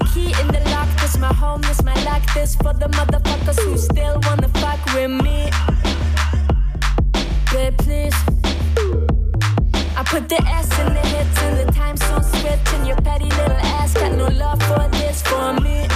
[9.99, 12.69] I put the S in the hits and the time so swift.
[12.75, 15.87] And your petty little ass got no love for this for me.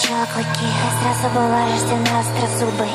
[0.00, 2.87] Чак лакиха сразу была рождена острозубой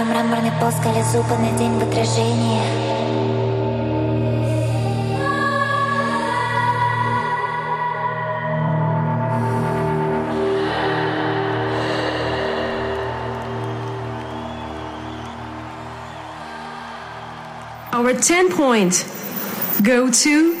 [0.00, 2.62] твой мраморный пол Скали зубы на день в отражении
[17.92, 19.04] Our 10 points
[19.82, 20.54] go to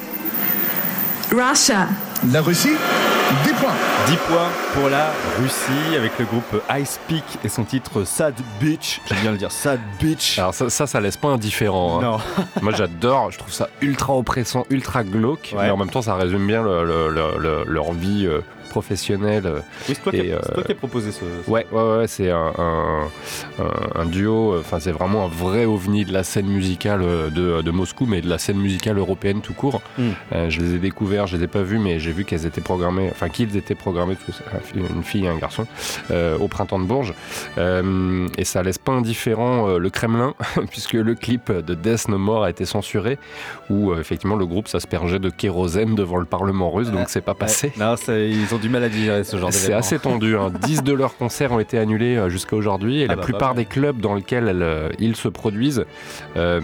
[1.30, 1.88] Russia.
[2.24, 2.76] La Russie,
[4.07, 4.15] 10 points.
[4.15, 5.07] 10 points pour la
[5.39, 8.99] Russie avec le groupe Ice Peak et son titre Sad Bitch.
[9.07, 10.39] J'aime bien le dire, Sad Bitch.
[10.39, 11.99] Alors ça, ça, ça laisse pas indifférent.
[11.99, 12.01] hein.
[12.03, 12.45] Non.
[12.61, 15.63] Moi j'adore, je trouve ça ultra oppressant, ultra glauque, Ouais.
[15.65, 18.41] mais en même temps ça résume bien le- le- le- le- leur vie euh,
[18.71, 19.45] professionnelle.
[19.45, 21.19] euh, Oui, c'est toi, qui et, as- c'est toi euh, qui as proposé ce.
[21.45, 23.03] ce- Ouais, ouais, ouais, c'est un, un-
[23.59, 27.61] un- un duo, enfin c'est vraiment un vrai ovni de la scène musicale euh, de,
[27.61, 29.81] de Moscou, mais de la scène musicale européenne tout court.
[29.97, 30.03] Mm.
[30.33, 32.61] Euh, je les ai découverts, je les ai pas vus, mais j'ai vu qu'elles étaient
[32.61, 35.67] programmées, enfin qu'ils étaient programmés, parce que c'est une fille et un garçon,
[36.09, 37.13] euh, au printemps de Bourges.
[37.57, 40.33] Euh, et ça laisse pas indifférent euh, le Kremlin,
[40.71, 43.17] puisque le clip de Death No More a été censuré,
[43.69, 47.33] où euh, effectivement le groupe s'aspergeait de kérosène devant le Parlement russe, donc c'est pas
[47.33, 47.73] passé.
[47.77, 50.37] Non, ça- ils ont du mal à digérer ce genre C'est assez tendu.
[50.37, 50.51] Hein.
[50.61, 53.55] 10 de leurs concerts ont été annulés euh, jusqu'à aujourd'hui et Ah la bah, plupart
[53.55, 55.85] des clubs dans lesquels elles, euh, ils se produisent
[56.37, 56.61] euh,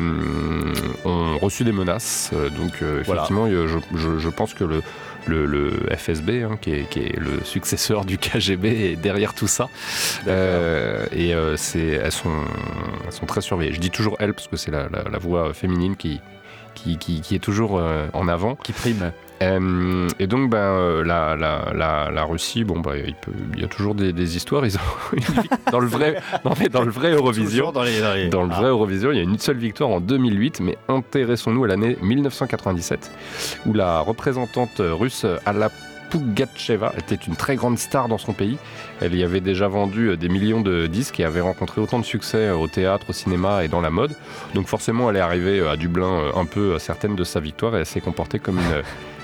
[1.06, 2.32] ont reçu des menaces.
[2.58, 4.82] Donc euh, effectivement, je, je- je pense que le,
[5.26, 9.48] le, le FSB, hein, qui, est, qui est le successeur du KGB, est derrière tout
[9.48, 9.68] ça.
[10.28, 11.58] Euh, et elles,
[12.12, 12.30] sont,
[13.06, 13.74] elles sont très surveillées.
[13.74, 16.22] Je dis toujours elles parce que c'est la, la- la voix féminine qui,
[16.76, 17.82] qui, qui- qui est toujours
[18.14, 18.56] en avant.
[18.56, 19.12] Qui prime.
[19.42, 23.62] Euh, et donc, ben, euh, la, la, la, la Russie, bon, bah, il, peut- il
[23.62, 24.66] y a toujours des, des histoires.
[24.66, 25.16] Ils ont
[25.72, 28.50] dans le vrai, non, mais dans le vrai Eurovision, dans les- dans les- dans le
[28.52, 28.60] Ah.
[28.60, 33.12] vrai Eurovision, il y a une seule victoire en 2008, mais intéressons-nous à l'année 1997,
[33.68, 35.70] où la représentante russe Alla
[36.10, 38.58] Pugatcheva était une très grande star dans son pays.
[39.02, 42.06] Elle y avait déjà vendu euh, des millions de disques et avait rencontré autant de
[42.06, 44.16] succès au théâtre, au cinéma et dans la mode.
[44.56, 47.86] Donc forcément, elle est arrivée à Dublin un peu certaine de sa victoire et elle
[47.86, 48.82] s'est comportée comme une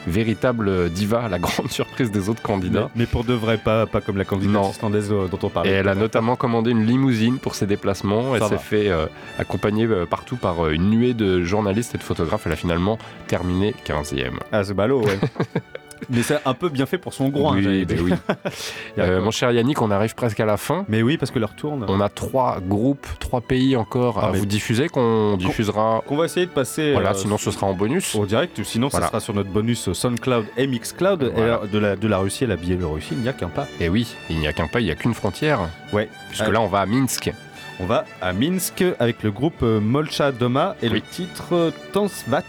[0.08, 2.90] véritable diva, à la grande surprise des autres candidats.
[2.96, 4.70] mais pour de vrai, pas, pas comme la candidate Non.
[4.72, 5.72] islandaise euh, dont on Et parlait.
[5.72, 8.36] elle a notamment commandé une limousine pour ses déplacements.
[8.36, 9.06] Elle s'est fait euh,
[9.40, 12.44] accompagner euh, partout par une nuée de journalistes et de photographes.
[12.46, 12.98] Elle a finalement
[13.28, 14.32] terminé 15e.
[14.52, 15.20] Ah, c'est ballot, ouais.
[16.10, 17.56] mais c'est un peu bien fait pour son groin.
[17.56, 18.04] Oui, ben dire.
[18.04, 18.14] oui.
[18.14, 18.36] A
[19.00, 20.86] Euh, mon cher Yannick, on arrive presque à la fin.
[20.88, 21.86] Mais oui, parce que leur tourne.
[21.88, 26.02] On a trois groupes, trois pays encore Ah, à vous diffuser qu'on diffusera.
[26.08, 26.94] Qu'on va essayer de passer.
[26.94, 28.16] Voilà, euh, sinon ce sera en bonus.
[28.16, 29.06] Au direct, ou sinon Voilà.
[29.08, 31.32] ça sera sur notre bonus SoundCloud et Mixcloud.
[31.36, 31.54] Voilà.
[31.56, 33.68] alors, de, la, de la Russie à la Biélorussie, il n'y a qu'un pas.
[33.80, 35.60] Et oui, il n'y a qu'un pas, il n'y a qu'une frontière.
[35.92, 36.10] Ouais.
[36.30, 37.32] Puisque Euh, là, on va à Minsk.
[37.80, 41.04] On va à Minsk avec le groupe euh, Molcha Doma et le Oui.
[41.12, 42.44] titre euh, Tansvat.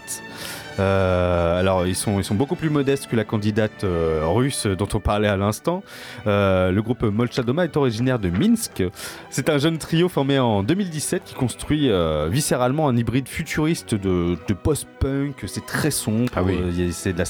[0.79, 4.87] Euh, alors ils sont, ils sont beaucoup plus modestes que la candidate euh, russe dont
[4.93, 5.83] on parlait à l'instant.
[6.27, 8.83] Euh, le groupe Molcha Doma est originaire de Minsk.
[9.29, 11.89] C'est un jeune trio formé en 2017 qui construit
[12.29, 15.43] viscéralement un hybride futuriste de, de post-punk.
[15.47, 16.57] C'est très sombre, Ah oui.
[16.91, 17.25] c'est de la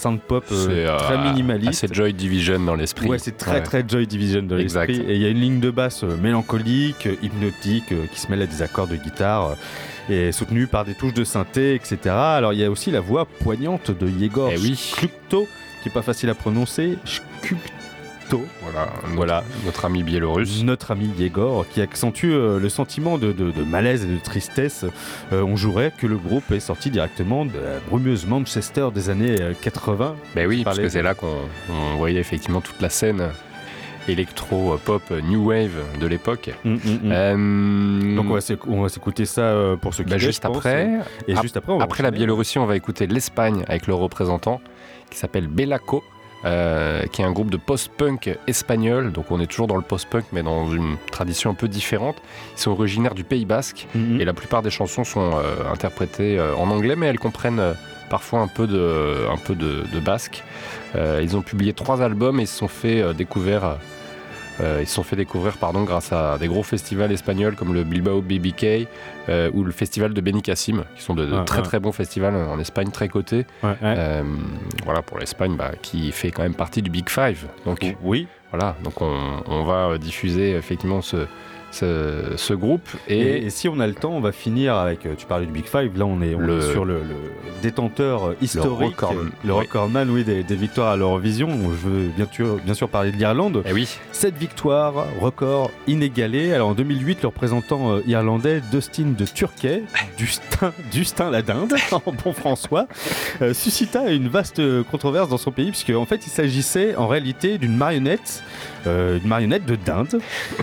[0.49, 1.83] C'est euh, très minimaliste.
[1.83, 3.07] assez Joy Division dans l'esprit.
[3.07, 3.63] Ouais, c'est très Ouais.
[3.63, 4.87] très Joy Division Exact.
[4.87, 5.11] l'esprit.
[5.11, 8.61] Et il y a une ligne de basse mélancolique, hypnotique, qui se mêle à des
[8.61, 9.55] accords de guitare
[10.09, 11.97] et soutenue par des touches de synthé, etc.
[12.09, 14.93] Alors il y a aussi la voix poignante de Yegor Eh oui.
[14.99, 16.97] Qui est pas facile à prononcer.
[17.05, 18.43] Shkupto.
[18.63, 19.43] Voilà, notre, Voilà.
[19.65, 20.63] notre ami biélorusse.
[20.63, 24.83] Notre ami Yegor, qui accentue euh, le sentiment de, de- de malaise et de tristesse.
[25.31, 29.35] Euh, on jouerait que le groupe est sorti directement de la brumeuse Manchester des années
[29.39, 30.15] euh, 80.
[30.33, 31.37] Ben oui, parce que c'est là qu'on
[31.69, 33.29] on voyait effectivement toute la scène
[34.07, 36.51] électro-pop new wave de l'époque.
[36.63, 37.11] Mm, mm, mm.
[37.11, 38.25] Euh, Donc
[38.67, 40.89] on va s'écouter ça euh, pour ceux qui bah, veulent, juste après,
[41.27, 42.11] Et juste après, on va après la.
[42.11, 44.61] Biélorussie, on va écouter l'Espagne avec le représentant
[45.09, 46.03] qui s'appelle Belako.
[46.45, 50.25] euh, qui est un groupe de post-punk espagnol, donc on est toujours dans le post-punk
[50.31, 52.17] mais dans une tradition un peu différente.
[52.55, 53.87] Ils sont originaires du Pays Basque
[54.19, 57.73] et la plupart des chansons sont euh, interprétées euh, en anglais mais elles comprennent euh,
[58.11, 60.43] parfois un peu de, un peu de, de basque.
[60.95, 63.77] Euh, ils ont publié trois albums et se sont fait euh, découvrir
[64.61, 67.83] euh, ils se sont fait découvrir pardon, grâce à des gros festivals espagnols comme le
[67.83, 68.87] Bilbao BBK
[69.29, 71.63] euh, ou le festival de Benicassim, qui sont de, de Ouais, très ouais.
[71.63, 73.45] très bons festivals en Espagne, très cotés.
[73.63, 73.75] Ouais.
[73.83, 74.23] Euh,
[74.85, 77.45] voilà pour l'Espagne, bah, qui fait quand même partie du Big Five.
[77.65, 78.27] Donc Oui.
[78.51, 81.27] voilà, donc on, on va diffuser effectivement ce,
[81.75, 82.87] ce, ce groupe.
[83.07, 85.05] Et, Et, et si on a le temps, on va finir avec.
[85.05, 87.15] euh, Tu parlais du Big Five, là on est, on Le- est sur le, le
[87.61, 89.59] détenteur euh, historique, record- euh, le oui.
[89.61, 91.49] recordman oui, des, des victoires à l'Eurovision.
[91.49, 93.61] Je veux bien sûr, bien sûr parler de l'Irlande.
[93.67, 96.53] Eh oui, Cette victoire, record inégalé.
[96.53, 99.83] Alors en 2008, le représentant euh, irlandais Dustin de Turquet,
[100.17, 102.87] Dustin, Dustin la dinde, en bon François,
[103.41, 107.57] euh, suscita une vaste controverse dans son pays, puisque en fait il s'agissait en réalité
[107.57, 108.43] d'une marionnette,
[108.87, 110.19] euh, une marionnette de dinde,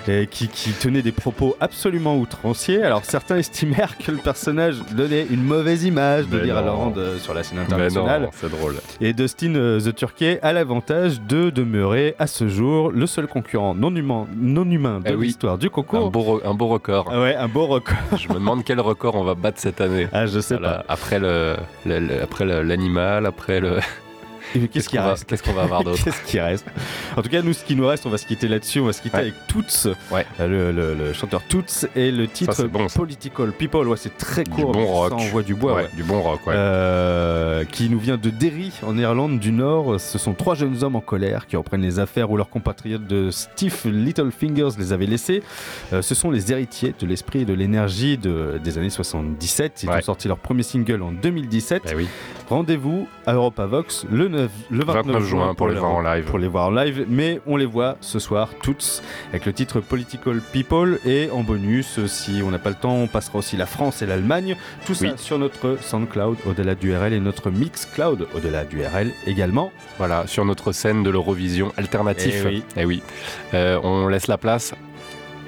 [0.09, 2.83] euh, qui, qui tenait des propos absolument outranciers.
[2.83, 7.35] Alors certains estimèrent que le personnage donnait une mauvaise image de Mais l'Irlande euh, sur
[7.35, 8.29] la scène internationale.
[8.33, 8.77] c'est drôle.
[9.01, 13.75] Et Dustin euh, The Turkey a l'avantage de demeurer à ce jour le seul concurrent
[13.75, 15.27] non humain, non humain de Eh oui.
[15.27, 16.11] l'histoire du Un concours.
[16.11, 17.09] beau, un beau record.
[17.09, 17.97] Ouais, un beau record.
[18.19, 20.09] Je me demande quel record on va battre cette année.
[20.13, 23.79] Ah, je sais Voilà, Après le, le- le- après le- l'animal, après le.
[24.73, 26.67] Qu'est-ce qui qu'on va- reste Qu'est-ce qu'on va avoir d'autre Qu'est-ce qui reste?
[27.17, 28.81] En tout cas, nous, ce qui nous reste, on va se quitter là-dessus.
[28.81, 29.23] On va se quitter Ouais.
[29.23, 30.27] avec Toots, Ouais.
[30.41, 32.87] euh, le, le- le chanteur Toots, et le titre bon.
[32.87, 33.89] Political People.
[33.89, 34.73] Ouais, c'est très Du court.
[34.73, 35.09] bon mais rock.
[35.11, 35.75] Ça envoie du bois.
[35.75, 35.89] Ouais.
[35.97, 36.55] Du bon rock, ouais.
[36.57, 40.01] Euh, qui nous vient de Derry en Irlande du Nord.
[40.01, 43.31] Ce sont trois jeunes hommes en colère qui reprennent les affaires où leurs compatriotes de
[43.31, 45.43] Steve Littlefingers les avaient laissés.
[45.93, 49.83] Euh, ce sont les héritiers de l'esprit et de l'énergie de- des années 77.
[49.85, 51.83] Ils ont sorti leur premier single en 2017.
[51.91, 52.09] Eh oui.
[52.49, 56.25] Rendez-vous à Europa Vox le, 9, le 29, 29 juin pour les voir en live.
[56.25, 59.81] Pour les voir en live, mais on les voit ce soir toutes avec le titre
[59.81, 63.67] Political People et en bonus, si on n'a pas le temps, on passera aussi la
[63.67, 64.57] France et l'Allemagne.
[64.87, 65.13] Tout ça Oui.
[65.17, 69.73] sur notre SoundCloud au-delà du RL et notre Mixcloud au-delà du RL également.
[69.99, 72.43] Voilà, sur notre scène de l'Eurovision alternatif.
[72.45, 72.63] Eh oui.
[72.77, 73.03] Eh oui.
[73.55, 74.75] Euh, on laisse la place.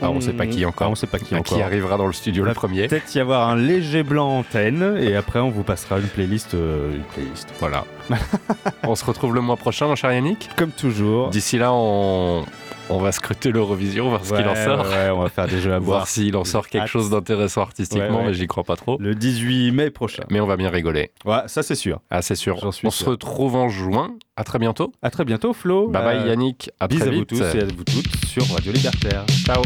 [0.03, 0.89] Ah, on sait pas qui encore.
[0.89, 1.57] Ah, on sait pas qui encore.
[1.57, 2.89] qui arrivera dans le studio le premier.
[2.89, 6.55] Peut-être y avoir un léger blanc antenne et après on vous passera une playlist.
[6.55, 7.49] euh, une playlist.
[7.61, 7.85] Voilà.
[8.83, 10.49] on se retrouve le mois prochain, mon cher Yannick.
[10.57, 11.31] Comme toujours.
[11.31, 12.45] D'ici là, on,
[12.91, 14.87] on va scruter l'Eurovision, voir ce qu'il en sort.
[14.87, 15.99] ouais, on va faire des jeux à boire.
[16.01, 18.99] Voir s'il en sort quelque chose d'intéressant artistiquement, Ouais, mais j'y crois pas trop.
[19.01, 20.25] Le 18 mai prochain.
[20.31, 21.11] Mais on va bien rigoler.
[21.25, 22.01] Ouais, ça c'est sûr.
[22.11, 22.59] Ah, c'est sûr.
[22.59, 22.93] Suis on sûr.
[22.93, 24.15] se retrouve en juin.
[24.37, 24.93] À très bientôt.
[25.03, 25.89] À très bientôt, Flo.
[25.89, 26.71] Bye bye Euh, Yannick.
[26.81, 29.25] À Bis très à vous tous et à vous toutes sur Radio Libertaire.
[29.47, 29.63] Ciao.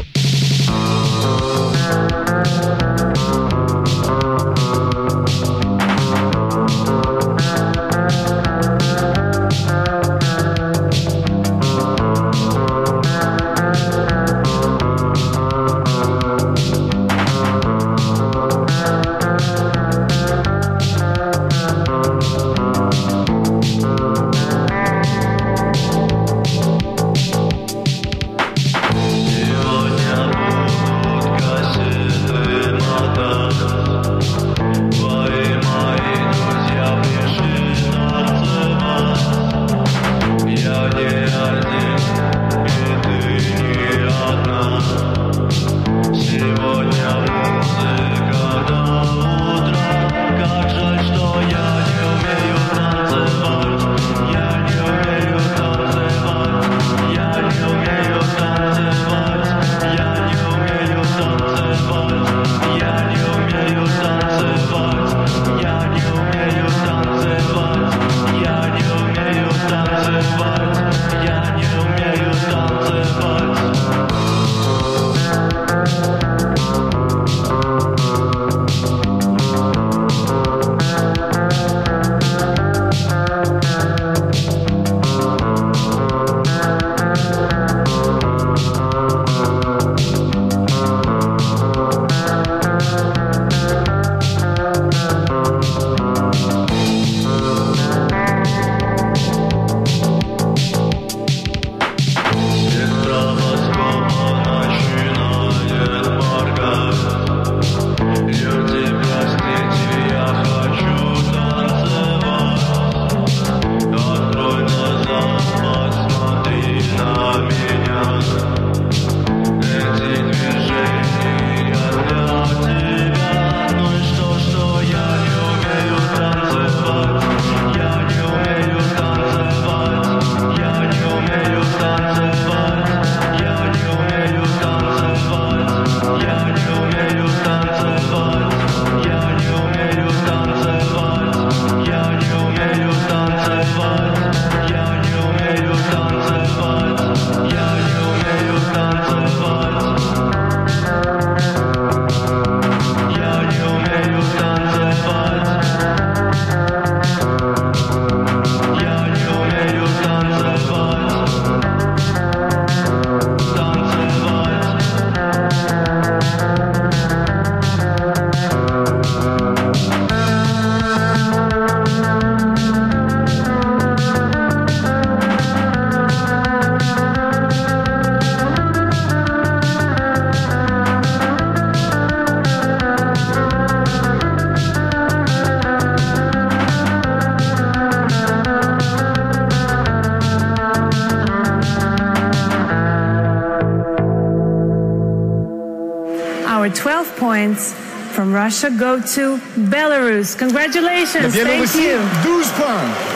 [198.48, 199.36] Russia go to
[199.68, 200.34] Belarus.
[200.34, 201.34] Congratulations.
[201.34, 201.98] Thank you.
[202.24, 203.07] 12 points.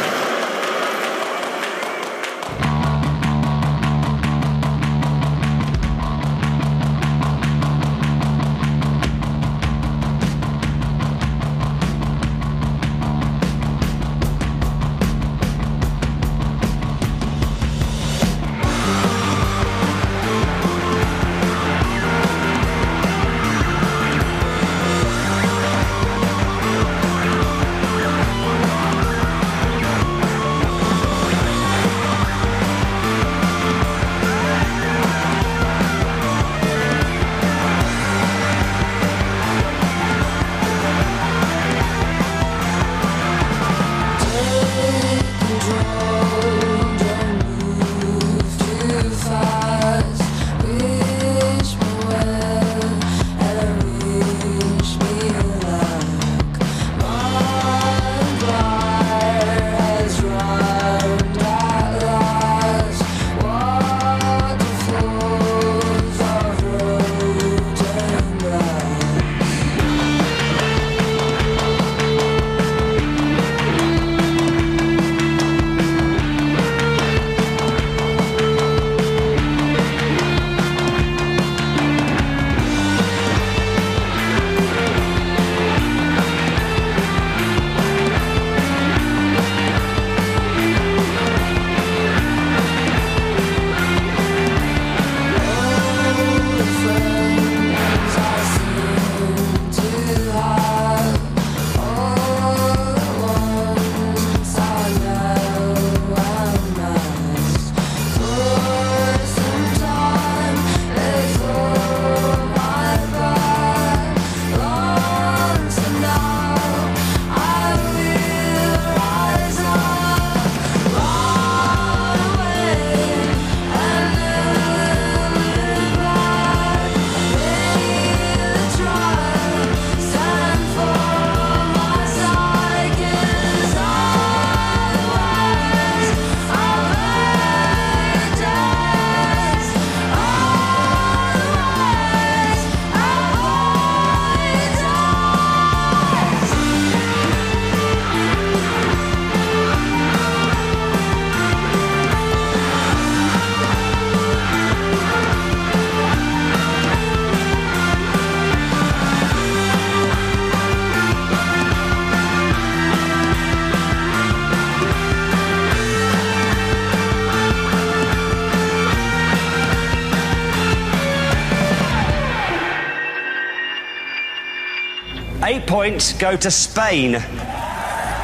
[175.83, 177.15] points go to Spain.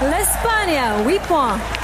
[0.00, 1.77] L'Espagne, 8 points.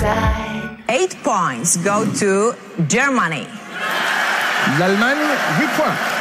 [0.00, 0.78] Sein.
[0.88, 2.54] Eight points go to
[2.88, 3.46] Germany.
[4.78, 5.18] L'Allemagne,
[5.60, 6.19] 8 points.